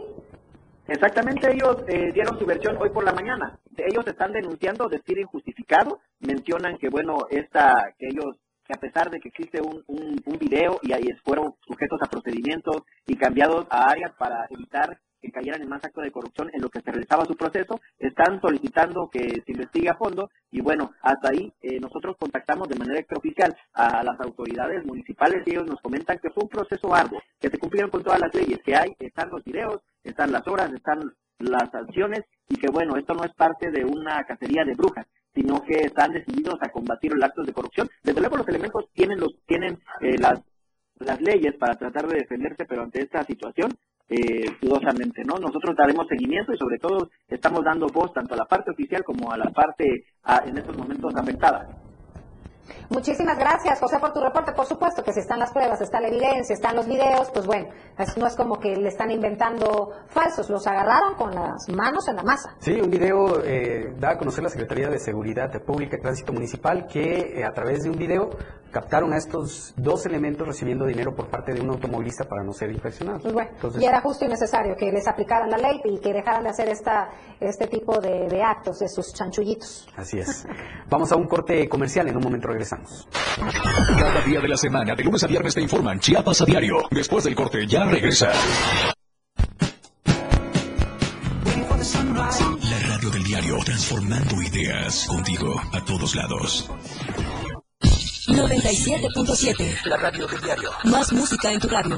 Exactamente, 0.89 1.51
ellos 1.51 1.83
eh, 1.87 2.11
dieron 2.13 2.39
su 2.39 2.47
versión 2.47 2.75
hoy 2.81 2.89
por 2.89 3.03
la 3.03 3.13
mañana. 3.13 3.59
Ellos 3.77 4.05
están 4.07 4.31
denunciando 4.31 4.89
despido 4.89 5.21
injustificado. 5.21 5.99
Mencionan 6.19 6.79
que, 6.79 6.89
bueno, 6.89 7.27
esta, 7.29 7.93
que 7.99 8.07
ellos, 8.07 8.37
que 8.65 8.73
a 8.73 8.79
pesar 8.79 9.11
de 9.11 9.19
que 9.19 9.29
existe 9.29 9.61
un, 9.61 9.83
un, 9.85 10.19
un 10.25 10.39
video 10.39 10.79
y 10.81 10.93
ahí 10.93 11.07
fueron 11.23 11.53
sujetos 11.61 11.99
a 12.01 12.09
procedimientos 12.09 12.81
y 13.05 13.15
cambiados 13.15 13.67
a 13.69 13.91
áreas 13.91 14.13
para 14.17 14.47
evitar 14.49 14.99
que 15.21 15.31
cayeran 15.31 15.61
en 15.61 15.69
más 15.69 15.83
actos 15.83 16.03
de 16.03 16.11
corrupción 16.11 16.49
en 16.53 16.61
lo 16.61 16.69
que 16.69 16.81
se 16.81 16.91
realizaba 16.91 17.25
su 17.25 17.35
proceso, 17.35 17.79
están 17.97 18.39
solicitando 18.41 19.09
que 19.11 19.41
se 19.45 19.51
investigue 19.51 19.89
a 19.89 19.95
fondo 19.95 20.29
y 20.51 20.61
bueno, 20.61 20.91
hasta 21.01 21.29
ahí 21.29 21.51
eh, 21.61 21.79
nosotros 21.79 22.15
contactamos 22.17 22.67
de 22.67 22.77
manera 22.77 22.99
extraoficial 22.99 23.55
a 23.73 24.03
las 24.03 24.19
autoridades 24.19 24.85
municipales 24.85 25.43
y 25.45 25.51
ellos 25.51 25.67
nos 25.67 25.81
comentan 25.81 26.19
que 26.19 26.29
fue 26.29 26.43
un 26.43 26.49
proceso 26.49 26.93
arduo, 26.93 27.21
que 27.39 27.49
se 27.49 27.57
cumplieron 27.57 27.91
con 27.91 28.03
todas 28.03 28.19
las 28.19 28.33
leyes 28.33 28.59
que 28.63 28.75
hay, 28.75 28.95
están 28.99 29.29
los 29.29 29.43
videos, 29.43 29.81
están 30.03 30.31
las 30.31 30.47
horas, 30.47 30.71
están 30.73 31.13
las 31.39 31.69
sanciones 31.71 32.21
y 32.47 32.55
que 32.55 32.69
bueno, 32.69 32.95
esto 32.97 33.13
no 33.13 33.23
es 33.23 33.33
parte 33.33 33.71
de 33.71 33.85
una 33.85 34.23
cacería 34.23 34.63
de 34.65 34.75
brujas, 34.75 35.05
sino 35.33 35.61
que 35.61 35.85
están 35.85 36.11
decididos 36.11 36.57
a 36.61 36.69
combatir 36.69 37.13
los 37.13 37.23
actos 37.23 37.45
de 37.45 37.53
corrupción. 37.53 37.89
Desde 38.03 38.19
luego 38.19 38.37
los 38.37 38.47
elementos 38.47 38.89
tienen 38.93 39.19
los 39.19 39.35
tienen 39.45 39.79
eh, 40.01 40.17
las 40.17 40.41
las 40.99 41.21
leyes 41.21 41.55
para 41.55 41.75
tratar 41.75 42.07
de 42.07 42.19
defenderse, 42.19 42.65
pero 42.65 42.83
ante 42.83 43.01
esta 43.01 43.23
situación, 43.23 43.71
eh, 44.09 44.45
dudosamente, 44.61 45.23
¿no? 45.25 45.37
Nosotros 45.39 45.75
daremos 45.75 46.07
seguimiento 46.07 46.53
y 46.53 46.57
sobre 46.57 46.79
todo 46.79 47.09
estamos 47.27 47.63
dando 47.63 47.87
voz 47.87 48.11
tanto 48.13 48.33
a 48.33 48.37
la 48.37 48.45
parte 48.45 48.71
oficial 48.71 49.03
como 49.03 49.31
a 49.31 49.37
la 49.37 49.49
parte 49.51 50.05
a- 50.23 50.43
en 50.45 50.57
estos 50.57 50.77
momentos 50.77 51.15
afectada. 51.15 51.67
Muchísimas 52.89 53.37
gracias, 53.37 53.79
José, 53.79 53.99
por 53.99 54.13
tu 54.13 54.19
reporte. 54.19 54.51
Por 54.53 54.65
supuesto 54.65 55.03
que 55.03 55.13
si 55.13 55.19
están 55.19 55.39
las 55.39 55.51
pruebas, 55.51 55.81
está 55.81 55.99
la 55.99 56.07
evidencia, 56.07 56.53
están 56.53 56.75
los 56.75 56.87
videos, 56.87 57.29
pues 57.31 57.45
bueno, 57.45 57.69
no 58.17 58.27
es 58.27 58.35
como 58.35 58.59
que 58.59 58.75
le 58.75 58.89
están 58.89 59.11
inventando 59.11 59.91
falsos, 60.07 60.49
los 60.49 60.65
agarraron 60.67 61.15
con 61.15 61.33
las 61.33 61.67
manos 61.69 62.07
en 62.07 62.15
la 62.15 62.23
masa. 62.23 62.55
Sí, 62.59 62.79
un 62.81 62.89
video 62.89 63.43
eh, 63.43 63.93
da 63.97 64.11
a 64.11 64.17
conocer 64.17 64.43
la 64.43 64.49
Secretaría 64.49 64.89
de 64.89 64.99
Seguridad 64.99 65.51
Pública 65.61 65.97
y 65.97 66.01
Tránsito 66.01 66.33
Municipal 66.33 66.87
que 66.87 67.39
eh, 67.39 67.45
a 67.45 67.51
través 67.51 67.83
de 67.83 67.89
un 67.89 67.97
video 67.97 68.29
captaron 68.71 69.13
a 69.13 69.17
estos 69.17 69.73
dos 69.77 70.05
elementos 70.05 70.47
recibiendo 70.47 70.85
dinero 70.85 71.15
por 71.15 71.27
parte 71.27 71.53
de 71.53 71.61
un 71.61 71.69
automovilista 71.71 72.25
para 72.25 72.43
no 72.43 72.53
ser 72.53 72.71
infraccionados. 72.71 73.23
Pues 73.23 73.33
bueno, 73.33 73.49
Entonces, 73.53 73.81
y 73.81 73.85
era 73.85 73.99
justo 74.01 74.25
y 74.25 74.27
necesario 74.27 74.75
que 74.75 74.91
les 74.91 75.07
aplicaran 75.07 75.49
la 75.49 75.57
ley 75.57 75.81
y 75.85 75.99
que 75.99 76.13
dejaran 76.13 76.43
de 76.43 76.49
hacer 76.49 76.69
esta, 76.69 77.09
este 77.39 77.67
tipo 77.67 77.99
de, 77.99 78.27
de 78.27 78.43
actos, 78.43 78.79
de 78.79 78.87
sus 78.87 79.13
chanchullitos. 79.13 79.87
Así 79.95 80.19
es. 80.19 80.45
Vamos 80.87 81.11
a 81.11 81.15
un 81.15 81.27
corte 81.27 81.67
comercial, 81.67 82.07
en 82.07 82.15
un 82.17 82.23
momento 82.23 82.47
regresamos. 82.59 83.07
Cada 83.97 84.21
día 84.21 84.41
de 84.41 84.49
la 84.49 84.57
semana, 84.57 84.93
de 84.93 85.03
lunes 85.03 85.23
a 85.23 85.27
viernes 85.27 85.53
te 85.53 85.61
informan 85.61 85.99
Chiapas 85.99 86.41
a 86.41 86.45
diario. 86.45 86.75
Después 86.91 87.23
del 87.23 87.35
corte 87.35 87.65
ya 87.65 87.85
regresa. 87.85 88.31
La 92.61 92.79
radio 92.87 93.09
del 93.11 93.23
diario, 93.23 93.57
transformando 93.63 94.41
ideas 94.41 95.05
contigo 95.07 95.61
a 95.71 95.85
todos 95.85 96.15
lados. 96.15 96.69
97.7. 98.27 99.85
La 99.85 99.97
radio 99.97 100.27
del 100.27 100.41
diario. 100.41 100.71
Más 100.83 101.13
música 101.13 101.51
en 101.53 101.59
tu 101.59 101.69
radio. 101.69 101.97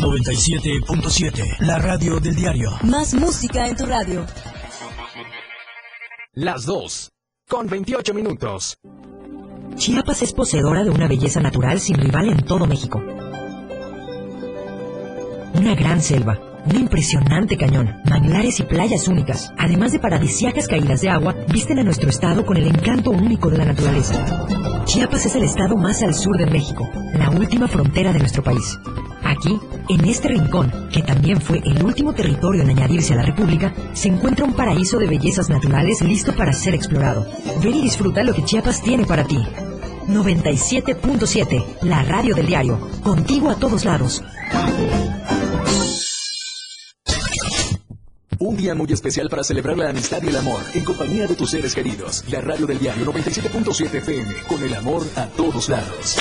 97.7. 0.00 1.58
La 1.60 1.78
radio 1.78 2.20
del 2.20 2.34
diario. 2.34 2.70
Más 2.82 3.14
música 3.14 3.66
en 3.66 3.76
tu 3.76 3.84
radio. 3.84 4.24
Las 6.34 6.64
2. 6.66 7.10
Con 7.48 7.66
28 7.66 8.14
minutos. 8.14 8.78
Chiapas 9.76 10.22
es 10.22 10.32
poseedora 10.32 10.84
de 10.84 10.90
una 10.90 11.08
belleza 11.08 11.40
natural 11.40 11.80
sin 11.80 11.96
rival 11.96 12.28
en 12.28 12.44
todo 12.44 12.66
México. 12.66 13.02
Una 15.54 15.74
gran 15.74 16.00
selva, 16.00 16.38
un 16.64 16.76
impresionante 16.76 17.56
cañón, 17.56 18.00
manglares 18.08 18.60
y 18.60 18.62
playas 18.62 19.08
únicas, 19.08 19.52
además 19.58 19.90
de 19.92 19.98
paradisíacas 19.98 20.68
caídas 20.68 21.00
de 21.00 21.10
agua, 21.10 21.34
visten 21.52 21.80
a 21.80 21.82
nuestro 21.82 22.08
estado 22.08 22.46
con 22.46 22.56
el 22.56 22.68
encanto 22.68 23.10
único 23.10 23.50
de 23.50 23.58
la 23.58 23.64
naturaleza. 23.64 24.84
Chiapas 24.84 25.26
es 25.26 25.34
el 25.34 25.42
estado 25.42 25.76
más 25.76 26.02
al 26.02 26.14
sur 26.14 26.36
de 26.38 26.46
México, 26.46 26.88
la 27.14 27.30
última 27.30 27.66
frontera 27.66 28.12
de 28.12 28.20
nuestro 28.20 28.44
país. 28.44 28.78
Aquí, 29.28 29.60
en 29.90 30.04
este 30.06 30.28
rincón, 30.28 30.72
que 30.90 31.02
también 31.02 31.38
fue 31.38 31.58
el 31.58 31.84
último 31.84 32.14
territorio 32.14 32.62
en 32.62 32.70
añadirse 32.70 33.12
a 33.12 33.16
la 33.16 33.26
República, 33.26 33.74
se 33.92 34.08
encuentra 34.08 34.46
un 34.46 34.54
paraíso 34.54 34.98
de 34.98 35.06
bellezas 35.06 35.50
naturales 35.50 36.00
listo 36.00 36.34
para 36.34 36.54
ser 36.54 36.74
explorado. 36.74 37.26
Ven 37.62 37.74
y 37.74 37.82
disfruta 37.82 38.24
lo 38.24 38.32
que 38.32 38.42
Chiapas 38.42 38.80
tiene 38.80 39.04
para 39.04 39.24
ti. 39.24 39.36
97.7, 40.06 41.82
la 41.82 42.02
radio 42.04 42.34
del 42.34 42.46
diario, 42.46 42.80
contigo 43.02 43.50
a 43.50 43.56
todos 43.56 43.84
lados. 43.84 44.22
Un 48.38 48.56
día 48.56 48.74
muy 48.74 48.90
especial 48.90 49.28
para 49.28 49.44
celebrar 49.44 49.76
la 49.76 49.90
amistad 49.90 50.22
y 50.22 50.28
el 50.28 50.36
amor 50.36 50.62
en 50.72 50.84
compañía 50.84 51.26
de 51.26 51.34
tus 51.34 51.50
seres 51.50 51.74
queridos. 51.74 52.24
La 52.30 52.40
radio 52.40 52.66
del 52.66 52.78
diario 52.78 53.04
97.7 53.04 53.94
FM 53.94 54.34
con 54.48 54.62
el 54.62 54.72
amor 54.72 55.04
a 55.16 55.26
todos 55.26 55.68
lados. 55.68 56.16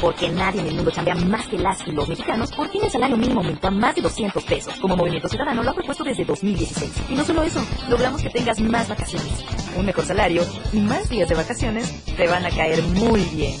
Porque 0.00 0.30
nadie 0.30 0.62
en 0.62 0.68
el 0.68 0.74
mundo 0.74 0.90
cambia 0.94 1.14
más 1.14 1.46
que 1.46 1.58
las 1.58 1.86
y 1.86 1.92
los 1.92 2.08
mexicanos, 2.08 2.50
por 2.52 2.68
fin 2.70 2.82
el 2.84 2.90
salario 2.90 3.16
mínimo 3.18 3.40
aumentó 3.40 3.68
a 3.68 3.70
más 3.70 3.94
de 3.94 4.00
200 4.00 4.42
pesos. 4.44 4.74
Como 4.80 4.96
Movimiento 4.96 5.28
Ciudadano 5.28 5.62
lo 5.62 5.70
ha 5.70 5.74
propuesto 5.74 6.02
desde 6.04 6.24
2016. 6.24 6.90
Y 7.10 7.14
no 7.14 7.24
solo 7.24 7.42
eso, 7.42 7.62
logramos 7.88 8.22
que 8.22 8.30
tengas 8.30 8.58
más 8.60 8.88
vacaciones, 8.88 9.44
un 9.76 9.84
mejor 9.84 10.06
salario 10.06 10.42
y 10.72 10.78
más 10.80 11.08
días 11.10 11.28
de 11.28 11.34
vacaciones 11.34 12.04
te 12.04 12.26
van 12.26 12.46
a 12.46 12.50
caer 12.50 12.82
muy 12.82 13.20
bien. 13.34 13.54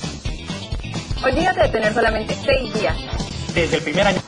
Olvídate 1.22 1.60
de 1.60 1.68
tener 1.68 1.92
solamente 1.92 2.34
seis 2.34 2.72
días. 2.72 2.96
Desde 3.54 3.76
el 3.76 3.82
primer 3.82 4.06
año. 4.06 4.20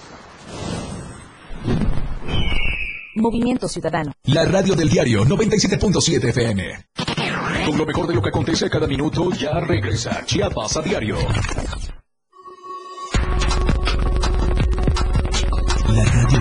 Movimiento 3.14 3.68
Ciudadano. 3.68 4.12
La 4.24 4.44
radio 4.44 4.74
del 4.74 4.88
diario 4.88 5.24
97.7 5.24 6.28
FM. 6.28 6.86
Con 7.66 7.78
lo 7.78 7.86
mejor 7.86 8.06
de 8.06 8.14
lo 8.14 8.20
que 8.20 8.28
acontece 8.28 8.68
cada 8.68 8.86
minuto, 8.86 9.30
ya 9.30 9.60
regresa 9.60 10.22
Chiapas 10.26 10.76
a 10.76 10.82
diario. 10.82 11.16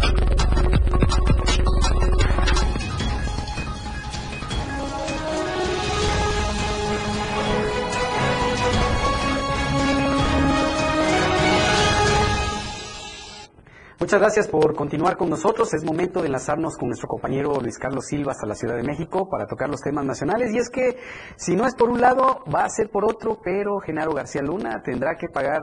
Muchas 14.00 14.20
gracias 14.20 14.48
por 14.48 14.74
continuar 14.74 15.16
con 15.16 15.30
nosotros. 15.30 15.72
Es 15.72 15.82
momento 15.82 16.20
de 16.20 16.26
enlazarnos 16.26 16.76
con 16.76 16.88
nuestro 16.88 17.08
compañero 17.08 17.58
Luis 17.60 17.78
Carlos 17.78 18.04
Silva 18.06 18.32
hasta 18.32 18.46
la 18.46 18.54
Ciudad 18.54 18.76
de 18.76 18.82
México 18.82 19.28
para 19.30 19.46
tocar 19.46 19.70
los 19.70 19.80
temas 19.80 20.04
nacionales. 20.04 20.52
Y 20.52 20.58
es 20.58 20.68
que 20.68 20.98
si 21.36 21.56
no 21.56 21.66
es 21.66 21.74
por 21.74 21.88
un 21.88 22.00
lado, 22.00 22.44
va 22.54 22.64
a 22.64 22.68
ser 22.68 22.90
por 22.90 23.04
otro, 23.04 23.40
pero 23.42 23.80
Genaro 23.80 24.12
García 24.12 24.42
Luna 24.42 24.82
tendrá 24.84 25.16
que 25.16 25.28
pagar 25.28 25.62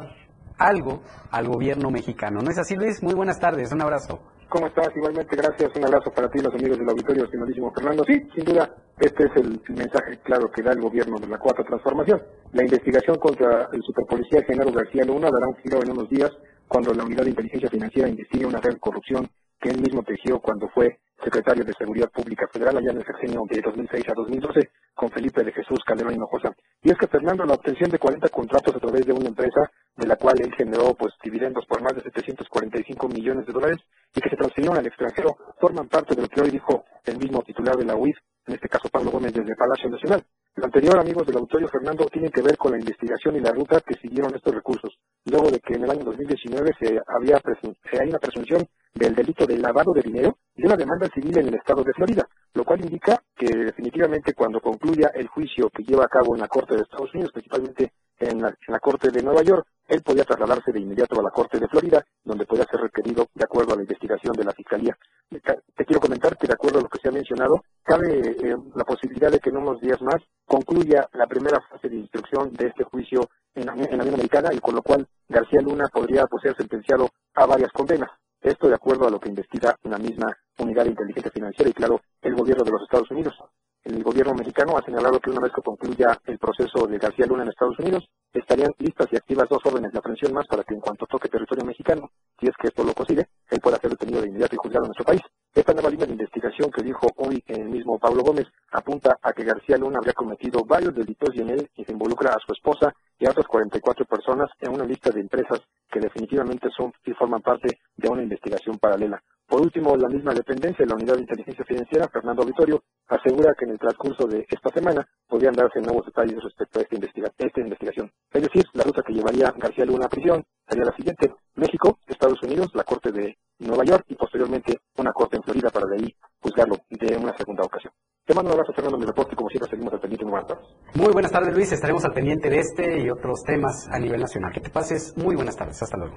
algo 0.62 1.02
al 1.32 1.48
gobierno 1.48 1.90
mexicano. 1.90 2.42
¿No 2.42 2.52
es 2.52 2.58
así, 2.58 2.76
Luis? 2.76 3.02
Muy 3.02 3.14
buenas 3.14 3.40
tardes, 3.40 3.72
un 3.72 3.82
abrazo. 3.82 4.20
¿Cómo 4.50 4.68
estás? 4.68 4.90
Igualmente, 4.96 5.36
gracias. 5.36 5.72
Un 5.76 5.86
abrazo 5.86 6.12
para 6.12 6.30
ti, 6.30 6.40
los 6.40 6.54
amigos 6.54 6.78
del 6.78 6.90
auditorio, 6.90 7.24
estimadísimo 7.24 7.72
Fernando. 7.74 8.04
Sí, 8.06 8.22
sin 8.36 8.44
duda, 8.44 8.70
este 9.00 9.24
es 9.24 9.32
el 9.38 9.62
mensaje 9.70 10.20
claro 10.24 10.52
que 10.52 10.62
da 10.62 10.74
el 10.74 10.82
gobierno 10.82 11.18
de 11.20 11.28
la 11.28 11.38
Cuarta 11.38 11.64
Transformación. 11.64 12.22
La 12.52 12.64
investigación 12.64 13.18
contra 13.18 13.70
el 13.72 13.82
superpolicía 13.82 14.44
Genaro 14.46 14.72
García 14.74 15.06
Luna 15.06 15.30
dará 15.32 15.48
un 15.48 15.56
giro 15.56 15.82
en 15.82 15.92
unos 15.92 16.10
días 16.10 16.32
cuando 16.68 16.94
la 16.94 17.06
Unidad 17.06 17.24
de 17.24 17.30
Inteligencia 17.30 17.70
Financiera 17.70 18.10
investigue 18.10 18.46
una 18.46 18.60
red 18.60 18.78
corrupción 18.80 19.30
que 19.62 19.70
él 19.70 19.82
mismo 19.82 20.04
tejió 20.04 20.40
cuando 20.40 20.68
fue 20.70 21.00
secretario 21.24 21.64
de 21.64 21.74
Seguridad 21.74 22.10
Pública 22.10 22.48
Federal 22.52 22.78
allá 22.78 22.92
en 22.92 22.98
el 22.98 23.06
sexenio 23.06 23.44
de 23.48 23.62
2006 23.62 24.10
a 24.10 24.14
2012 24.14 24.70
con 24.96 25.10
Felipe 25.12 25.44
de 25.44 25.52
Jesús 25.52 25.80
Calderón 25.86 26.16
Hinojosa. 26.16 26.56
Y 26.82 26.90
es 26.90 26.98
que 26.98 27.08
Fernando, 27.08 27.46
la 27.46 27.54
obtención 27.54 27.92
de 27.92 28.00
40 28.00 28.28
contratos 28.30 28.76
a 28.76 28.80
través 28.80 29.06
de 29.06 29.14
una 29.14 29.30
empresa 29.30 29.70
de 29.96 30.08
la 30.08 30.16
cual 30.16 30.36
él 30.42 30.52
generó 30.58 30.96
pues 30.96 31.14
dividendos 31.24 31.66
por 31.68 31.82
más 31.82 31.94
de 31.94 32.02
745 32.02 33.08
millones 33.08 33.46
de 33.46 33.54
dólares 33.54 33.78
y 34.16 34.22
que 34.22 34.30
se 34.30 34.36
transfirieron 34.36 34.78
al 34.78 34.88
extranjero 34.88 35.38
forman 35.60 35.88
parte 35.88 36.16
de 36.16 36.24
lo 36.24 36.28
que 36.28 36.42
hoy 36.42 36.50
dijo 36.50 36.84
el 37.06 37.18
mismo 37.18 37.42
titular 37.44 37.76
de 37.76 37.86
la 37.86 37.96
UIF, 37.96 38.18
en 38.48 38.56
este 38.56 38.68
caso 38.68 38.90
Pablo 38.90 39.12
Gómez 39.12 39.34
desde 39.34 39.56
Palacio 39.56 39.90
Nacional. 39.90 40.24
Lo 40.56 40.66
anterior, 40.66 41.00
amigos 41.00 41.26
del 41.28 41.38
auditorio 41.38 41.70
Fernando, 41.70 42.06
tiene 42.08 42.30
que 42.30 42.42
ver 42.42 42.58
con 42.58 42.72
la 42.72 42.80
investigación 42.80 43.38
y 43.38 43.40
la 43.40 43.52
ruta 43.52 43.80
que 43.80 43.96
siguieron 44.02 44.36
estos 44.36 44.54
recursos, 44.54 44.98
luego 45.26 45.50
de 45.50 45.60
que 45.60 45.76
en 45.76 45.84
el 45.84 45.92
año 45.92 46.04
2019 46.04 46.72
se 46.78 47.00
había 47.08 47.40
se 47.40 48.02
hay 48.02 48.10
una 48.10 48.20
presunción 48.20 48.68
del 48.94 49.16
delito 49.16 49.46
de 49.46 49.58
lavado 49.58 49.94
de 49.94 50.02
dinero 50.02 50.38
y 50.56 50.66
una 50.66 50.76
demanda 50.76 51.08
civil 51.14 51.38
en 51.38 51.48
el 51.48 51.56
estado 51.56 51.84
de 51.84 51.94
Florida, 51.94 52.28
lo 52.54 52.64
cual 52.64 52.82
indica 52.82 53.22
que 53.36 53.48
definitivamente 53.48 54.34
cuando 54.34 54.60
concluya 54.60 55.12
el 55.14 55.28
juicio 55.28 55.70
que 55.70 55.84
lleva 55.84 56.06
a 56.06 56.10
cabo 56.10 56.36
en 56.36 56.42
la 56.42 56.48
Corte 56.48 56.76
de 56.76 56.82
Estados 56.82 57.14
Unidos, 57.14 57.32
principalmente 57.32 57.94
en 58.20 58.42
la, 58.42 58.80
Corte 58.80 59.10
de 59.10 59.24
Nueva 59.24 59.42
York, 59.42 59.66
él 59.88 60.02
podía 60.04 60.24
trasladarse 60.24 60.72
de 60.72 60.80
inmediato 60.80 61.20
a 61.20 61.24
la 61.24 61.32
Corte 61.32 61.60
de 61.60 61.68
Florida, 61.68 62.06
donde 62.24 62.46
podía 62.46 62.66
ser 62.66 62.82
requerido 62.82 63.28
de 63.34 63.44
acuerdo 63.44 63.74
a 63.74 63.76
la 63.76 63.82
investigación 63.82 64.34
de 64.34 64.44
la 64.44 64.54
Fiscalía. 64.54 64.98
Te 65.30 65.86
quiero 65.86 66.00
comentar 66.00 66.38
que 66.38 66.48
de 66.48 66.54
acuerdo 66.54 66.80
a 66.80 66.82
lo 66.84 66.90
que 66.90 67.00
se 67.00 67.10
ha 67.10 67.12
mencionado, 67.12 67.64
cabe 67.84 68.20
eh, 68.20 68.56
la 68.76 68.84
posibilidad 68.84 69.32
de 69.32 69.40
que 69.40 69.50
en 69.50 69.58
unos 69.58 69.82
días 69.82 70.02
más 70.02 70.22
concluya 70.46 71.08
la 71.14 71.28
primera 71.28 71.60
fase 71.62 71.90
de 71.90 71.98
instrucción 71.98 72.54
de 72.54 72.68
este 72.68 72.84
juicio 72.84 73.30
en 73.56 73.66
la, 73.66 73.74
en 73.74 74.00
Unión 74.00 74.14
Americana 74.14 74.50
y 74.54 74.60
con 74.60 74.76
lo 74.76 74.82
cual 74.82 75.08
García 75.28 75.62
Luna 75.62 75.88
podría 75.92 76.26
pues, 76.28 76.44
ser 76.44 76.56
sentenciado 76.56 77.10
a 77.36 77.46
varias 77.46 77.72
condenas. 77.72 78.10
Esto 78.42 78.68
de 78.68 78.76
acuerdo 78.76 79.08
a 79.08 79.12
lo 79.12 79.20
que 79.20 79.30
investiga 79.30 79.78
una 79.84 79.98
misma 79.98 80.36
unidad 80.58 80.84
de 80.84 80.90
inteligencia 80.90 81.32
financiera 81.32 81.70
y 81.70 81.74
claro, 81.74 82.02
el 82.22 82.36
gobierno 82.36 82.64
de 82.64 82.72
los 82.72 82.82
Estados 82.82 83.12
Unidos. 83.12 83.36
El 83.84 84.04
gobierno 84.04 84.34
mexicano 84.34 84.78
ha 84.78 84.84
señalado 84.84 85.20
que 85.20 85.30
una 85.30 85.42
vez 85.42 85.52
que 85.54 85.62
concluya 85.62 86.20
el 86.26 86.40
proceso 86.40 86.88
de 86.88 86.98
García 86.98 87.28
Luna 87.28 87.44
en 87.44 87.50
Estados 87.50 87.78
Unidos, 87.80 88.10
estarían 88.40 88.74
listas 88.80 89.08
y 89.12 89.18
activas 89.18 89.50
dos 89.50 89.60
órdenes 89.66 89.92
de 89.92 90.00
aprehensión 90.00 90.34
más 90.34 90.48
para 90.48 90.64
que 90.64 90.74
en 90.74 90.82
cuanto 90.82 91.06
toque 91.06 91.30
territorio 91.30 91.66
mexicano, 91.66 92.10
si 92.40 92.48
es 92.48 92.56
que 92.58 92.68
esto 92.68 92.84
lo 92.84 92.94
consigue, 92.94 93.28
él 93.50 93.60
pueda 93.60 93.78
ser 93.78 93.92
detenido 93.92 94.22
de 94.22 94.30
inmediato 94.30 94.56
y 94.56 94.60
juzgado 94.62 94.86
en 94.86 94.90
nuestro 94.90 95.06
país. 95.06 95.22
Esta 95.54 95.74
nueva 95.74 95.90
línea 95.90 96.06
de 96.06 96.14
investigación 96.14 96.72
que 96.72 96.82
dijo 96.82 97.08
hoy 97.18 97.44
el 97.48 97.70
mismo 97.70 98.00
Pablo 98.00 98.24
Gómez 98.24 98.48
apunta 98.72 99.18
a 99.22 99.34
que 99.34 99.44
García 99.44 99.78
Luna 99.78 99.98
habría 99.98 100.14
cometido 100.14 100.64
varios 100.64 100.96
delitos 100.96 101.36
y 101.36 101.42
en 101.42 101.50
él 101.50 101.70
y 101.76 101.84
se 101.84 101.92
involucra 101.92 102.32
a 102.32 102.40
su 102.40 102.54
esposa 102.54 102.94
y 103.20 103.28
a 103.28 103.32
otras 103.32 103.48
44 103.48 104.06
personas 104.06 104.50
en 104.62 104.74
una 104.74 104.86
lista 104.86 105.12
de 105.12 105.20
empresas 105.20 105.60
que 105.92 106.00
definitivamente 106.00 106.70
son 106.76 106.94
y 107.06 107.12
forman 107.12 107.42
parte 107.42 107.80
de 107.98 108.10
una 108.10 108.24
investigación 108.24 108.80
paralela. 108.80 109.22
Por 109.52 109.64
último, 109.64 109.98
la 109.98 110.08
misma 110.08 110.34
dependencia 110.34 110.86
de 110.86 110.90
la 110.90 110.96
Unidad 110.96 111.16
de 111.16 111.28
Inteligencia 111.28 111.66
Financiera, 111.66 112.08
Fernando 112.08 112.44
Auditorio, 112.44 112.82
asegura 113.10 113.54
que 113.54 113.66
en 113.66 113.72
el 113.72 113.80
transcurso 113.80 114.26
de 114.26 114.48
esta 114.50 114.70
semana 114.70 115.06
podrían 115.28 115.52
darse 115.52 115.82
nuevos 115.82 116.06
detalles 116.06 116.42
respecto 116.42 116.80
a 116.80 116.84
esta, 116.84 116.96
investiga 116.96 117.30
esta 117.38 117.60
investigación. 117.60 118.10
Es 118.32 118.44
decir, 118.44 118.64
la 118.72 118.86
ruta 118.86 119.04
que 119.04 119.12
llevaría 119.12 119.54
García 119.58 119.84
Luna 119.84 120.06
a 120.06 120.10
prisión 120.10 120.42
sería 120.66 120.86
la 120.86 120.96
siguiente. 120.96 121.34
México, 121.56 122.00
Estados 122.08 122.42
Unidos, 122.44 122.70
la 122.76 122.86
Corte 122.86 123.12
de 123.12 123.38
Nueva 123.60 123.84
York 123.84 124.06
y 124.08 124.16
posteriormente 124.16 124.80
una 124.96 125.12
corte 125.12 125.36
en 125.36 125.44
Florida 125.44 125.70
para 125.70 125.86
de 125.88 125.96
ahí 125.98 126.16
juzgarlo 126.40 126.78
de 126.90 127.18
una 127.18 127.36
segunda 127.36 127.64
ocasión. 127.64 127.92
Te 128.26 128.34
mando 128.34 128.52
un 128.52 128.54
abrazo, 128.54 128.72
Fernando, 128.72 129.00
mi 129.00 129.06
reporte 129.06 129.34
y 129.34 129.36
como 129.36 129.50
siempre 129.50 129.70
seguimos 129.70 129.92
al 129.92 130.00
pendiente. 130.00 130.24
Muy 130.24 130.32
buenas 130.32 130.48
tardes. 130.48 130.66
Muy 130.96 131.12
buenas 131.12 131.32
tardes, 131.34 131.54
Luis. 131.54 131.72
Estaremos 131.74 132.06
al 132.06 132.14
pendiente 132.14 132.50
de 132.50 132.60
este 132.60 133.02
y 133.02 133.10
otros 133.10 133.44
temas 133.44 133.90
a 133.92 134.00
nivel 134.00 134.22
nacional. 134.22 134.54
Que 134.54 134.62
te 134.62 134.70
pases 134.70 135.14
muy 135.18 135.36
buenas 135.36 135.58
tardes. 135.58 135.84
Hasta 135.84 135.98
luego. 135.98 136.16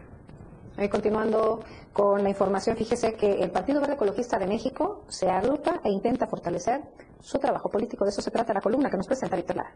Ahí 0.77 0.89
continuando 0.89 1.61
con 1.93 2.23
la 2.25 2.29
información, 2.29 2.77
fíjese 2.77 3.15
que 3.15 3.43
el 3.43 3.51
Partido 3.51 3.81
Verde 3.81 3.95
Ecologista 3.95 4.39
de 4.39 4.47
México 4.47 5.05
se 5.09 5.31
agrupa 5.31 5.81
e 5.85 5.91
intenta 5.91 6.27
fortalecer 6.27 6.83
su 7.21 7.39
trabajo 7.39 7.71
político. 7.71 8.05
De 8.05 8.11
eso 8.11 8.21
se 8.21 8.31
trata 8.33 8.53
la 8.53 8.61
columna 8.61 8.91
que 8.91 8.97
nos 8.97 9.07
presenta 9.07 9.37
Víctor 9.37 9.57
Lara. 9.57 9.73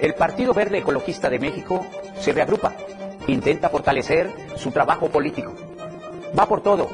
El 0.00 0.14
Partido 0.14 0.54
Verde 0.54 0.78
Ecologista 0.78 1.28
de 1.28 1.40
México 1.40 1.84
se 2.20 2.32
reagrupa, 2.32 2.72
intenta 3.26 3.68
fortalecer 3.68 4.30
su 4.54 4.70
trabajo 4.70 5.08
político. 5.08 5.52
Va 6.38 6.46
por 6.46 6.60
todo, 6.60 6.88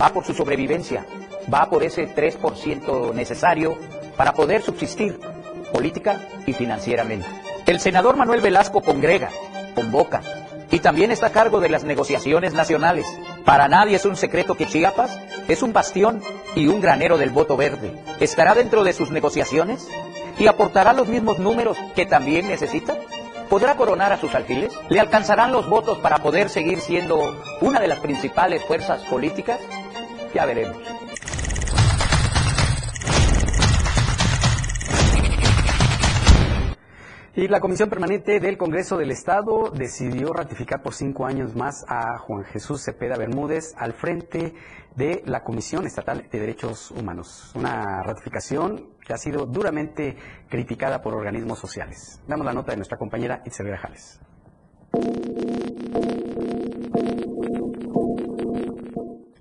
va 0.00 0.08
por 0.08 0.24
su 0.24 0.32
sobrevivencia, 0.32 1.04
va 1.52 1.68
por 1.68 1.82
ese 1.82 2.08
3% 2.08 3.12
necesario 3.12 3.76
para 4.16 4.32
poder 4.32 4.62
subsistir 4.62 5.18
política 5.72 6.20
y 6.46 6.52
financieramente. 6.52 7.26
El 7.66 7.80
senador 7.80 8.16
Manuel 8.16 8.40
Velasco 8.40 8.80
congrega, 8.80 9.30
convoca 9.74 10.22
y 10.70 10.80
también 10.80 11.10
está 11.10 11.26
a 11.26 11.32
cargo 11.32 11.60
de 11.60 11.68
las 11.68 11.84
negociaciones 11.84 12.52
nacionales. 12.52 13.06
Para 13.44 13.68
nadie 13.68 13.96
es 13.96 14.04
un 14.04 14.16
secreto 14.16 14.54
que 14.54 14.66
Chiapas 14.66 15.18
es 15.48 15.62
un 15.62 15.72
bastión 15.72 16.22
y 16.54 16.66
un 16.68 16.80
granero 16.80 17.18
del 17.18 17.30
voto 17.30 17.56
verde. 17.56 17.92
¿Estará 18.20 18.54
dentro 18.54 18.84
de 18.84 18.92
sus 18.92 19.10
negociaciones? 19.10 19.88
¿Y 20.38 20.48
aportará 20.48 20.92
los 20.92 21.08
mismos 21.08 21.38
números 21.38 21.78
que 21.94 22.06
también 22.06 22.48
necesita? 22.48 22.96
¿Podrá 23.48 23.76
coronar 23.76 24.12
a 24.12 24.18
sus 24.18 24.34
alfiles? 24.34 24.72
¿Le 24.88 24.98
alcanzarán 24.98 25.52
los 25.52 25.68
votos 25.68 25.98
para 25.98 26.18
poder 26.18 26.48
seguir 26.48 26.80
siendo 26.80 27.40
una 27.60 27.78
de 27.78 27.86
las 27.86 28.00
principales 28.00 28.64
fuerzas 28.64 29.02
políticas? 29.04 29.60
Ya 30.34 30.44
veremos. 30.44 30.76
Y 37.36 37.48
la 37.48 37.60
Comisión 37.60 37.90
Permanente 37.90 38.40
del 38.40 38.56
Congreso 38.56 38.96
del 38.96 39.10
Estado 39.10 39.70
decidió 39.70 40.32
ratificar 40.32 40.82
por 40.82 40.94
cinco 40.94 41.26
años 41.26 41.54
más 41.54 41.84
a 41.86 42.16
Juan 42.16 42.44
Jesús 42.44 42.82
Cepeda 42.82 43.18
Bermúdez 43.18 43.74
al 43.76 43.92
frente 43.92 44.54
de 44.94 45.22
la 45.26 45.44
Comisión 45.44 45.84
Estatal 45.84 46.26
de 46.32 46.40
Derechos 46.40 46.90
Humanos. 46.92 47.52
Una 47.54 48.02
ratificación 48.02 48.88
que 49.06 49.12
ha 49.12 49.18
sido 49.18 49.44
duramente 49.44 50.16
criticada 50.48 51.02
por 51.02 51.14
organismos 51.14 51.58
sociales. 51.58 52.22
Damos 52.26 52.46
la 52.46 52.54
nota 52.54 52.70
de 52.70 52.78
nuestra 52.78 52.96
compañera 52.96 53.42
Itzel 53.44 53.66
Grajales. 53.66 54.18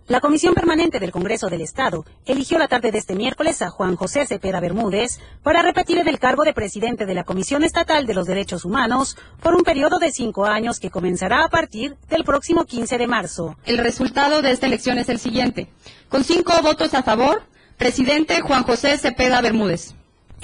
La 0.08 0.20
Comisión 0.20 0.54
Permanente 0.54 1.00
del 1.00 1.12
Congreso 1.12 1.48
del 1.48 1.62
Estado 1.62 2.06
eligió 2.28 2.60
la 2.60 2.68
tarde 2.68 2.92
de 2.92 3.00
este 3.00 3.16
miércoles 3.16 3.64
a 3.64 3.72
Juan 3.72 3.96
José 3.96 4.28
Cepeda 4.28 4.60
Bermúdez 4.60 5.20
para 5.42 5.64
repetir 5.64 5.98
en 5.98 6.08
el 6.08 6.20
cargo 6.20 6.44
de 6.44 6.54
presidente 6.54 7.08
de 7.08 7.16
la 7.16 7.24
Comisión 7.24 7.64
Estatal 7.64 8.06
de 8.06 8.14
los 8.14 8.28
Derechos 8.28 8.66
Humanos 8.66 9.18
por 9.42 9.56
un 9.56 9.64
periodo 9.64 9.98
de 9.98 10.12
cinco 10.12 10.46
años 10.46 10.80
que 10.80 10.92
comenzará 10.92 11.44
a 11.44 11.50
partir 11.50 11.96
del 12.08 12.24
próximo 12.24 12.66
15 12.66 13.00
de 13.00 13.08
marzo. 13.08 13.58
El 13.66 13.80
resultado 13.80 14.44
de 14.44 14.52
esta 14.52 14.68
elección 14.68 15.00
es 15.00 15.10
el 15.10 15.18
siguiente. 15.18 15.70
Con 16.08 16.24
cinco 16.24 16.54
votos 16.62 16.94
a 16.94 17.02
favor, 17.02 17.42
presidente 17.76 18.42
Juan 18.42 18.62
José 18.62 19.00
Cepeda 19.00 19.42
Bermúdez. 19.42 19.96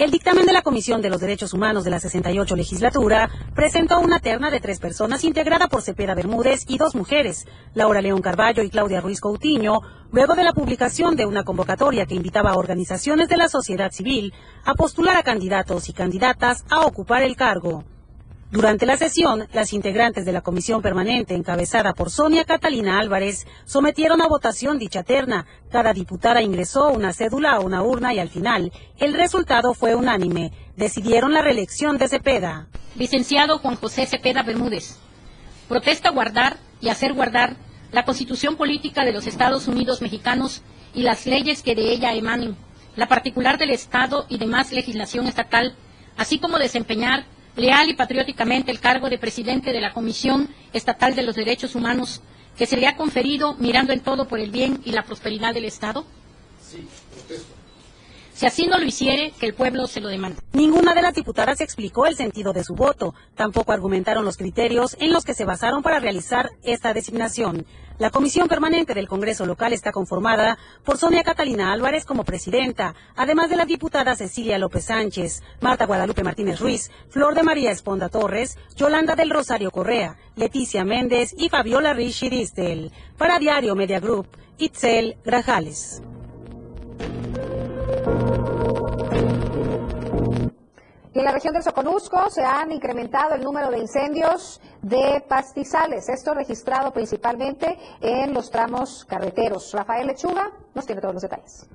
El 0.01 0.09
dictamen 0.09 0.47
de 0.47 0.51
la 0.51 0.63
Comisión 0.63 0.99
de 1.03 1.11
los 1.11 1.21
Derechos 1.21 1.53
Humanos 1.53 1.83
de 1.83 1.91
la 1.91 1.99
68 1.99 2.55
legislatura 2.55 3.29
presentó 3.53 3.99
una 3.99 4.17
terna 4.17 4.49
de 4.49 4.59
tres 4.59 4.79
personas 4.79 5.23
integrada 5.23 5.67
por 5.67 5.83
Cepeda 5.83 6.15
Bermúdez 6.15 6.65
y 6.67 6.79
dos 6.79 6.95
mujeres, 6.95 7.45
Laura 7.75 8.01
León 8.01 8.19
Carballo 8.19 8.63
y 8.63 8.71
Claudia 8.71 8.99
Ruiz 8.99 9.21
Coutinho, 9.21 9.81
luego 10.11 10.33
de 10.33 10.43
la 10.43 10.53
publicación 10.53 11.15
de 11.15 11.27
una 11.27 11.43
convocatoria 11.43 12.07
que 12.07 12.15
invitaba 12.15 12.49
a 12.49 12.57
organizaciones 12.57 13.29
de 13.29 13.37
la 13.37 13.47
sociedad 13.47 13.91
civil 13.91 14.33
a 14.65 14.73
postular 14.73 15.17
a 15.17 15.21
candidatos 15.21 15.87
y 15.87 15.93
candidatas 15.93 16.65
a 16.71 16.79
ocupar 16.79 17.21
el 17.21 17.35
cargo. 17.35 17.83
Durante 18.51 18.85
la 18.85 18.97
sesión, 18.97 19.47
las 19.53 19.71
integrantes 19.71 20.25
de 20.25 20.33
la 20.33 20.41
comisión 20.41 20.81
permanente 20.81 21.35
encabezada 21.35 21.93
por 21.93 22.09
Sonia 22.09 22.43
Catalina 22.43 22.99
Álvarez 22.99 23.47
sometieron 23.63 24.21
a 24.21 24.27
votación 24.27 24.77
dicha 24.77 25.03
terna. 25.03 25.45
Cada 25.71 25.93
diputada 25.93 26.41
ingresó 26.41 26.89
una 26.89 27.13
cédula 27.13 27.53
a 27.53 27.61
una 27.61 27.81
urna 27.81 28.13
y 28.13 28.19
al 28.19 28.27
final 28.27 28.73
el 28.99 29.13
resultado 29.13 29.73
fue 29.73 29.95
unánime. 29.95 30.51
Decidieron 30.75 31.31
la 31.31 31.41
reelección 31.41 31.97
de 31.97 32.09
Cepeda. 32.09 32.67
Licenciado 32.97 33.57
Juan 33.59 33.77
José 33.77 34.05
Cepeda 34.05 34.43
Bermúdez. 34.43 34.97
Protesta 35.69 36.09
guardar 36.09 36.57
y 36.81 36.89
hacer 36.89 37.13
guardar 37.13 37.55
la 37.93 38.03
constitución 38.03 38.57
política 38.57 39.05
de 39.05 39.13
los 39.13 39.27
Estados 39.27 39.69
Unidos 39.69 40.01
mexicanos 40.01 40.61
y 40.93 41.03
las 41.03 41.25
leyes 41.25 41.63
que 41.63 41.73
de 41.73 41.93
ella 41.93 42.13
emanen, 42.13 42.57
la 42.97 43.07
particular 43.07 43.57
del 43.57 43.69
Estado 43.69 44.25
y 44.27 44.39
demás 44.39 44.73
legislación 44.73 45.27
estatal, 45.27 45.73
así 46.17 46.37
como 46.37 46.57
desempeñar 46.57 47.23
leal 47.55 47.89
y 47.89 47.95
patrióticamente 47.95 48.71
el 48.71 48.79
cargo 48.79 49.09
de 49.09 49.17
presidente 49.17 49.71
de 49.71 49.81
la 49.81 49.93
Comisión 49.93 50.49
Estatal 50.73 51.15
de 51.15 51.23
los 51.23 51.35
Derechos 51.35 51.75
Humanos 51.75 52.21
que 52.57 52.65
se 52.65 52.77
le 52.77 52.87
ha 52.87 52.95
conferido 52.95 53.55
mirando 53.55 53.93
en 53.93 54.01
todo 54.01 54.27
por 54.27 54.39
el 54.39 54.51
bien 54.51 54.81
y 54.85 54.91
la 54.91 55.03
prosperidad 55.03 55.53
del 55.53 55.65
Estado? 55.65 56.05
Sí, 56.61 56.87
protesto. 57.13 57.60
Si 58.41 58.47
así 58.47 58.65
no 58.65 58.79
lo 58.79 58.85
hiciere, 58.85 59.33
que 59.39 59.45
el 59.45 59.53
pueblo 59.53 59.85
se 59.85 60.01
lo 60.01 60.09
demande. 60.09 60.41
Ninguna 60.53 60.95
de 60.95 61.03
las 61.03 61.13
diputadas 61.13 61.61
explicó 61.61 62.07
el 62.07 62.15
sentido 62.15 62.53
de 62.53 62.63
su 62.63 62.73
voto. 62.73 63.13
Tampoco 63.35 63.71
argumentaron 63.71 64.25
los 64.25 64.37
criterios 64.37 64.97
en 64.99 65.13
los 65.13 65.25
que 65.25 65.35
se 65.35 65.45
basaron 65.45 65.83
para 65.83 65.99
realizar 65.99 66.49
esta 66.63 66.91
designación. 66.91 67.67
La 67.99 68.09
Comisión 68.09 68.47
Permanente 68.47 68.95
del 68.95 69.07
Congreso 69.07 69.45
Local 69.45 69.73
está 69.73 69.91
conformada 69.91 70.57
por 70.83 70.97
Sonia 70.97 71.21
Catalina 71.21 71.71
Álvarez 71.71 72.03
como 72.03 72.23
presidenta, 72.23 72.95
además 73.15 73.51
de 73.51 73.57
las 73.57 73.67
diputadas 73.67 74.17
Cecilia 74.17 74.57
López 74.57 74.85
Sánchez, 74.85 75.43
Marta 75.59 75.85
Guadalupe 75.85 76.23
Martínez 76.23 76.59
Ruiz, 76.59 76.89
Flor 77.09 77.35
de 77.35 77.43
María 77.43 77.69
Esponda 77.69 78.09
Torres, 78.09 78.57
Yolanda 78.75 79.15
del 79.15 79.29
Rosario 79.29 79.69
Correa, 79.69 80.17
Leticia 80.35 80.83
Méndez 80.83 81.35
y 81.37 81.49
Fabiola 81.49 81.93
Richiristel. 81.93 82.91
Para 83.19 83.37
Diario 83.37 83.75
Media 83.75 83.99
Group, 83.99 84.25
Itzel 84.57 85.17
Grajales. 85.23 86.01
En 91.13 91.25
la 91.25 91.33
región 91.33 91.53
del 91.53 91.61
Soconusco 91.61 92.29
se 92.29 92.41
han 92.41 92.71
incrementado 92.71 93.35
el 93.35 93.43
número 93.43 93.69
de 93.69 93.79
incendios 93.79 94.59
de 94.81 95.23
pastizales, 95.27 96.09
esto 96.09 96.33
registrado 96.33 96.91
principalmente 96.91 97.77
en 97.99 98.33
los 98.33 98.49
tramos 98.49 99.05
carreteros. 99.05 99.71
Rafael 99.73 100.07
Lechuga 100.07 100.51
nos 100.73 100.85
tiene 100.85 101.01
todos 101.01 101.13
los 101.13 101.21
detalles. 101.21 101.69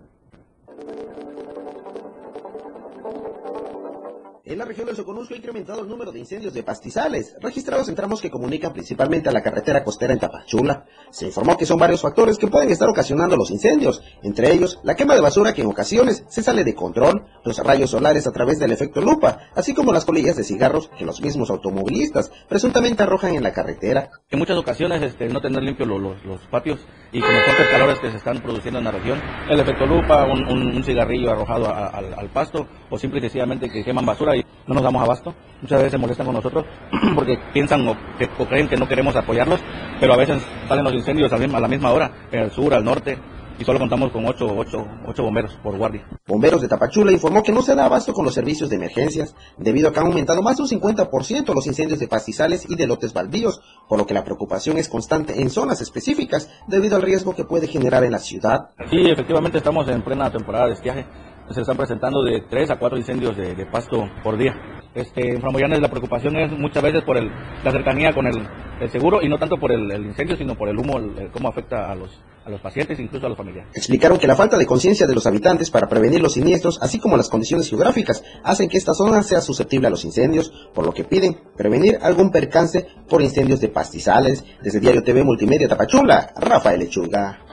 En 4.49 4.59
la 4.59 4.65
región 4.65 4.87
del 4.87 4.95
Soconusco 4.95 5.35
ha 5.35 5.39
incrementado 5.39 5.81
el 5.81 5.89
número 5.89 6.13
de 6.13 6.21
incendios 6.21 6.55
de 6.55 6.63
pastizales, 6.63 7.35
registrados 7.41 7.89
en 7.89 7.97
tramos 7.97 8.21
que 8.21 8.31
comunican 8.31 8.73
principalmente 8.73 9.29
a 9.29 9.33
la 9.33 9.43
carretera 9.43 9.83
costera 9.83 10.13
en 10.13 10.21
Tapachula. 10.21 10.85
Se 11.11 11.27
informó 11.27 11.57
que 11.57 11.67
son 11.67 11.81
varios 11.81 12.01
factores 12.01 12.39
que 12.39 12.47
pueden 12.47 12.71
estar 12.71 12.89
ocasionando 12.89 13.37
los 13.37 13.51
incendios, 13.51 14.05
entre 14.23 14.53
ellos 14.53 14.79
la 14.85 14.95
quema 14.95 15.17
de 15.17 15.21
basura 15.21 15.53
que 15.53 15.63
en 15.63 15.67
ocasiones 15.67 16.23
se 16.29 16.45
sale 16.45 16.63
de 16.63 16.77
control, 16.77 17.27
los 17.45 17.59
rayos 17.59 17.91
solares 17.91 18.29
a 18.29 18.31
través 18.31 18.61
del 18.61 18.71
efecto 18.71 19.01
lupa, 19.01 19.41
así 19.57 19.75
como 19.75 19.93
las 19.93 20.05
colillas 20.05 20.37
de 20.37 20.45
cigarros 20.45 20.91
que 20.97 21.05
los 21.05 21.21
mismos 21.21 21.51
automovilistas 21.51 22.31
presuntamente 22.49 23.03
arrojan 23.03 23.35
en 23.35 23.43
la 23.43 23.53
carretera. 23.53 24.11
En 24.31 24.39
muchas 24.39 24.57
ocasiones 24.59 25.03
este, 25.03 25.29
no 25.29 25.41
tener 25.41 25.61
limpios 25.61 25.89
los, 25.89 26.01
los, 26.01 26.25
los 26.25 26.41
patios 26.53 26.79
y 27.11 27.21
con 27.21 27.35
los 27.35 27.43
fuertes 27.47 27.67
calores 27.73 27.99
que 27.99 28.13
se 28.13 28.19
están 28.19 28.41
produciendo 28.41 28.79
en 28.79 28.85
la 28.85 28.93
región, 28.93 29.21
el 29.51 29.59
efecto 29.59 29.87
lupa, 29.87 30.25
un, 30.25 30.45
un, 30.45 30.77
un 30.77 30.85
cigarrillo 30.85 31.33
arrojado 31.33 31.67
a, 31.67 31.87
a, 31.87 31.89
al, 31.89 32.15
al 32.15 32.31
pasto 32.31 32.69
o 32.91 32.97
simple 32.97 33.19
y 33.27 33.71
que 33.71 33.83
queman 33.83 34.07
basura 34.07 34.36
y 34.37 34.46
no 34.66 34.75
nos 34.75 34.83
damos 34.83 35.03
abasto. 35.03 35.35
Muchas 35.62 35.79
veces 35.79 35.92
se 35.92 35.99
molestan 35.99 36.27
con 36.27 36.35
nosotros 36.35 36.64
porque 37.14 37.38
piensan 37.53 37.87
o, 37.88 37.96
o 38.38 38.46
creen 38.46 38.68
que 38.68 38.77
no 38.77 38.87
queremos 38.87 39.16
apoyarlos, 39.16 39.61
pero 40.01 40.12
a 40.12 40.16
veces 40.16 40.42
salen 40.68 40.85
los 40.85 40.94
incendios 40.94 41.33
a 41.33 41.38
la 41.38 41.68
misma 41.68 41.92
hora, 41.92 42.29
en 42.31 42.40
el 42.40 42.51
sur, 42.51 42.75
al 42.75 42.85
norte, 42.85 43.18
y 43.59 43.64
solo 43.64 43.79
contamos 43.79 44.11
con 44.11 44.25
8, 44.27 44.46
ocho, 44.57 44.87
ocho 45.07 45.22
bomberos 45.22 45.55
por 45.62 45.77
guardia. 45.77 46.07
Bomberos 46.27 46.61
de 46.61 46.68
Tapachula 46.68 47.12
informó 47.12 47.42
que 47.42 47.53
no 47.53 47.62
se 47.62 47.75
da 47.75 47.87
abasto 47.87 48.12
con 48.12 48.25
los 48.25 48.35
servicios 48.35 48.68
de 48.68 48.77
emergencias, 48.77 49.35
debido 49.57 49.88
a 49.88 49.92
que 49.92 50.01
han 50.01 50.07
aumentado 50.07 50.42
más 50.42 50.57
de 50.57 50.64
un 50.64 50.68
50% 50.68 51.55
los 51.55 51.66
incendios 51.66 51.99
de 51.99 52.09
pastizales 52.09 52.68
y 52.68 52.77
de 52.77 52.87
lotes 52.87 53.12
baldíos, 53.12 53.61
por 53.88 53.99
lo 53.99 54.07
que 54.07 54.14
la 54.14 54.25
preocupación 54.25 54.79
es 54.79 54.88
constante 54.88 55.40
en 55.40 55.51
zonas 55.51 55.81
específicas, 55.81 56.51
debido 56.66 56.96
al 56.96 57.03
riesgo 57.03 57.35
que 57.35 57.44
puede 57.44 57.66
generar 57.66 58.05
en 58.05 58.12
la 58.12 58.18
ciudad. 58.18 58.70
Sí, 58.90 58.99
efectivamente 59.09 59.59
estamos 59.59 59.88
en 59.88 60.03
plena 60.03 60.31
temporada 60.31 60.66
de 60.66 60.75
estiaje. 60.75 61.07
Se 61.51 61.61
están 61.61 61.77
presentando 61.77 62.23
de 62.23 62.43
3 62.51 62.71
a 62.71 62.79
4 62.79 62.99
incendios 62.99 63.37
de, 63.37 63.67
pasto 63.67 64.05
por 64.23 64.37
día. 64.37 64.53
Este, 64.95 65.35
en 65.35 65.41
Framoyanes 65.41 65.81
la 65.81 65.89
preocupación 65.89 66.37
es 66.37 66.51
muchas 66.59 66.83
veces 66.83 67.03
por 67.05 67.17
el, 67.17 67.31
la 67.63 67.71
cercanía 67.71 68.13
con 68.13 68.27
el, 68.27 68.47
el 68.81 68.91
seguro 68.91 69.23
y 69.23 69.29
no 69.29 69.39
tanto 69.39 69.57
por 69.57 69.71
el, 69.71 69.91
incendio, 70.05 70.37
sino 70.37 70.55
por 70.55 70.69
el 70.69 70.79
humo, 70.79 70.99
el, 70.99 71.31
cómo 71.31 71.49
afecta 71.49 71.91
a 71.91 71.95
los, 71.95 72.11
a 72.45 72.51
los 72.51 72.61
pacientes, 72.61 72.99
incluso 72.99 73.27
a 73.27 73.29
los 73.29 73.39
familiares. 73.39 73.71
Explicaron 73.75 74.19
que 74.19 74.27
la 74.27 74.35
falta 74.35 74.59
de 74.59 74.67
conciencia 74.67 75.07
de 75.07 75.15
los 75.15 75.27
habitantes 75.27 75.71
para 75.71 75.89
prevenir 75.89 76.21
los 76.21 76.33
siniestros, 76.33 76.79
así 76.83 76.99
como 76.99 77.17
las 77.17 77.29
condiciones 77.29 77.69
geográficas, 77.69 78.25
hacen 78.43 78.69
que 78.69 78.79
esta 78.79 78.93
zona 78.93 79.23
sea 79.23 79.41
susceptible 79.41 79.87
a 79.87 79.91
los 79.91 80.05
incendios, 80.05 80.51
por 80.75 80.85
lo 80.85 80.93
que 80.93 81.05
piden 81.05 81.39
prevenir 81.57 81.99
algún 82.03 82.31
percance 82.31 82.87
por 83.09 83.23
incendios 83.23 83.61
de 83.61 83.69
pastizales. 83.69 84.45
Desde 84.63 84.81
Diario 84.81 85.03
TV 85.03 85.25
Multimedia 85.25 85.69
Tapachula, 85.69 86.33
Rafael 86.37 86.81
Lechuga. 86.81 87.46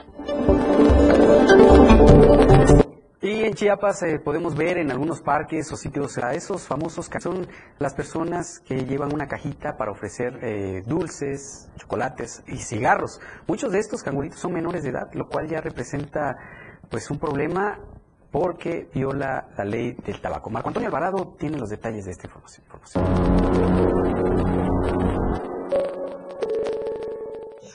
Y 3.24 3.42
en 3.42 3.54
Chiapas 3.54 4.02
eh, 4.02 4.18
podemos 4.18 4.54
ver 4.54 4.76
en 4.76 4.90
algunos 4.90 5.22
parques 5.22 5.72
o 5.72 5.76
sitios 5.76 6.18
a 6.18 6.34
esos 6.34 6.66
famosos 6.66 7.08
que 7.08 7.22
son 7.22 7.46
las 7.78 7.94
personas 7.94 8.60
que 8.60 8.84
llevan 8.84 9.14
una 9.14 9.26
cajita 9.26 9.78
para 9.78 9.92
ofrecer 9.92 10.40
eh, 10.42 10.82
dulces, 10.84 11.70
chocolates 11.78 12.42
y 12.46 12.58
cigarros. 12.58 13.22
Muchos 13.46 13.72
de 13.72 13.78
estos 13.78 14.02
canguritos 14.02 14.40
son 14.40 14.52
menores 14.52 14.82
de 14.82 14.90
edad, 14.90 15.10
lo 15.14 15.26
cual 15.26 15.48
ya 15.48 15.62
representa 15.62 16.36
pues 16.90 17.10
un 17.10 17.18
problema 17.18 17.80
porque 18.30 18.90
viola 18.92 19.48
la 19.56 19.64
ley 19.64 19.92
del 20.04 20.20
tabaco. 20.20 20.50
Marco 20.50 20.68
Antonio 20.68 20.90
Alvarado 20.90 21.34
tiene 21.38 21.56
los 21.56 21.70
detalles 21.70 22.04
de 22.04 22.10
esta 22.10 22.26
información. 22.26 22.66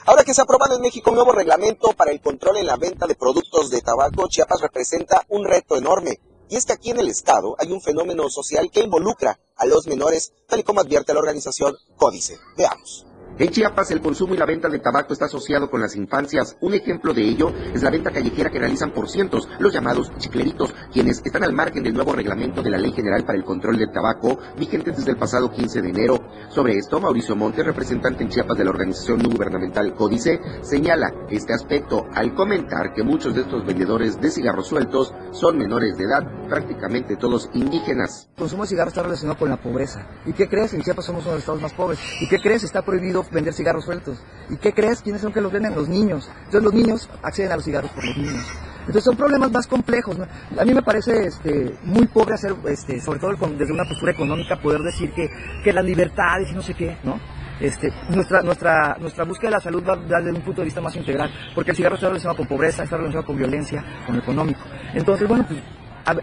Ahora 0.06 0.24
que 0.24 0.34
se 0.34 0.40
ha 0.40 0.44
aprobado 0.44 0.76
en 0.76 0.80
México 0.80 1.10
un 1.10 1.16
nuevo 1.16 1.32
reglamento 1.32 1.92
para 1.92 2.10
el 2.10 2.20
control 2.20 2.56
en 2.56 2.66
la 2.66 2.76
venta 2.76 3.06
de 3.06 3.14
productos 3.14 3.70
de 3.70 3.80
tabaco, 3.82 4.28
Chiapas 4.28 4.60
representa 4.60 5.24
un 5.28 5.44
reto 5.44 5.76
enorme. 5.76 6.18
Y 6.48 6.56
es 6.56 6.64
que 6.66 6.72
aquí 6.72 6.90
en 6.90 6.98
el 6.98 7.08
estado 7.08 7.54
hay 7.58 7.70
un 7.70 7.80
fenómeno 7.80 8.28
social 8.28 8.70
que 8.72 8.80
involucra 8.80 9.38
a 9.56 9.66
los 9.66 9.86
menores, 9.86 10.32
tal 10.48 10.60
y 10.60 10.62
como 10.64 10.80
advierte 10.80 11.12
la 11.12 11.20
organización 11.20 11.76
Códice. 11.96 12.38
Veamos. 12.56 13.06
En 13.40 13.48
Chiapas 13.48 13.90
el 13.90 14.02
consumo 14.02 14.34
y 14.34 14.36
la 14.36 14.44
venta 14.44 14.68
de 14.68 14.80
tabaco 14.80 15.14
está 15.14 15.24
asociado 15.24 15.70
con 15.70 15.80
las 15.80 15.96
infancias. 15.96 16.58
Un 16.60 16.74
ejemplo 16.74 17.14
de 17.14 17.22
ello 17.22 17.50
es 17.72 17.82
la 17.82 17.88
venta 17.88 18.10
callejera 18.10 18.50
que 18.50 18.58
realizan 18.58 18.92
por 18.92 19.08
cientos, 19.08 19.48
los 19.58 19.72
llamados 19.72 20.12
chicleritos, 20.18 20.74
quienes 20.92 21.22
están 21.24 21.44
al 21.44 21.54
margen 21.54 21.82
del 21.82 21.94
nuevo 21.94 22.12
reglamento 22.12 22.60
de 22.62 22.68
la 22.68 22.76
Ley 22.76 22.92
General 22.92 23.24
para 23.24 23.38
el 23.38 23.44
Control 23.44 23.78
del 23.78 23.92
Tabaco, 23.92 24.38
vigente 24.58 24.90
desde 24.90 25.12
el 25.12 25.16
pasado 25.16 25.50
15 25.50 25.80
de 25.80 25.88
enero. 25.88 26.20
Sobre 26.50 26.76
esto, 26.76 27.00
Mauricio 27.00 27.34
Montes, 27.34 27.64
representante 27.64 28.22
en 28.22 28.28
Chiapas 28.28 28.58
de 28.58 28.64
la 28.64 28.72
organización 28.72 29.20
no 29.22 29.30
gubernamental 29.30 29.94
Códice, 29.94 30.38
señala 30.60 31.10
este 31.30 31.54
aspecto 31.54 32.08
al 32.12 32.34
comentar 32.34 32.92
que 32.92 33.02
muchos 33.02 33.34
de 33.34 33.40
estos 33.40 33.64
vendedores 33.64 34.20
de 34.20 34.30
cigarros 34.30 34.66
sueltos 34.66 35.14
son 35.32 35.56
menores 35.56 35.96
de 35.96 36.04
edad, 36.04 36.26
prácticamente 36.46 37.16
todos 37.16 37.48
indígenas. 37.54 38.28
El 38.32 38.40
consumo 38.40 38.64
de 38.64 38.68
cigarros 38.68 38.92
está 38.92 39.02
relacionado 39.02 39.38
con 39.38 39.48
la 39.48 39.56
pobreza. 39.56 40.06
¿Y 40.26 40.34
qué 40.34 40.46
crees? 40.46 40.74
En 40.74 40.82
Chiapas 40.82 41.06
somos 41.06 41.22
uno 41.22 41.30
de 41.30 41.36
los 41.36 41.42
estados 41.42 41.62
más 41.62 41.72
pobres. 41.72 41.98
¿Y 42.20 42.28
qué 42.28 42.36
crees? 42.38 42.64
Está 42.64 42.82
prohibido 42.82 43.29
vender 43.30 43.52
cigarros 43.52 43.84
sueltos. 43.84 44.22
¿Y 44.48 44.56
qué 44.56 44.72
crees? 44.72 45.02
¿Quiénes 45.02 45.22
son 45.22 45.32
que 45.32 45.40
los 45.40 45.52
venden? 45.52 45.74
Los 45.74 45.88
niños. 45.88 46.30
Entonces 46.44 46.62
los 46.62 46.74
niños 46.74 47.08
acceden 47.22 47.52
a 47.52 47.56
los 47.56 47.64
cigarros 47.64 47.90
por 47.92 48.04
los 48.04 48.16
niños. 48.16 48.46
Entonces 48.80 49.04
son 49.04 49.16
problemas 49.16 49.50
más 49.52 49.66
complejos. 49.66 50.18
¿no? 50.18 50.26
A 50.58 50.64
mí 50.64 50.74
me 50.74 50.82
parece 50.82 51.26
este, 51.26 51.78
muy 51.84 52.06
pobre 52.06 52.34
hacer, 52.34 52.54
este, 52.66 53.00
sobre 53.00 53.20
todo 53.20 53.36
con, 53.36 53.56
desde 53.56 53.72
una 53.72 53.84
postura 53.84 54.12
económica, 54.12 54.60
poder 54.60 54.80
decir 54.80 55.12
que, 55.12 55.28
que 55.62 55.72
las 55.72 55.84
libertades 55.84 56.50
y 56.50 56.54
no 56.54 56.62
sé 56.62 56.74
qué, 56.74 56.96
¿no? 57.04 57.20
Este, 57.60 57.92
nuestra, 58.08 58.40
nuestra, 58.40 58.96
nuestra 58.98 59.24
búsqueda 59.24 59.50
de 59.50 59.56
la 59.56 59.60
salud 59.60 59.84
va 59.86 59.94
desde 59.94 60.32
un 60.32 60.40
punto 60.40 60.62
de 60.62 60.64
vista 60.64 60.80
más 60.80 60.96
integral, 60.96 61.30
porque 61.54 61.72
el 61.72 61.76
cigarro 61.76 61.96
está 61.96 62.08
relacionado 62.08 62.38
con 62.38 62.46
pobreza, 62.46 62.84
está 62.84 62.96
relacionado 62.96 63.26
con 63.26 63.36
violencia, 63.36 63.84
con 64.06 64.16
lo 64.16 64.22
económico. 64.22 64.60
Entonces, 64.94 65.28
bueno, 65.28 65.44
pues 65.46 65.60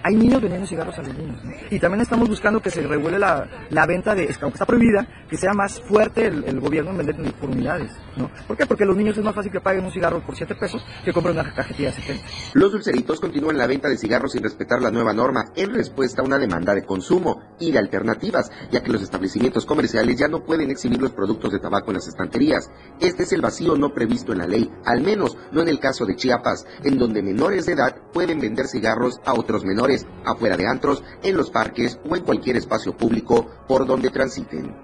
hay 0.03 0.15
niños 0.15 0.41
vendiendo 0.41 0.67
cigarros 0.67 0.97
a 0.97 1.01
los 1.01 1.17
niños. 1.17 1.39
Y 1.69 1.79
también 1.79 2.01
estamos 2.01 2.27
buscando 2.29 2.61
que 2.61 2.69
se 2.69 2.81
regule 2.81 3.19
la, 3.19 3.47
venta 3.87 4.15
de, 4.15 4.23
aunque 4.41 4.55
está 4.55 4.65
prohibida, 4.65 5.07
que 5.29 5.37
sea 5.37 5.53
más 5.53 5.79
fuerte 5.81 6.27
el, 6.27 6.59
gobierno 6.59 6.91
en 6.91 6.97
vender 6.97 7.33
por 7.33 7.49
unidades. 7.49 7.91
¿no? 8.15 8.29
¿Por 8.47 8.57
qué? 8.57 8.65
Porque 8.65 8.85
los 8.85 8.95
niños 8.95 9.17
es 9.17 9.23
más 9.23 9.35
fácil 9.35 9.51
que 9.51 9.61
paguen 9.61 9.85
un 9.85 9.91
cigarro 9.91 10.19
por 10.25 10.35
7 10.35 10.55
pesos 10.55 10.85
que 11.03 11.13
compren 11.13 11.37
una 11.37 11.53
cajetilla 11.53 11.89
de 11.89 11.95
70. 11.95 12.25
Los 12.53 12.71
dulceritos 12.71 13.19
continúan 13.19 13.57
la 13.57 13.67
venta 13.67 13.87
de 13.89 13.97
cigarros 13.97 14.31
sin 14.31 14.43
respetar 14.43 14.81
la 14.81 14.91
nueva 14.91 15.13
norma 15.13 15.45
en 15.55 15.73
respuesta 15.73 16.21
a 16.21 16.25
una 16.25 16.37
demanda 16.37 16.73
de 16.73 16.83
consumo 16.83 17.41
y 17.59 17.71
de 17.71 17.79
alternativas, 17.79 18.51
ya 18.71 18.81
que 18.81 18.91
los 18.91 19.01
establecimientos 19.01 19.65
comerciales 19.65 20.17
ya 20.17 20.27
no 20.27 20.43
pueden 20.43 20.71
exhibir 20.71 21.01
los 21.01 21.11
productos 21.11 21.51
de 21.51 21.59
tabaco 21.59 21.91
en 21.91 21.95
las 21.95 22.07
estanterías. 22.07 22.69
Este 22.99 23.23
es 23.23 23.33
el 23.33 23.41
vacío 23.41 23.75
no 23.75 23.93
previsto 23.93 24.31
en 24.31 24.39
la 24.39 24.47
ley, 24.47 24.69
al 24.85 25.01
menos 25.01 25.37
no 25.51 25.61
en 25.61 25.67
el 25.67 25.79
caso 25.79 26.05
de 26.05 26.15
Chiapas, 26.15 26.65
en 26.83 26.97
donde 26.97 27.21
menores 27.21 27.65
de 27.65 27.73
edad 27.73 27.95
pueden 28.13 28.39
vender 28.39 28.67
cigarros 28.67 29.19
a 29.25 29.33
otros 29.33 29.63
menores, 29.63 29.76
afuera 30.25 30.57
de 30.57 30.67
antros, 30.67 31.03
en 31.23 31.37
los 31.37 31.49
parques 31.49 31.99
o 32.09 32.15
en 32.15 32.23
cualquier 32.23 32.57
espacio 32.57 32.95
público 32.95 33.47
por 33.67 33.85
donde 33.85 34.09
transiten. 34.09 34.75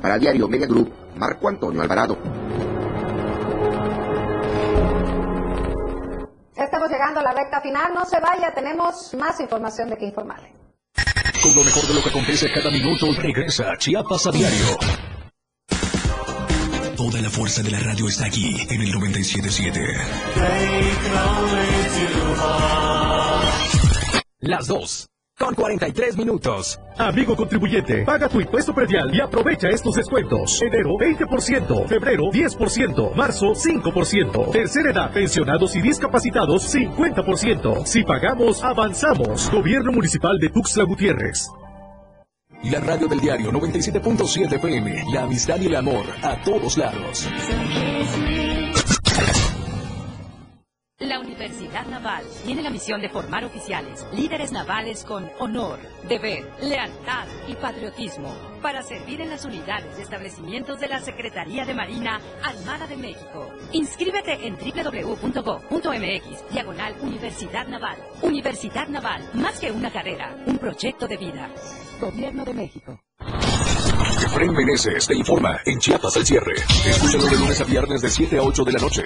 Para 0.00 0.18
Diario 0.18 0.48
Media 0.48 0.66
Group, 0.66 0.92
Marco 1.16 1.48
Antonio 1.48 1.82
Alvarado. 1.82 2.16
Estamos 6.56 6.90
llegando 6.90 7.20
a 7.20 7.22
la 7.22 7.32
recta 7.32 7.60
final, 7.60 7.92
no 7.94 8.04
se 8.04 8.20
vaya, 8.20 8.52
tenemos 8.54 9.14
más 9.14 9.40
información 9.40 9.90
de 9.90 9.96
que 9.96 10.06
informarle. 10.06 10.54
Con 11.42 11.54
lo 11.54 11.64
mejor 11.64 11.86
de 11.86 11.94
lo 11.94 12.02
que 12.02 12.10
acontece 12.10 12.52
cada 12.52 12.70
minuto, 12.70 13.06
regresa 13.18 13.72
Chiapas 13.78 14.26
a 14.26 14.30
diario. 14.30 14.76
Toda 16.96 17.22
la 17.22 17.30
fuerza 17.30 17.62
de 17.62 17.70
la 17.70 17.80
radio 17.80 18.08
está 18.08 18.26
aquí 18.26 18.54
en 18.68 18.82
el 18.82 18.90
977. 18.90 19.80
Las 24.40 24.68
dos 24.68 25.06
con 25.38 25.54
43 25.54 26.18
minutos. 26.18 26.78
Amigo 26.98 27.34
contribuyente, 27.34 28.04
paga 28.04 28.28
tu 28.28 28.40
impuesto 28.42 28.74
predial 28.74 29.14
y 29.14 29.20
aprovecha 29.20 29.68
estos 29.68 29.94
descuentos. 29.94 30.60
Enero 30.60 30.90
20%, 30.98 31.88
febrero 31.88 32.24
10%, 32.24 33.14
marzo 33.14 33.54
5%, 33.54 34.52
tercera 34.52 34.90
edad, 34.90 35.12
pensionados 35.12 35.74
y 35.76 35.80
discapacitados 35.80 36.74
50%. 36.74 37.86
Si 37.86 38.02
pagamos, 38.02 38.62
avanzamos. 38.62 39.50
Gobierno 39.50 39.92
Municipal 39.92 40.38
de 40.38 40.50
Tuxtla 40.50 40.84
Gutiérrez. 40.84 41.48
La 42.64 42.80
radio 42.80 43.08
del 43.08 43.20
diario 43.20 43.50
97.7 43.50 44.56
FM, 44.56 45.04
la 45.14 45.22
amistad 45.22 45.58
y 45.58 45.66
el 45.66 45.76
amor 45.76 46.04
a 46.22 46.42
todos 46.42 46.76
lados. 46.76 47.26
La 51.00 51.18
Universidad 51.18 51.86
Naval 51.86 52.26
tiene 52.44 52.60
la 52.60 52.68
misión 52.68 53.00
de 53.00 53.08
formar 53.08 53.42
oficiales, 53.46 54.06
líderes 54.12 54.52
navales 54.52 55.02
con 55.02 55.30
honor, 55.38 55.78
deber, 56.06 56.46
lealtad 56.60 57.26
y 57.48 57.54
patriotismo 57.54 58.36
para 58.60 58.82
servir 58.82 59.22
en 59.22 59.30
las 59.30 59.46
unidades 59.46 59.98
y 59.98 60.02
establecimientos 60.02 60.78
de 60.78 60.88
la 60.88 61.00
Secretaría 61.00 61.64
de 61.64 61.72
Marina 61.72 62.20
Armada 62.44 62.86
de 62.86 62.98
México. 62.98 63.50
Inscríbete 63.72 64.46
en 64.46 64.56
www.go.mx, 64.56 65.72
diagonal 66.52 66.94
Universidad 67.00 67.66
Naval. 67.66 67.96
Universidad 68.20 68.86
Naval, 68.88 69.26
más 69.32 69.58
que 69.58 69.72
una 69.72 69.90
carrera, 69.90 70.36
un 70.44 70.58
proyecto 70.58 71.08
de 71.08 71.16
vida. 71.16 71.48
Gobierno 71.98 72.44
de 72.44 72.52
México. 72.52 73.00
Efraín 74.22 74.52
Meneses 74.52 75.06
te 75.06 75.16
informa 75.16 75.60
en 75.64 75.78
Chiapas 75.78 76.14
al 76.18 76.26
cierre. 76.26 76.56
Escúchalo 76.84 77.24
de 77.24 77.38
lunes 77.38 77.58
a 77.58 77.64
viernes 77.64 78.02
de 78.02 78.10
7 78.10 78.36
a 78.36 78.42
8 78.42 78.64
de 78.64 78.72
la 78.72 78.80
noche. 78.80 79.04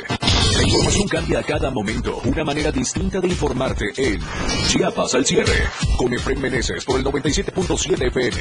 La 0.57 0.63
información 0.63 1.09
cambia 1.09 1.39
a 1.41 1.43
cada 1.43 1.71
momento. 1.71 2.21
Una 2.25 2.45
manera 2.45 2.71
distinta 2.71 3.21
de 3.21 3.29
informarte 3.29 3.87
en 3.97 4.21
Chiapas 4.69 5.15
al 5.15 5.27
cierre. 5.27 5.69
Con 5.97 6.13
Efraín 6.13 6.41
Meneses 6.41 6.85
por 6.85 6.99
el 6.99 7.05
97.7 7.05 8.07
FM. 8.09 8.37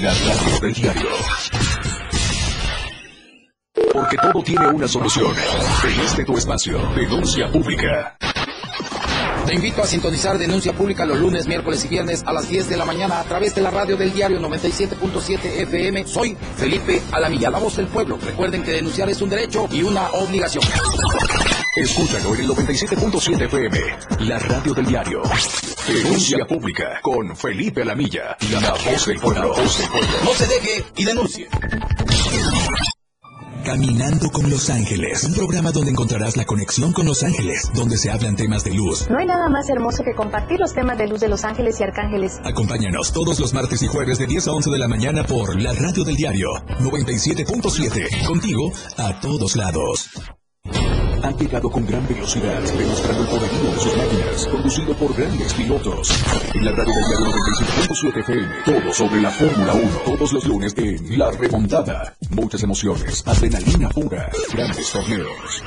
La 0.00 0.14
radio 0.14 0.60
del 0.60 0.72
diario. 0.72 1.08
Porque 3.92 4.16
todo 4.16 4.42
tiene 4.42 4.68
una 4.68 4.88
solución. 4.88 5.34
En 5.84 6.00
este 6.00 6.24
tu 6.24 6.36
espacio. 6.36 6.78
Denuncia 6.94 7.50
pública. 7.50 8.16
Te 9.46 9.54
invito 9.54 9.82
a 9.82 9.86
sintonizar 9.86 10.38
Denuncia 10.38 10.72
Pública 10.72 11.04
los 11.04 11.18
lunes, 11.18 11.46
miércoles 11.46 11.84
y 11.84 11.88
viernes 11.88 12.22
a 12.24 12.32
las 12.32 12.48
10 12.48 12.68
de 12.68 12.76
la 12.76 12.84
mañana 12.84 13.20
a 13.20 13.24
través 13.24 13.54
de 13.54 13.60
la 13.60 13.70
radio 13.70 13.96
del 13.96 14.12
diario 14.12 14.40
97.7 14.40 15.62
FM. 15.62 16.06
Soy 16.06 16.36
Felipe 16.56 17.02
Alamilla, 17.10 17.50
la 17.50 17.58
voz 17.58 17.76
del 17.76 17.88
pueblo. 17.88 18.18
Recuerden 18.24 18.62
que 18.62 18.70
denunciar 18.70 19.10
es 19.10 19.20
un 19.20 19.30
derecho 19.30 19.68
y 19.70 19.82
una 19.82 20.08
obligación. 20.12 20.62
Escúchalo 21.74 22.34
en 22.34 22.42
el 22.42 22.48
97.7 22.50 23.46
FM. 23.46 23.78
La 24.26 24.38
radio 24.38 24.74
del 24.74 24.84
diario. 24.84 25.22
Denuncia 25.88 26.44
pública 26.46 27.00
con 27.00 27.34
Felipe 27.34 27.80
Alamilla. 27.80 28.36
La 28.50 28.72
voz 28.72 29.06
del 29.06 29.18
pueblo. 29.18 29.54
No 29.56 30.34
se 30.34 30.46
deje 30.48 30.84
y 30.96 31.04
denuncie. 31.06 31.48
Caminando 33.64 34.28
con 34.30 34.50
Los 34.50 34.68
Ángeles, 34.68 35.24
un 35.24 35.32
programa 35.32 35.70
donde 35.70 35.92
encontrarás 35.92 36.36
la 36.36 36.44
conexión 36.44 36.92
con 36.92 37.06
Los 37.06 37.22
Ángeles, 37.22 37.70
donde 37.72 37.96
se 37.96 38.10
hablan 38.10 38.36
temas 38.36 38.64
de 38.64 38.74
luz. 38.74 39.08
No 39.08 39.18
hay 39.18 39.24
nada 39.24 39.48
más 39.48 39.66
hermoso 39.70 40.04
que 40.04 40.14
compartir 40.14 40.60
los 40.60 40.74
temas 40.74 40.98
de 40.98 41.08
luz 41.08 41.20
de 41.20 41.28
Los 41.28 41.42
Ángeles 41.44 41.80
y 41.80 41.84
Arcángeles. 41.84 42.38
Acompáñanos 42.44 43.14
todos 43.14 43.40
los 43.40 43.54
martes 43.54 43.82
y 43.82 43.86
jueves 43.86 44.18
de 44.18 44.26
10 44.26 44.48
a 44.48 44.52
11 44.52 44.70
de 44.70 44.78
la 44.78 44.88
mañana 44.88 45.24
por 45.24 45.58
la 45.58 45.72
radio 45.72 46.04
del 46.04 46.16
diario 46.16 46.48
97.7. 46.80 48.26
Contigo 48.26 48.70
a 48.98 49.20
todos 49.20 49.56
lados. 49.56 50.10
Han 51.22 51.36
llegado 51.38 51.70
con 51.70 51.86
gran 51.86 52.06
velocidad, 52.08 52.60
demostrando 52.62 53.22
el 53.22 53.28
poderío 53.28 53.72
de 53.72 53.78
sus 53.78 53.96
máquinas, 53.96 54.46
conducido 54.48 54.94
por 54.96 55.14
grandes 55.14 55.54
pilotos. 55.54 56.10
En 56.52 56.64
la 56.64 56.72
radio 56.72 56.92
del 56.92 57.04
diario 57.04 57.26
97.7 57.26 58.20
FM, 58.20 58.54
todo 58.64 58.92
sobre 58.92 59.22
la 59.22 59.30
Fórmula 59.30 59.72
1, 59.74 59.88
todos 60.04 60.32
los 60.32 60.44
lunes 60.46 60.74
en 60.76 61.18
La 61.18 61.30
Remontada. 61.30 62.16
Muchas 62.30 62.62
emociones, 62.64 63.22
adrenalina 63.26 63.88
pura, 63.90 64.30
grandes 64.52 64.90
torneos. 64.90 65.62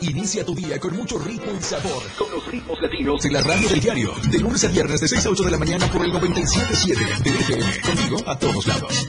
Inicia 0.00 0.44
tu 0.44 0.54
día 0.54 0.78
con 0.78 0.96
mucho 0.96 1.18
ritmo 1.18 1.52
y 1.58 1.62
sabor, 1.62 2.02
con 2.16 2.30
los 2.30 2.46
ritmos 2.46 2.80
latinos 2.80 3.24
en 3.24 3.32
la 3.32 3.42
radio 3.42 3.68
del 3.68 3.80
diario, 3.80 4.12
de 4.30 4.38
lunes 4.38 4.64
a 4.64 4.68
viernes 4.68 5.00
de 5.00 5.08
6 5.08 5.26
a 5.26 5.30
8 5.30 5.42
de 5.42 5.50
la 5.50 5.58
mañana 5.58 5.90
por 5.92 6.02
el 6.04 6.12
97.7 6.12 7.22
de 7.22 7.30
FM, 7.30 7.80
contigo 7.82 8.16
a 8.26 8.38
todos 8.38 8.66
lados. 8.66 9.08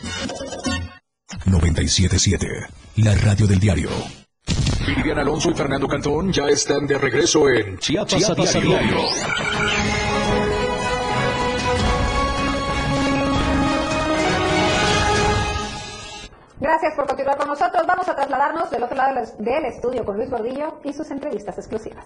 97.7, 1.52 2.68
la 2.98 3.16
radio 3.16 3.48
del 3.48 3.60
diario. 3.60 3.90
Vivian 4.96 5.20
Alonso 5.20 5.52
y 5.52 5.54
Fernando 5.54 5.88
Cantón 5.88 6.32
ya 6.32 6.48
están 6.48 6.88
de 6.88 6.98
regreso 6.98 7.48
en 7.50 7.78
Chiapas, 7.78 8.16
Chiapas 8.18 8.56
a 8.56 8.58
a 8.58 8.62
diario. 8.62 8.98
Gracias 16.60 16.94
por 16.96 17.08
continuar 17.08 17.38
con 17.38 17.48
nosotros. 17.48 17.84
Vamos 17.88 18.08
a 18.10 18.16
trasladarnos 18.16 18.70
del 18.70 18.84
otro 18.84 18.98
lado 18.98 19.16
del- 19.16 19.46
del 19.46 19.66
estudio 19.66 20.04
con 20.06 20.18
Luis 20.18 20.30
Gordillo 20.30 20.80
y 20.84 20.94
sus 20.94 21.10
entrevistas 21.12 21.58
exclusivas. 21.58 22.06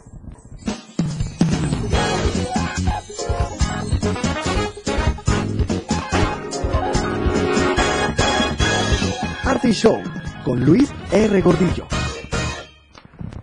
Arte 9.54 9.70
y 9.70 9.72
Show 9.72 10.02
con 10.44 10.66
Luis 10.66 10.92
R. 11.12 11.42
Gordillo. 11.42 11.86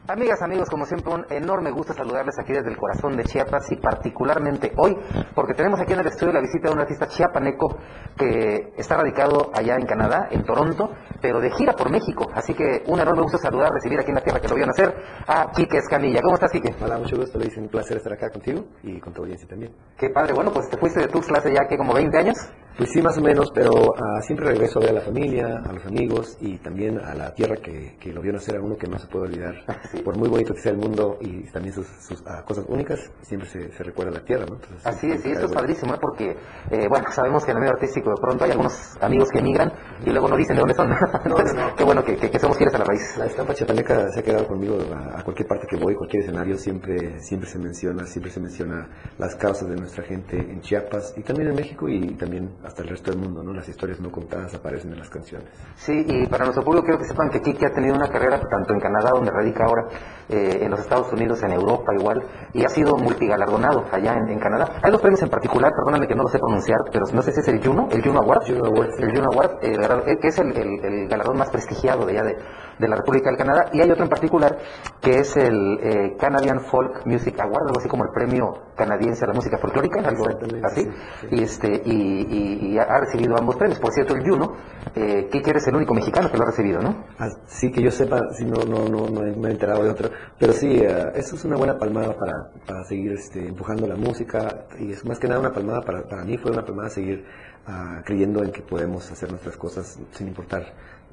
Amigas, 0.09 0.43
amigos, 0.43 0.69
como 0.69 0.85
siempre, 0.85 1.15
un 1.15 1.25
enorme 1.31 1.71
gusto 1.71 1.93
saludarles 1.93 2.37
aquí 2.37 2.53
desde 2.53 2.69
el 2.69 2.77
corazón 2.77 3.17
de 3.17 3.23
Chiapas 3.23 3.71
y 3.71 3.77
particularmente 3.77 4.73
hoy, 4.77 4.97
porque 5.37 5.55
tenemos 5.55 5.79
aquí 5.79 5.93
en 5.93 6.01
el 6.01 6.09
estudio 6.09 6.33
la 6.33 6.41
visita 6.41 6.69
de 6.69 6.75
un 6.75 6.81
artista 6.81 7.07
chiapaneco 7.07 7.77
que 8.19 8.73
está 8.77 8.97
radicado 8.97 9.53
allá 9.55 9.77
en 9.77 9.87
Canadá, 9.87 10.27
en 10.33 10.43
Toronto, 10.43 10.91
pero 11.23 11.41
de 11.41 11.53
gira 11.53 11.75
por 11.75 11.93
México. 11.93 12.27
Así 12.35 12.55
que 12.55 12.83
un 12.89 12.99
enorme 12.99 13.23
gusto 13.23 13.39
saludar, 13.39 13.71
recibir 13.71 14.01
aquí 14.01 14.09
en 14.09 14.17
la 14.17 14.23
tierra 14.23 14.41
que 14.41 14.49
lo 14.49 14.57
vio 14.57 14.67
nacer 14.67 14.93
a 15.29 15.53
Quique 15.53 15.77
Escamilla. 15.77 16.21
¿Cómo 16.23 16.35
estás, 16.35 16.51
Quique? 16.51 16.75
Hola, 16.83 16.99
mucho 16.99 17.17
gusto, 17.17 17.39
Luis. 17.39 17.57
Un 17.57 17.69
placer 17.69 17.99
estar 17.99 18.13
acá 18.13 18.31
contigo 18.31 18.65
y 18.83 18.99
con 18.99 19.13
tu 19.13 19.23
audiencia 19.23 19.47
también. 19.47 19.73
Qué 19.97 20.11
padre. 20.11 20.33
Bueno, 20.33 20.51
pues 20.51 20.69
te 20.69 20.77
fuiste 20.77 20.99
de 20.99 21.07
Tuxtla 21.07 21.39
hace 21.39 21.55
ya 21.55 21.69
que 21.69 21.77
como 21.77 21.95
20 21.95 22.19
años. 22.19 22.37
Pues 22.81 22.93
sí, 22.93 23.03
más 23.03 23.18
o 23.18 23.20
menos, 23.20 23.51
pero 23.55 23.95
ah, 23.95 24.22
siempre 24.22 24.47
regreso 24.47 24.78
a 24.78 24.81
ver 24.81 24.91
a 24.93 24.95
la 24.95 25.01
familia, 25.03 25.61
a 25.68 25.70
los 25.70 25.85
amigos 25.85 26.39
y 26.41 26.57
también 26.57 26.99
a 26.99 27.14
la 27.14 27.35
tierra 27.35 27.57
que, 27.57 27.99
que 28.01 28.11
lo 28.11 28.22
vio 28.22 28.33
nacer 28.33 28.57
a 28.57 28.61
uno 28.62 28.74
que 28.74 28.87
no 28.87 28.99
se 28.99 29.07
puede 29.07 29.26
olvidar. 29.26 29.55
Por 30.03 30.16
muy 30.16 30.31
bonito 30.31 30.55
que 30.55 30.62
sea 30.62 30.72
el 30.72 30.78
mundo 30.78 31.18
y 31.20 31.43
también 31.53 31.74
sus, 31.74 31.87
sus, 31.87 32.24
ah, 32.26 32.43
cosas 32.43 32.64
únicas, 32.68 32.99
siempre 33.20 33.47
se, 33.51 33.70
se 33.70 33.85
recuerda 33.85 34.12
la 34.12 34.24
tierra, 34.24 34.47
¿no? 34.49 34.55
Entonces, 34.55 34.87
Así 34.87 35.11
es, 35.11 35.26
y 35.26 35.31
esto 35.33 35.45
es 35.45 35.53
padrísimo, 35.53 35.93
¿eh? 35.93 35.99
porque, 36.01 36.31
eh, 36.70 36.87
bueno, 36.89 37.05
sabemos 37.12 37.45
que 37.45 37.51
en 37.51 37.59
el 37.59 37.61
medio 37.61 37.74
artístico 37.74 38.09
de 38.09 38.16
pronto 38.18 38.45
hay 38.45 38.53
algunos 38.53 38.97
amigos 39.03 39.28
que 39.31 39.41
emigran 39.41 39.70
y 40.07 40.09
luego 40.09 40.28
no 40.28 40.39
dicen 40.39 40.57
de 40.57 40.61
dónde 40.61 40.74
son. 40.74 40.91
Entonces, 41.26 41.55
qué 41.76 41.85
bueno 41.85 42.03
que, 42.03 42.16
que, 42.16 42.31
que 42.31 42.39
somos 42.39 42.57
fieles 42.57 42.74
a 42.76 42.78
la 42.78 42.85
raíz. 42.87 43.14
La 43.18 43.26
estampa 43.26 43.53
chiapaneca 43.53 44.09
se 44.11 44.20
ha 44.20 44.22
quedado 44.22 44.47
conmigo 44.47 44.78
a, 44.91 45.20
a 45.20 45.22
cualquier 45.22 45.47
parte 45.47 45.66
que 45.68 45.76
voy, 45.76 45.95
cualquier 45.95 46.22
escenario, 46.22 46.57
siempre, 46.57 47.20
siempre 47.20 47.47
se 47.47 47.59
menciona, 47.59 48.07
siempre 48.07 48.33
se 48.33 48.41
menciona 48.41 48.89
las 49.18 49.37
causas 49.37 49.68
de 49.68 49.76
nuestra 49.76 50.03
gente 50.03 50.39
en 50.39 50.62
Chiapas 50.62 51.12
y 51.18 51.22
también 51.22 51.51
en 51.51 51.57
México 51.57 51.87
y 51.87 52.14
también 52.14 52.57
hasta 52.71 52.83
el 52.83 52.89
resto 52.89 53.11
del 53.11 53.21
mundo, 53.21 53.43
¿no? 53.43 53.53
Las 53.53 53.68
historias 53.68 54.01
no 54.01 54.11
contadas 54.11 54.55
aparecen 54.55 54.93
en 54.93 54.99
las 54.99 55.11
canciones. 55.11 55.49
Sí, 55.77 56.05
y 56.09 56.27
para 56.27 56.45
nuestro 56.45 56.64
público 56.64 56.85
quiero 56.87 56.99
que 56.99 57.05
sepan 57.05 57.29
que 57.31 57.41
Kiki 57.41 57.64
ha 57.66 57.73
tenido 57.75 57.95
una 57.97 58.09
carrera 58.09 58.41
tanto 58.41 58.73
en 58.73 58.81
Canadá, 58.81 59.11
donde 59.11 59.31
radica 59.31 59.64
ahora, 59.64 59.87
eh, 60.29 60.59
en 60.62 60.71
los 60.71 60.81
Estados 60.81 61.12
Unidos, 61.12 61.43
en 61.43 61.51
Europa 61.53 61.93
igual, 61.99 62.23
y 62.55 62.64
ha 62.64 62.68
sido 62.68 62.97
multigalardonado 62.97 63.85
allá 63.93 64.14
en, 64.14 64.29
en 64.31 64.39
Canadá. 64.39 64.81
Hay 64.83 64.91
dos 64.93 65.01
premios 65.01 65.21
en 65.23 65.29
particular, 65.29 65.73
perdóname 65.77 66.07
que 66.07 66.14
no 66.14 66.23
lo 66.23 66.29
sé 66.29 66.39
pronunciar, 66.39 66.79
pero 66.93 67.05
no 67.12 67.23
sé 67.23 67.33
si 67.33 67.41
es 67.41 67.49
el 67.49 67.64
Juno, 67.64 67.89
el 67.91 68.03
Juno 68.03 68.21
Award, 68.21 68.43
el 68.47 69.11
Juno 69.16 69.29
Award, 69.33 69.59
eh, 69.62 69.77
eh, 70.07 70.16
que 70.21 70.29
es 70.29 70.39
el, 70.39 70.57
el- 70.57 70.85
el 70.85 71.09
galardón 71.09 71.37
más 71.39 71.51
prestigiado 71.51 72.07
de 72.07 72.12
allá 72.12 72.23
de, 72.23 72.37
de 72.81 72.89
la 72.89 72.97
República 72.97 73.28
del 73.31 73.37
Canadá, 73.39 73.66
y 73.72 73.81
hay 73.81 73.91
otro 73.91 74.05
en 74.05 74.11
particular 74.11 74.57
que 75.01 75.18
es 75.20 75.37
el 75.37 75.78
eh, 75.83 76.16
Canadian 76.18 76.61
Folk 76.61 77.07
Music 77.07 77.39
Award, 77.39 77.66
algo 77.68 77.78
así 77.78 77.89
como 77.89 78.05
el 78.05 78.11
premio 78.11 78.53
canadiense 78.76 79.24
a 79.24 79.28
la 79.28 79.35
música 79.35 79.59
folclórica, 79.59 80.01
algo 80.01 80.24
así, 80.64 80.89
y 81.31 81.43
este 81.43 81.83
y, 81.85 81.93
y- 81.93 82.72
y 82.72 82.78
ha 82.78 82.99
recibido 83.01 83.37
ambos 83.39 83.57
premios. 83.57 83.78
Por 83.78 83.93
cierto, 83.93 84.14
el 84.14 84.22
Juno, 84.28 84.55
eh, 84.95 85.28
Kiki 85.31 85.51
eres 85.51 85.66
el 85.68 85.76
único 85.76 85.95
mexicano 85.95 86.31
que 86.31 86.37
lo 86.39 86.45
ha 86.45 86.47
recibido, 86.47 86.81
¿no? 86.81 87.05
Así 87.18 87.70
que 87.70 87.83
yo 87.83 87.91
sepa, 87.91 88.20
si 88.33 88.45
no, 88.45 88.64
no, 88.64 88.89
no, 88.89 89.09
no 89.09 89.20
me 89.37 89.49
he 89.49 89.53
enterado 89.53 89.85
de 89.85 89.91
otro, 89.91 90.09
pero 90.39 90.53
sí, 90.53 90.78
eh, 90.81 91.12
eso 91.14 91.37
es 91.37 91.45
una 91.45 91.57
buena 91.57 91.78
palmada 91.78 92.14
para, 92.16 92.51
para 92.66 92.85
seguir 92.85 93.12
este, 93.12 93.47
empujando 93.47 93.87
la 93.87 93.97
música. 93.97 94.66
Y 94.78 94.93
es 94.93 95.05
más 95.05 95.18
que 95.18 95.28
nada 95.28 95.41
una 95.41 95.53
palmada 95.53 95.83
para, 95.83 96.03
para 96.09 96.24
mí, 96.24 96.39
fue 96.39 96.51
una 96.53 96.64
palmada 96.64 96.89
seguir 96.89 97.24
ah, 97.66 98.01
creyendo 98.05 98.43
en 98.43 98.51
que 98.53 98.62
podemos 98.62 99.11
hacer 99.11 99.28
nuestras 99.31 99.57
cosas 99.57 99.99
sin 100.12 100.28
importar 100.28 100.62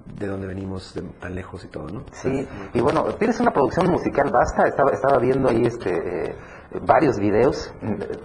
de 0.05 0.27
dónde 0.27 0.47
venimos, 0.47 0.93
de 0.93 1.01
tan 1.01 1.35
lejos 1.35 1.63
y 1.63 1.67
todo, 1.67 1.89
¿no? 1.89 2.03
Sí, 2.11 2.47
y 2.73 2.79
bueno, 2.79 3.03
tienes 3.15 3.39
una 3.39 3.51
producción 3.51 3.91
musical 3.91 4.29
vasta, 4.31 4.67
estaba, 4.67 4.91
estaba 4.91 5.17
viendo 5.19 5.49
ahí 5.49 5.65
este, 5.65 6.29
eh, 6.29 6.35
varios 6.81 7.17
videos. 7.19 7.73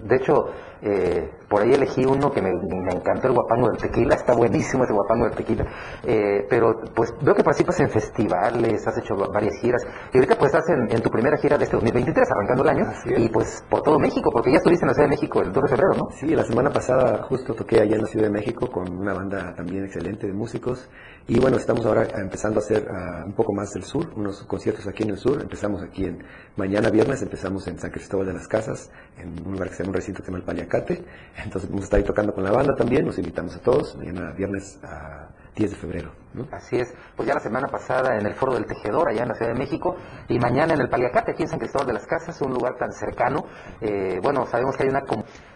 De 0.03 0.15
hecho, 0.15 0.45
eh, 0.81 1.31
por 1.47 1.61
ahí 1.61 1.73
elegí 1.73 2.05
uno 2.05 2.29
que 2.31 2.41
me, 2.41 2.51
me 2.51 2.91
encantó, 2.91 3.27
el 3.27 3.33
guapango 3.33 3.69
del 3.69 3.77
tequila. 3.77 4.15
Está 4.15 4.33
buenísimo 4.33 4.83
ese 4.83 4.93
guapango 4.93 5.25
del 5.25 5.35
tequila. 5.35 5.65
Eh, 6.03 6.45
pero 6.49 6.75
pues 6.93 7.13
veo 7.21 7.33
que 7.33 7.43
participas 7.43 7.79
en 7.79 7.89
festivales, 7.89 8.85
has 8.85 8.97
hecho 8.97 9.15
varias 9.15 9.55
giras. 9.61 9.85
Y 10.13 10.17
ahorita 10.17 10.35
pues 10.37 10.53
estás 10.53 10.69
en, 10.69 10.91
en 10.93 11.01
tu 11.01 11.09
primera 11.09 11.37
gira 11.37 11.57
de 11.57 11.63
este 11.63 11.77
2023, 11.77 12.31
arrancando 12.31 12.63
el 12.63 12.69
año. 12.69 12.85
Y 13.17 13.29
pues 13.29 13.63
por 13.69 13.81
todo 13.81 13.97
México, 13.97 14.29
porque 14.31 14.51
ya 14.51 14.57
estuviste 14.57 14.83
en 14.83 14.89
la 14.89 14.93
Ciudad 14.93 15.07
de 15.07 15.15
México 15.15 15.41
el 15.41 15.53
2 15.53 15.63
de 15.63 15.69
febrero, 15.69 15.93
¿no? 15.95 16.09
Sí, 16.11 16.27
la 16.35 16.43
semana 16.43 16.69
pasada 16.69 17.23
justo 17.23 17.53
toqué 17.53 17.79
allá 17.79 17.95
en 17.95 18.01
la 18.01 18.07
Ciudad 18.07 18.25
de 18.25 18.31
México 18.31 18.69
con 18.69 18.91
una 18.91 19.13
banda 19.13 19.53
también 19.55 19.85
excelente 19.85 20.27
de 20.27 20.33
músicos. 20.33 20.89
Y 21.27 21.39
bueno, 21.39 21.55
estamos 21.55 21.85
ahora 21.85 22.05
empezando 22.17 22.59
a 22.59 22.63
hacer 22.63 22.85
ah, 22.91 23.23
un 23.25 23.33
poco 23.33 23.53
más 23.53 23.71
del 23.71 23.83
sur, 23.83 24.09
unos 24.17 24.43
conciertos 24.43 24.85
aquí 24.87 25.03
en 25.03 25.11
el 25.11 25.17
sur. 25.17 25.41
Empezamos 25.41 25.81
aquí 25.81 26.05
en 26.05 26.21
mañana 26.57 26.89
viernes, 26.89 27.21
empezamos 27.21 27.65
en 27.67 27.79
San 27.79 27.91
Cristóbal 27.91 28.27
de 28.27 28.32
las 28.33 28.47
Casas, 28.47 28.91
en 29.17 29.45
un 29.45 29.53
lugar 29.53 29.69
que 29.69 29.75
se 29.75 29.83
llama 29.83 29.91
un 29.91 29.95
recinto 29.95 30.19
que 30.19 30.25
se 30.25 30.31
llama 30.31 30.39
el 30.39 30.45
Paliacate. 30.45 31.03
Entonces 31.43 31.69
vamos 31.69 31.91
a 31.91 31.95
ahí 31.95 32.03
tocando 32.03 32.33
con 32.33 32.43
la 32.43 32.51
banda 32.51 32.75
también, 32.75 33.05
los 33.05 33.17
invitamos 33.17 33.55
a 33.55 33.59
todos, 33.59 33.95
mañana 33.95 34.31
viernes 34.31 34.79
a 34.83 35.29
10 35.55 35.71
de 35.71 35.77
febrero. 35.77 36.11
Así 36.51 36.77
es. 36.77 36.93
Pues 37.15 37.27
ya 37.27 37.35
la 37.35 37.39
semana 37.39 37.67
pasada 37.67 38.17
en 38.17 38.25
el 38.25 38.33
Foro 38.33 38.55
del 38.55 38.65
Tejedor, 38.65 39.09
allá 39.09 39.23
en 39.23 39.29
la 39.29 39.35
Ciudad 39.35 39.53
de 39.53 39.59
México, 39.59 39.95
y 40.27 40.39
mañana 40.39 40.73
en 40.73 40.81
el 40.81 40.89
Paliacate, 40.89 41.31
aquí 41.31 41.43
en 41.43 41.49
San 41.49 41.59
Cristóbal 41.59 41.87
de 41.87 41.93
las 41.93 42.07
Casas, 42.07 42.41
un 42.41 42.53
lugar 42.53 42.75
tan 42.77 42.91
cercano. 42.91 43.45
Eh, 43.79 44.19
bueno, 44.21 44.45
sabemos 44.47 44.75
que 44.75 44.83
hay 44.83 44.89
una 44.89 45.03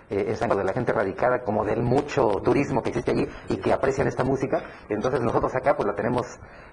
eh, 0.09 0.25
es 0.27 0.41
algo 0.41 0.55
de 0.55 0.63
la 0.63 0.73
gente 0.73 0.93
radicada, 0.93 1.41
como 1.43 1.65
del 1.65 1.83
mucho 1.83 2.27
turismo 2.43 2.81
que 2.81 2.89
existe 2.89 3.11
allí 3.11 3.27
y 3.49 3.57
que 3.57 3.73
aprecian 3.73 4.07
esta 4.07 4.23
música. 4.23 4.61
Entonces 4.89 5.21
nosotros 5.21 5.53
acá 5.55 5.75
pues 5.75 5.87
la 5.87 5.95
tenemos 5.95 6.25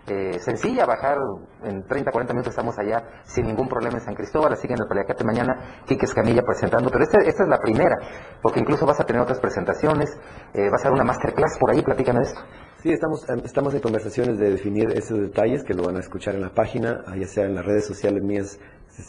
eh, 0.07 0.39
sencilla, 0.39 0.85
bajar 0.87 1.19
en 1.63 1.87
30, 1.87 2.11
40 2.11 2.33
minutos 2.35 2.51
estamos 2.51 2.79
allá 2.79 3.23
sin 3.25 3.47
ningún 3.47 3.69
problema 3.69 3.99
en 3.99 4.05
San 4.05 4.15
Cristóbal, 4.15 4.53
así 4.53 4.69
que 4.69 4.75
en 4.75 4.81
el 4.83 4.87
Paliacate 4.87 5.25
mañana 5.25 5.83
Quique 5.87 6.05
Escamilla 6.05 6.43
presentando, 6.43 6.91
pero 6.91 7.05
esta, 7.05 7.19
esta 7.19 7.43
es 7.43 7.49
la 7.49 7.59
primera, 7.59 7.97
porque 8.43 8.61
incluso 8.61 8.87
vas 8.87 9.01
a 9.01 9.05
tener 9.05 9.23
otras 9.23 9.41
presentaciones, 9.41 10.11
eh, 10.53 10.69
vas 10.71 10.83
a 10.83 10.89
dar 10.89 10.93
una 10.93 11.05
masterclass 11.05 11.59
por 11.59 11.71
ahí, 11.71 11.83
platícanos 11.83 12.27
de 12.27 12.33
esto. 12.33 12.41
Sí, 12.83 12.93
estamos, 12.93 13.27
em, 13.31 13.41
estamos 13.45 13.75
en 13.75 13.81
conversaciones 13.81 14.39
de 14.39 14.51
definir 14.51 14.91
esos 14.91 15.19
detalles 15.19 15.65
que 15.65 15.73
lo 15.73 15.85
van 15.85 15.97
a 15.97 16.01
escuchar 16.01 16.35
en 16.35 16.43
la 16.43 16.51
página, 16.51 17.03
ya 17.17 17.27
sea 17.27 17.47
en 17.47 17.55
las 17.55 17.65
redes 17.65 17.87
sociales 17.87 18.23
mías, 18.23 18.61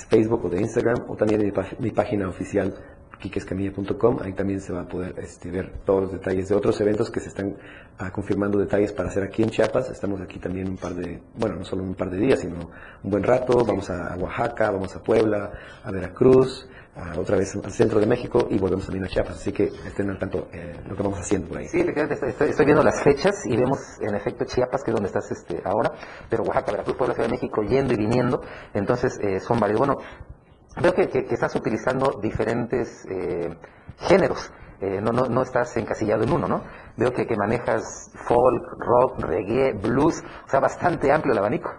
Facebook 0.10 0.46
o 0.46 0.50
de 0.50 0.62
Instagram, 0.62 0.96
o 1.10 1.16
también 1.18 1.42
en 1.42 1.54
mi 1.80 1.92
página 1.92 2.30
oficial 2.30 2.74
quiquescamilla.com, 3.20 4.18
ahí 4.22 4.34
también 4.34 4.60
se 4.62 4.74
va 4.74 4.82
a 4.82 4.88
poder 4.88 5.16
este, 5.20 5.52
ver 5.52 5.72
todos 5.86 6.04
los 6.04 6.12
detalles 6.12 6.50
de 6.50 6.56
otros 6.56 6.80
eventos 6.82 7.10
que 7.12 7.20
se 7.20 7.30
están 7.30 7.56
ah, 8.00 8.12
confirmando 8.12 8.58
detalles 8.60 8.92
para 8.94 9.10
hacer 9.10 9.24
aquí 9.24 9.44
en 9.44 9.50
Chiapas. 9.50 9.90
Estamos 9.90 10.22
aquí 10.22 10.40
también 10.40 10.70
un 10.70 10.78
par 10.78 10.94
de, 10.94 11.22
bueno, 11.38 11.56
no 11.56 11.66
solo 11.66 11.84
un 11.84 11.96
par 11.96 12.10
de 12.10 12.18
días, 12.18 12.40
sino 12.40 12.56
un 13.04 13.10
buen 13.12 13.24
rato. 13.24 13.64
Vamos 13.66 13.90
a, 13.90 14.16
Oaxaca, 14.18 14.72
vamos 14.72 14.96
a 14.96 15.02
Puebla, 15.04 15.52
a 15.84 15.92
Veracruz, 15.92 16.68
a 16.96 17.20
otra 17.20 17.38
vez 17.38 17.54
al 17.56 17.72
centro 17.74 18.00
de 18.00 18.06
México 18.06 18.48
y 18.50 18.58
volvemos 18.58 18.86
también 18.86 19.06
a 19.06 19.08
Chiapas. 19.08 19.36
Así 19.36 19.52
que 19.52 19.66
estén 19.86 20.10
al 20.10 20.18
tanto 20.18 20.48
eh, 20.54 20.74
lo 20.88 20.96
que 20.96 21.04
vamos 21.04 21.20
haciendo 21.20 21.48
por 21.50 21.58
ahí. 21.58 21.68
Sí, 21.68 21.82
estoy, 21.82 22.30
estoy- 22.30 22.50
estoy 22.50 22.66
viendo 22.66 22.84
las 22.84 23.02
fechas 23.04 23.36
y 23.46 23.56
vemos 23.58 23.80
en 24.02 24.16
efecto 24.16 24.46
Chiapas, 24.46 24.84
que 24.84 24.92
es 24.92 24.96
donde 24.96 25.08
estás 25.08 25.30
este, 25.32 25.62
ahora, 25.66 25.92
pero 26.30 26.44
Oaxaca, 26.44 26.72
Veracruz, 26.72 26.96
Puebla, 26.96 27.14
Ciudad 27.16 27.28
de 27.30 27.34
México, 27.36 27.62
yendo 27.64 27.94
y 27.94 27.98
viniendo, 27.98 28.42
entonces 28.74 29.20
eh, 29.22 29.40
son 29.42 29.60
varios. 29.60 29.78
Bueno, 29.80 29.98
veo 30.82 30.94
que, 30.94 31.08
que- 31.10 31.26
estás 31.34 31.56
utilizando 31.56 32.20
diferentes 32.22 33.06
eh, 33.10 33.56
géneros, 34.00 34.52
eh, 34.82 35.00
no, 35.02 35.12
no, 35.12 35.26
no 35.28 35.42
estás 35.42 35.76
encasillado 35.78 36.24
en 36.24 36.32
uno, 36.32 36.48
¿no? 36.48 36.62
Veo 36.98 37.12
que, 37.14 37.26
que 37.26 37.36
manejas 37.36 38.12
folk, 38.28 38.64
rock, 38.80 39.20
reggae, 39.22 39.74
blues, 39.74 40.24
o 40.46 40.50
sea, 40.50 40.60
bastante 40.60 41.12
amplio 41.12 41.34
el 41.34 41.40
abanico. 41.40 41.72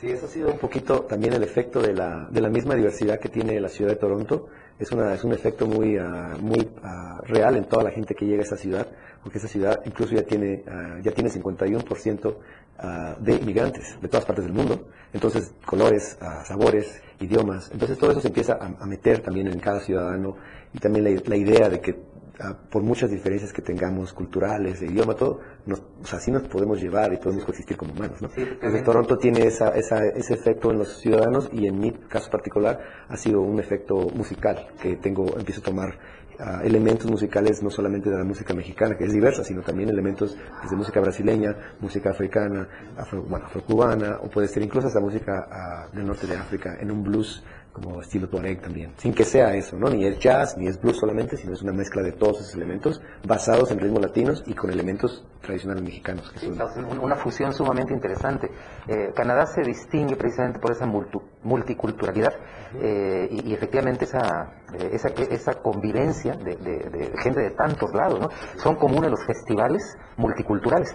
Sí, 0.00 0.10
eso 0.10 0.26
ha 0.26 0.28
sido 0.30 0.50
un 0.50 0.58
poquito 0.58 1.02
también 1.02 1.34
el 1.34 1.42
efecto 1.42 1.80
de 1.82 1.92
la, 1.92 2.26
de 2.30 2.40
la 2.40 2.48
misma 2.48 2.74
diversidad 2.74 3.18
que 3.20 3.28
tiene 3.28 3.60
la 3.60 3.68
ciudad 3.68 3.90
de 3.90 3.96
Toronto. 3.98 4.46
Es, 4.78 4.90
una, 4.92 5.12
es 5.12 5.22
un 5.24 5.32
efecto 5.34 5.66
muy, 5.66 5.98
ah, 5.98 6.36
muy 6.40 6.70
ah, 6.82 7.20
real 7.24 7.56
en 7.56 7.66
toda 7.66 7.84
la 7.84 7.90
gente 7.90 8.14
que 8.14 8.24
llega 8.24 8.40
a 8.40 8.46
esa 8.46 8.56
ciudad, 8.56 8.86
porque 9.22 9.36
esa 9.36 9.46
ciudad 9.48 9.78
incluso 9.84 10.14
ya 10.14 10.22
tiene, 10.22 10.64
ah, 10.66 10.96
ya 11.02 11.12
tiene 11.12 11.28
51% 11.28 12.34
ah, 12.80 13.16
de 13.20 13.34
inmigrantes 13.34 13.98
de 14.00 14.08
todas 14.08 14.24
partes 14.24 14.44
del 14.44 14.54
mundo. 14.54 14.88
Entonces, 15.12 15.52
colores, 15.66 16.16
ah, 16.20 16.44
sabores, 16.44 17.00
idiomas. 17.20 17.70
Entonces, 17.72 17.98
todo 17.98 18.10
eso 18.12 18.20
se 18.20 18.28
empieza 18.28 18.54
a, 18.54 18.82
a 18.82 18.86
meter 18.86 19.20
también 19.20 19.46
en 19.48 19.58
cada 19.60 19.80
ciudadano 19.80 20.36
y 20.72 20.78
también 20.78 21.04
la, 21.04 21.20
la 21.26 21.36
idea 21.36 21.68
de 21.68 21.80
que 21.80 21.96
ah, 22.40 22.56
por 22.70 22.82
muchas 22.82 23.10
diferencias 23.10 23.52
que 23.52 23.60
tengamos, 23.60 24.12
culturales, 24.12 24.80
de 24.80 24.86
idioma, 24.86 25.14
todo, 25.14 25.40
nos, 25.66 25.80
o 26.02 26.06
sea, 26.06 26.18
así 26.18 26.30
nos 26.30 26.42
podemos 26.44 26.80
llevar 26.80 27.12
y 27.12 27.16
podemos 27.18 27.44
coexistir 27.44 27.76
como 27.76 27.92
humanos, 27.92 28.22
¿no? 28.22 28.30
Entonces, 28.36 28.82
Toronto 28.84 29.18
tiene 29.18 29.44
esa, 29.46 29.70
esa- 29.76 30.06
ese 30.06 30.34
efecto 30.34 30.70
en 30.70 30.78
los 30.78 30.98
ciudadanos 31.00 31.50
y 31.52 31.66
en 31.66 31.78
mi 31.78 31.90
caso 31.92 32.30
particular 32.30 32.80
ha 33.08 33.16
sido 33.16 33.42
un 33.42 33.58
efecto 33.60 33.96
musical 34.14 34.68
que 34.80 34.96
tengo, 34.96 35.26
empiezo 35.36 35.60
a 35.60 35.64
tomar 35.64 35.98
ah, 36.40 36.60
elementos 36.64 37.10
musicales 37.10 37.62
no 37.62 37.70
solamente 37.70 38.10
de 38.10 38.18
la 38.18 38.24
música 38.24 38.54
mexicana, 38.54 38.96
que 38.96 39.04
es 39.04 39.12
diversa, 39.12 39.44
sino 39.44 39.62
también 39.62 39.88
elementos 39.88 40.36
desde 40.62 40.76
música 40.76 41.00
brasileña, 41.00 41.54
música 41.80 42.10
africana, 42.10 42.68
afro, 42.96 43.22
bueno, 43.22 43.46
afrocubana, 43.46 44.18
o 44.22 44.28
puede 44.28 44.48
ser 44.48 44.62
incluso 44.62 44.88
hasta 44.88 45.00
música 45.00 45.48
ah, 45.50 45.88
del 45.92 46.06
norte 46.06 46.26
de 46.26 46.36
África, 46.36 46.76
en 46.80 46.90
un 46.90 47.02
blues 47.02 47.42
como 47.72 48.00
estilo 48.00 48.28
Tuareg 48.28 48.60
también, 48.60 48.92
sin 48.96 49.14
que 49.14 49.24
sea 49.24 49.54
eso, 49.54 49.76
¿no? 49.76 49.88
Ni 49.88 50.04
es 50.04 50.18
jazz, 50.18 50.56
ni 50.58 50.66
es 50.66 50.80
blues 50.80 50.98
solamente, 50.98 51.36
sino 51.36 51.52
es 51.54 51.62
una 51.62 51.72
mezcla 51.72 52.02
de 52.02 52.12
todos 52.12 52.40
esos 52.40 52.54
elementos 52.54 53.00
basados 53.26 53.70
en 53.70 53.78
ritmos 53.78 54.02
latinos 54.02 54.42
y 54.46 54.54
con 54.54 54.70
elementos 54.70 55.24
tradicionales 55.40 55.82
mexicanos. 55.84 56.30
Que 56.32 56.40
son- 56.40 56.98
una 57.00 57.16
fusión 57.16 57.52
sumamente 57.52 57.94
interesante. 57.94 58.50
Eh, 58.88 59.12
Canadá 59.14 59.46
se 59.46 59.62
distingue 59.62 60.16
precisamente 60.16 60.58
por 60.58 60.72
esa 60.72 60.84
multu- 60.86 61.22
multiculturalidad 61.42 62.34
eh, 62.80 63.28
y, 63.30 63.50
y 63.50 63.54
efectivamente 63.54 64.04
esa, 64.04 64.52
eh, 64.78 64.90
esa, 64.92 65.08
esa 65.08 65.54
convivencia 65.54 66.34
de, 66.34 66.56
de- 66.56 66.90
de 66.90 67.12
gente 67.22 67.40
de 67.40 67.50
tantos 67.50 67.90
lados. 67.94 68.20
¿no? 68.20 68.28
Son 68.56 68.76
comunes 68.76 69.10
los 69.10 69.24
festivales 69.24 69.96
multiculturales. 70.16 70.94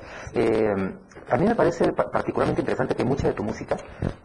A 1.30 1.38
mí 1.38 1.46
me 1.46 1.56
parece 1.56 1.92
pa- 1.92 2.12
particularmente 2.12 2.62
interesante 2.62 2.96
que 2.96 3.04
mucha 3.04 3.28
de 3.28 3.34
tu 3.34 3.44
música 3.44 3.76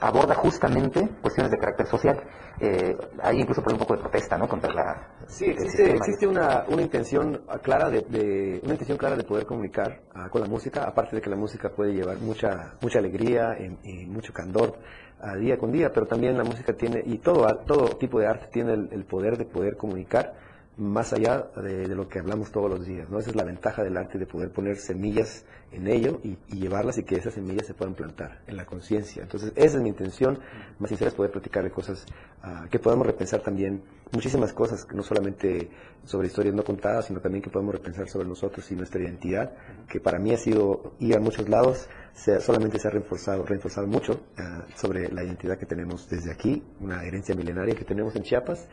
aborda 0.01 0.35
justamente 0.35 1.09
cuestiones 1.23 1.51
de 1.51 1.59
carácter 1.59 1.87
social. 1.87 2.21
Eh, 2.61 2.97
hay 3.23 3.41
incluso 3.41 3.63
por 3.63 3.73
un 3.73 3.79
poco 3.79 3.95
de 3.97 4.03
protesta 4.03 4.37
¿no? 4.37 4.47
contra 4.47 4.71
la, 4.73 5.09
Sí, 5.27 5.47
existe, 5.47 5.95
existe 5.95 6.27
una, 6.27 6.65
una 6.69 6.83
intención 6.83 7.41
clara 7.63 7.89
de, 7.89 8.03
de- 8.03 8.61
una 8.65 8.73
intención 8.75 8.99
clara 8.99 9.17
de 9.17 9.25
poder 9.25 9.47
comunicar 9.47 10.01
ah, 10.15 10.29
con 10.29 10.43
la 10.43 10.47
música, 10.49 10.85
aparte 10.85 11.17
de 11.17 11.23
que 11.23 11.31
la 11.31 11.37
música 11.37 11.71
puede 11.71 11.95
llevar 11.95 12.19
mucha 12.19 12.75
mucha 12.83 12.99
alegría 12.99 13.57
y, 13.59 14.03
y 14.03 14.07
mucho 14.07 14.33
candor 14.35 14.75
a 15.23 15.37
día 15.37 15.57
con 15.59 15.73
día, 15.73 15.91
pero 15.93 16.07
también 16.07 16.37
la 16.37 16.45
música 16.45 16.75
tiene 16.75 17.03
y 17.07 17.19
todo 17.19 17.47
todo 17.67 17.97
tipo 17.97 18.19
de 18.21 18.27
arte 18.27 18.49
tiene 18.53 18.75
el, 18.75 18.89
el 18.93 19.05
poder 19.05 19.39
de 19.39 19.47
poder 19.47 19.77
comunicar 19.77 20.35
más 20.81 21.13
allá 21.13 21.51
de, 21.63 21.87
lo 21.89 22.09
que 22.09 22.19
hablamos 22.19 22.51
todos 22.51 22.71
los 22.71 22.87
días, 22.87 23.09
¿no? 23.11 23.19
Esa 23.19 23.31
es 23.31 23.37
la 23.37 23.45
ventaja 23.45 23.85
del 23.85 23.97
arte 23.99 24.19
de 24.19 24.27
poder 24.27 24.51
poner 24.51 24.77
semillas 24.77 25.45
en 25.73 25.87
ello 25.87 26.21
y, 26.25 26.37
llevarlas 26.57 26.97
y 26.99 27.05
que 27.05 27.17
esas 27.17 27.35
semillas 27.35 27.67
se 27.67 27.75
puedan 27.75 27.95
plantar 27.95 28.41
en 28.47 28.57
la 28.57 28.65
conciencia. 28.65 29.23
Entonces, 29.23 29.53
esa 29.57 29.77
es 29.77 29.83
mi 29.83 29.91
intención 29.91 30.41
más 30.79 30.89
sincera, 30.89 31.11
es 31.11 31.15
poder 31.15 31.33
platicar 31.33 31.63
de 31.65 31.71
cosas 31.71 32.07
ah, 32.43 32.67
que 32.71 32.79
podamos 32.79 33.07
repensar 33.07 33.41
también, 33.41 33.83
muchísimas 34.13 34.53
cosas, 34.55 34.87
no 34.95 35.03
solamente 35.03 35.71
sobre 36.05 36.29
historias 36.29 36.55
no 36.55 36.65
contadas, 36.65 37.05
sino 37.07 37.21
también 37.21 37.43
que 37.43 37.51
podamos 37.51 37.75
repensar 37.75 38.09
sobre 38.09 38.27
nosotros 38.27 38.69
y 38.73 38.75
nuestra 38.75 39.01
identidad, 39.03 39.53
que 39.87 40.01
para 40.01 40.19
mí 40.19 40.33
ha 40.33 40.39
sido 40.39 40.95
ir 40.99 41.15
a 41.15 41.21
muchos 41.21 41.49
lados, 41.49 41.89
se- 42.15 42.41
solamente 42.41 42.79
se 42.79 42.89
ha 42.89 42.91
reforzado, 42.91 43.45
reforzado 43.45 43.87
mucho 43.87 44.23
ah, 44.39 44.65
sobre 44.77 45.09
la 45.13 45.23
identidad 45.23 45.59
que 45.59 45.67
tenemos 45.67 46.09
desde 46.09 46.33
aquí, 46.33 46.65
una 46.81 47.05
herencia 47.05 47.35
milenaria 47.35 47.75
que 47.75 47.85
tenemos 47.85 48.17
en 48.17 48.23
Chiapas, 48.23 48.67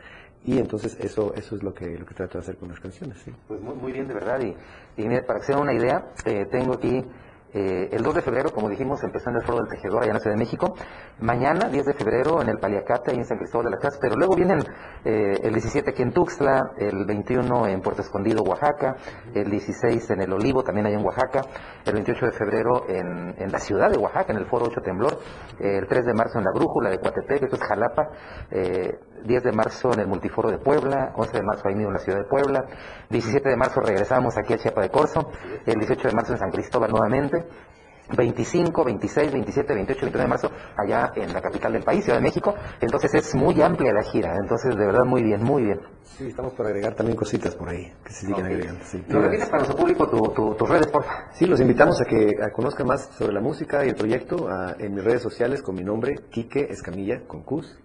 y 0.44 0.58
entonces 0.58 0.96
eso, 1.00 1.34
eso 1.34 1.56
es 1.56 1.62
lo 1.62 1.74
que, 1.74 1.86
lo 1.98 2.06
que 2.06 2.14
trato 2.14 2.38
de 2.38 2.42
hacer 2.42 2.56
con 2.56 2.68
las 2.68 2.80
canciones. 2.80 3.18
¿sí? 3.18 3.32
Pues 3.46 3.60
muy, 3.60 3.74
muy 3.74 3.92
bien, 3.92 4.08
de 4.08 4.14
verdad. 4.14 4.40
Y, 4.40 4.54
y 5.02 5.20
para 5.22 5.40
que 5.40 5.46
se 5.46 5.52
den 5.52 5.62
una 5.62 5.74
idea, 5.74 6.12
eh, 6.24 6.46
tengo 6.50 6.74
aquí 6.74 7.04
eh, 7.52 7.88
el 7.92 8.02
2 8.02 8.14
de 8.14 8.22
febrero, 8.22 8.50
como 8.50 8.68
dijimos, 8.68 9.02
empezando 9.02 9.40
el 9.40 9.46
Foro 9.46 9.58
del 9.58 9.68
Tejedor 9.68 10.02
allá 10.02 10.10
en 10.10 10.14
la 10.14 10.20
Ciudad 10.20 10.36
de 10.36 10.40
México. 10.40 10.74
Mañana, 11.20 11.68
10 11.68 11.86
de 11.86 11.94
febrero, 11.94 12.42
en 12.42 12.48
el 12.48 12.58
Paliacate, 12.58 13.12
ahí 13.12 13.16
en 13.16 13.24
San 13.24 13.38
Cristóbal 13.38 13.66
de 13.66 13.70
las 13.72 13.80
Casas. 13.80 13.98
Pero 14.00 14.16
luego 14.16 14.34
vienen 14.36 14.58
eh, 15.04 15.40
el 15.42 15.52
17 15.52 15.90
aquí 15.90 16.02
en 16.02 16.12
Tuxtla, 16.12 16.72
el 16.78 17.04
21 17.06 17.66
en 17.68 17.80
Puerto 17.80 18.02
Escondido, 18.02 18.42
Oaxaca, 18.42 18.96
el 19.34 19.50
16 19.50 20.10
en 20.10 20.20
el 20.22 20.32
Olivo, 20.32 20.62
también 20.62 20.86
allá 20.86 20.98
en 20.98 21.04
Oaxaca, 21.04 21.42
el 21.84 21.92
28 21.94 22.26
de 22.26 22.32
febrero 22.32 22.88
en, 22.88 23.34
en 23.38 23.50
la 23.50 23.58
ciudad 23.58 23.90
de 23.90 23.98
Oaxaca, 23.98 24.32
en 24.32 24.38
el 24.38 24.46
Foro 24.46 24.66
8 24.66 24.80
Temblor, 24.82 25.18
el 25.60 25.86
3 25.86 26.06
de 26.06 26.14
marzo 26.14 26.38
en 26.38 26.44
la 26.44 26.52
Brújula 26.54 26.90
de 26.90 26.98
Coatepec, 26.98 27.42
esto 27.44 27.56
es 27.56 27.62
Jalapa, 27.62 28.10
eh, 28.50 28.98
10 29.24 29.42
de 29.42 29.52
marzo 29.52 29.92
en 29.92 30.00
el 30.00 30.06
Multiforo 30.06 30.50
de 30.50 30.58
Puebla, 30.58 31.12
11 31.16 31.32
de 31.32 31.42
marzo 31.42 31.68
ahí 31.68 31.74
mismo 31.74 31.88
en 31.88 31.94
la 31.94 32.00
ciudad 32.00 32.18
de 32.18 32.24
Puebla, 32.24 32.64
17 33.10 33.48
de 33.48 33.56
marzo 33.56 33.80
regresamos 33.80 34.36
aquí 34.38 34.54
a 34.54 34.58
Chiapa 34.58 34.82
de 34.82 34.90
Corzo, 34.90 35.30
el 35.66 35.74
18 35.74 36.08
de 36.08 36.14
marzo 36.14 36.32
en 36.32 36.38
San 36.38 36.50
Cristóbal 36.50 36.90
nuevamente, 36.90 37.37
25, 38.16 38.84
26, 38.84 39.32
27, 39.32 39.74
28, 39.74 40.00
29 40.00 40.22
de 40.24 40.28
marzo 40.28 40.50
allá 40.78 41.12
en 41.14 41.30
la 41.30 41.42
capital 41.42 41.74
del 41.74 41.82
país, 41.82 42.04
Ciudad 42.04 42.18
de 42.18 42.22
México. 42.22 42.54
Entonces 42.80 43.12
es 43.14 43.34
muy 43.34 43.60
amplia 43.60 43.92
la 43.92 44.02
gira. 44.02 44.34
Entonces, 44.40 44.74
de 44.76 44.86
verdad, 44.86 45.04
muy 45.04 45.22
bien, 45.22 45.42
muy 45.42 45.64
bien. 45.64 45.80
Sí, 46.04 46.28
estamos 46.28 46.54
por 46.54 46.66
agregar 46.66 46.94
también 46.94 47.16
cositas 47.18 47.54
por 47.54 47.68
ahí, 47.68 47.92
que 48.02 48.12
se 48.14 48.26
siguen 48.26 48.46
agregando. 48.46 48.80
Sí. 48.84 49.04
¿Nos 49.08 49.22
repites 49.22 49.46
para 49.50 49.58
nuestro 49.58 49.76
público 49.76 50.08
tu- 50.08 50.32
tu- 50.32 50.54
tus 50.54 50.68
redes, 50.68 50.86
porfa? 50.86 51.30
Sí, 51.32 51.44
los 51.44 51.60
invitamos 51.60 52.00
a 52.00 52.04
que 52.06 52.34
a 52.42 52.50
conozcan 52.50 52.86
más 52.86 53.10
sobre 53.12 53.34
la 53.34 53.40
música 53.40 53.84
y 53.84 53.90
el 53.90 53.94
proyecto 53.94 54.48
ah, 54.48 54.74
en 54.78 54.94
mis 54.94 55.04
redes 55.04 55.20
sociales 55.20 55.60
con 55.60 55.74
mi 55.74 55.84
nombre, 55.84 56.14
Quique 56.30 56.66
Escamilla, 56.70 57.26
con 57.26 57.42
Cus. 57.42 57.78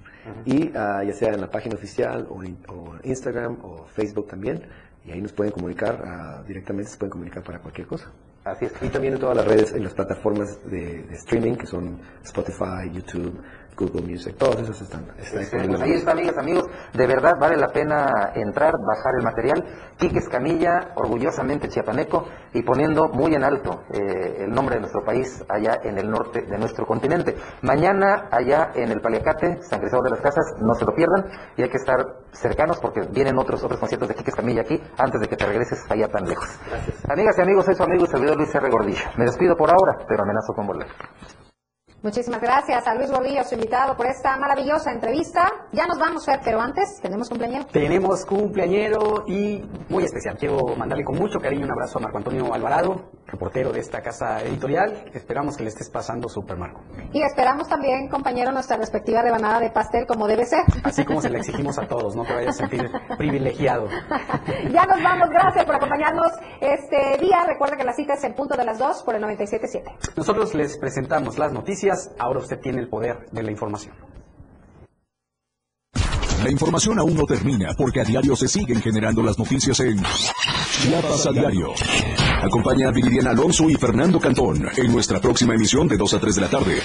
y 0.46 0.72
ah, 0.74 1.04
ya 1.06 1.12
sea 1.14 1.34
en 1.34 1.42
la 1.42 1.50
página 1.50 1.76
oficial 1.76 2.28
o, 2.30 2.42
en, 2.46 2.58
o 2.70 2.94
Instagram 3.04 3.58
o 3.62 3.88
Facebook 3.88 4.28
también, 4.30 4.66
y 5.04 5.12
ahí 5.12 5.22
nos 5.22 5.34
pueden 5.34 5.52
comunicar 5.52 6.46
directamente, 6.48 6.92
se 6.92 6.98
pueden 6.98 7.12
comunicar 7.12 7.44
para 7.44 7.60
cualquier 7.60 7.88
cosa. 7.88 8.10
Así 8.44 8.66
es. 8.66 8.74
Y 8.82 8.90
también 8.90 9.14
en 9.14 9.20
todas 9.20 9.38
las 9.38 9.48
redes, 9.48 9.74
en 9.74 9.84
las 9.84 9.94
plataformas 9.94 10.60
de, 10.70 11.04
de 11.04 11.16
streaming, 11.16 11.56
que 11.56 11.66
son 11.66 12.00
Spotify, 12.24 12.92
YouTube, 12.92 13.42
Google 13.76 14.02
Music, 14.02 14.36
todos 14.38 14.60
esos 14.62 14.82
están, 14.82 15.06
están. 15.18 15.82
Ahí 15.82 15.94
está, 15.94 16.12
amigas, 16.12 16.38
amigos. 16.38 16.66
De 16.94 17.08
verdad 17.08 17.34
vale 17.40 17.58
la 17.58 17.68
pena 17.68 18.32
entrar, 18.36 18.74
bajar 18.74 19.16
el 19.18 19.24
material. 19.24 19.64
Quique 19.98 20.20
Escamilla, 20.20 20.94
orgullosamente 20.96 21.70
chiapaneco 21.70 22.26
y 22.54 22.64
poniendo 22.64 23.08
muy 23.10 23.34
en 23.36 23.44
alto 23.44 23.84
eh, 23.94 24.44
el 24.44 24.52
nombre 24.52 24.76
de 24.76 24.82
nuestro 24.82 25.04
país 25.04 25.44
allá 25.48 25.80
en 25.84 25.98
el 25.98 26.10
norte 26.10 26.42
de 26.42 26.58
nuestro 26.58 26.86
continente. 26.86 27.36
Mañana 27.62 28.28
allá 28.32 28.72
en 28.76 28.92
el 28.92 29.02
Paliacate, 29.02 29.62
San 29.64 29.80
Cristóbal 29.80 30.06
de 30.06 30.10
las 30.12 30.22
Casas, 30.22 30.46
no 30.62 30.74
se 30.74 30.86
lo 30.86 30.94
pierdan 30.94 31.26
y 31.58 31.64
hay 31.64 31.70
que 31.70 31.78
estar 31.78 32.06
cercanos 32.32 32.80
porque 32.80 33.02
vienen 33.12 33.38
otros 33.38 33.64
otros 33.64 33.80
conciertos 33.80 34.10
de 34.10 34.16
Quique 34.16 34.32
Escamilla 34.32 34.62
aquí 34.62 34.82
antes 34.98 35.22
de 35.22 35.28
que 35.28 35.36
te 35.36 35.46
regreses 35.46 35.80
allá 35.90 36.08
tan 36.08 36.26
lejos. 36.26 36.50
Amigas 37.10 37.38
y 37.38 37.42
amigos, 37.42 37.66
soy 37.66 37.76
su 37.76 37.84
amigo 37.84 38.06
y 38.06 38.08
servidor 38.08 38.38
Luis 38.38 38.54
R. 38.54 38.70
Gordillo. 38.70 39.04
Me 39.18 39.26
despido 39.26 39.56
por 39.56 39.70
ahora, 39.70 39.98
pero 40.08 40.24
amenazo 40.24 40.54
con 40.54 40.68
volver. 40.68 40.88
Muchísimas 42.04 42.42
gracias 42.42 42.86
a 42.86 42.96
Luis 42.96 43.10
Gordillo, 43.10 43.46
su 43.46 43.56
invitado, 43.56 43.96
por 43.96 44.06
esta 44.08 44.36
maravillosa 44.36 44.92
entrevista. 44.92 45.50
Ya 45.72 45.88
nos 45.88 45.98
vamos, 45.98 46.26
Fer, 46.26 46.42
pero 46.44 46.60
antes 46.60 47.00
tenemos 47.02 47.30
cumpleañero. 47.30 47.66
Tenemos 47.72 48.26
cumpleañero 48.26 49.24
y 49.26 49.64
muy 49.88 50.04
especial. 50.04 50.36
Quiero 50.38 50.76
mandarle 50.76 51.06
con 51.06 51.16
mucho 51.16 51.40
cariño 51.40 51.64
un 51.64 51.72
abrazo 51.72 52.00
a 52.00 52.02
Marco 52.02 52.18
Antonio 52.18 52.54
Alvarado, 52.54 53.10
reportero 53.26 53.72
de 53.72 53.80
esta 53.80 54.02
casa 54.02 54.42
editorial. 54.42 55.06
Esperamos 55.14 55.56
que 55.56 55.64
le 55.64 55.70
estés 55.70 55.90
pasando 55.90 56.28
súper, 56.28 56.58
Marco. 56.58 56.82
Y 57.14 57.24
esperamos 57.24 57.70
también, 57.70 58.10
compañero, 58.10 58.52
nuestra 58.52 58.76
respectiva 58.76 59.22
rebanada 59.22 59.62
de 59.62 59.70
pastel 59.70 60.06
como 60.06 60.28
debe 60.28 60.46
ser. 60.46 60.66
Así 60.84 61.06
como 61.06 61.22
se 61.22 61.30
le 61.30 61.38
exigimos 61.38 61.80
a 61.80 61.88
todos, 61.88 62.18
no 62.18 62.26
te 62.26 62.34
vayas 62.34 62.56
a 62.56 62.68
sentir 62.68 62.92
privilegiado. 63.18 63.88
ya 64.74 64.86
nos 64.86 65.02
vamos, 65.02 65.30
gracias 65.30 65.64
por 65.64 65.76
acompañarnos 65.76 66.34
este 66.60 67.18
día. 67.20 67.46
Recuerda 67.48 67.78
que 67.78 67.86
la 67.86 67.94
cita 67.94 68.16
es 68.16 68.24
en 68.26 68.36
punto 68.36 68.58
de 68.58 68.66
las 68.66 68.78
2 68.78 69.04
por 69.04 69.16
el 69.16 69.24
97.7. 69.24 70.18
Nosotros 70.18 70.54
les 70.54 70.78
presentamos 70.78 71.40
las 71.40 71.54
noticias. 71.54 71.93
Ahora 72.18 72.40
usted 72.40 72.60
tiene 72.60 72.82
el 72.82 72.88
poder 72.88 73.30
de 73.32 73.44
la 73.44 73.52
información. 73.52 73.96
La 76.44 76.52
información 76.52 77.00
aún 77.00 77.16
no 77.16 77.24
termina 77.24 77.74
porque 77.74 78.02
a 78.02 78.04
diario 78.04 78.36
se 78.36 78.50
siguen 78.50 78.82
generando 78.82 79.24
las 79.24 79.40
noticias 79.40 79.80
en 79.80 80.04
Chiapas 80.82 81.26
a 81.28 81.32
diario. 81.32 81.74
Acompaña 82.42 82.90
a 82.90 82.92
Viridiana 82.92 83.30
Alonso 83.30 83.70
y 83.70 83.76
Fernando 83.76 84.20
Cantón 84.20 84.68
en 84.76 84.92
nuestra 84.92 85.22
próxima 85.22 85.54
emisión 85.54 85.88
de 85.88 85.96
2 85.96 86.14
a 86.16 86.20
3 86.20 86.36
de 86.36 86.42
la 86.42 86.50
tarde. 86.50 86.80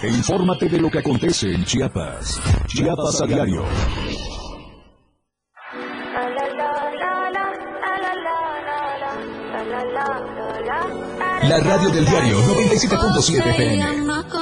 E 0.00 0.08
infórmate 0.08 0.68
de 0.68 0.78
lo 0.78 0.88
que 0.88 1.00
acontece 1.00 1.52
en 1.52 1.64
Chiapas. 1.64 2.40
Chiapas 2.68 3.22
a 3.22 3.26
diario. 3.26 3.64
La 11.48 11.58
radio 11.58 11.90
del 11.90 12.04
diario 12.04 12.38
97.7 12.38 13.50
FM. 13.50 14.41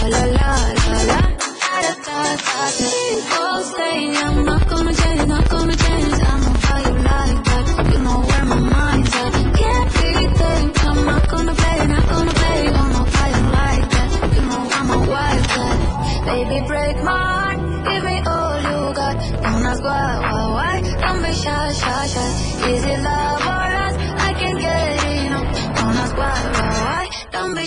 La 0.09 0.25
la 0.25 0.49
la 0.87 1.03
la. 1.09 1.19
La 1.81 3.24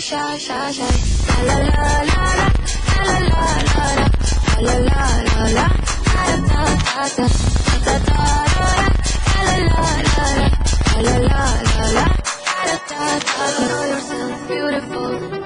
shy, 0.09 0.37
shy, 0.39 0.71
shy. 0.71 0.89
La 1.45 1.55
la 1.55 1.77
la 1.77 1.91
la 2.09 2.25
la. 2.39 2.47
La 3.05 3.17
la 3.29 3.41
la 3.41 3.45
la 3.69 3.85
la. 3.97 4.07
La 4.65 4.75
la 4.89 5.03
la 5.27 5.43
la. 5.57 5.67
Da 6.13 6.35
da 6.49 6.63
da 6.85 7.03
da. 7.17 7.25
Da 7.65 7.75
da 7.85 7.95
da 8.07 8.21
da. 8.55 8.67
La 9.45 9.55
la 9.67 9.85
la 10.07 10.25
la. 10.39 10.47
La 11.05 11.15
la 11.27 11.43
la 11.69 11.85
la. 11.97 12.05
Da 12.45 12.63
da 12.65 12.89
da 12.89 13.01
da. 13.25 13.67
Know 13.67 13.83
yourself 13.91 14.47
beautiful. 14.47 15.38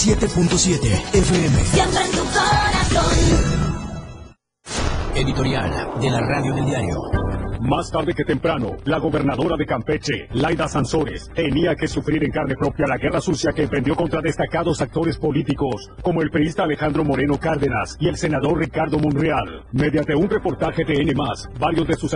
97.7 0.00 1.12
FM. 1.12 1.56
Siempre 1.64 2.00
en 2.02 2.10
tu 2.12 2.24
corazón. 2.24 3.60
Editorial 5.14 6.00
de 6.00 6.10
la 6.10 6.20
radio 6.20 6.54
del 6.54 6.64
diario. 6.64 6.96
Más 7.60 7.90
tarde 7.90 8.14
que 8.14 8.24
temprano, 8.24 8.70
la 8.86 8.98
gobernadora 8.98 9.54
de 9.58 9.66
Campeche, 9.66 10.28
Laida 10.32 10.66
Sansores, 10.66 11.30
tenía 11.34 11.74
que 11.74 11.86
sufrir 11.86 12.24
en 12.24 12.30
carne 12.30 12.54
propia 12.58 12.86
la 12.86 12.96
guerra 12.96 13.20
sucia 13.20 13.52
que 13.52 13.64
emprendió 13.64 13.94
contra 13.94 14.22
destacados 14.22 14.80
actores 14.80 15.18
políticos, 15.18 15.90
como 16.00 16.22
el 16.22 16.30
periodista 16.30 16.62
Alejandro 16.62 17.04
Moreno 17.04 17.38
Cárdenas 17.38 17.98
y 18.00 18.08
el 18.08 18.16
senador 18.16 18.58
Ricardo 18.58 18.98
Monreal. 18.98 19.66
Mediante 19.72 20.14
un 20.14 20.30
reportaje 20.30 20.84
de 20.86 21.02
N+, 21.02 21.12
varios 21.58 21.86
de 21.86 21.94
sus 21.94 22.08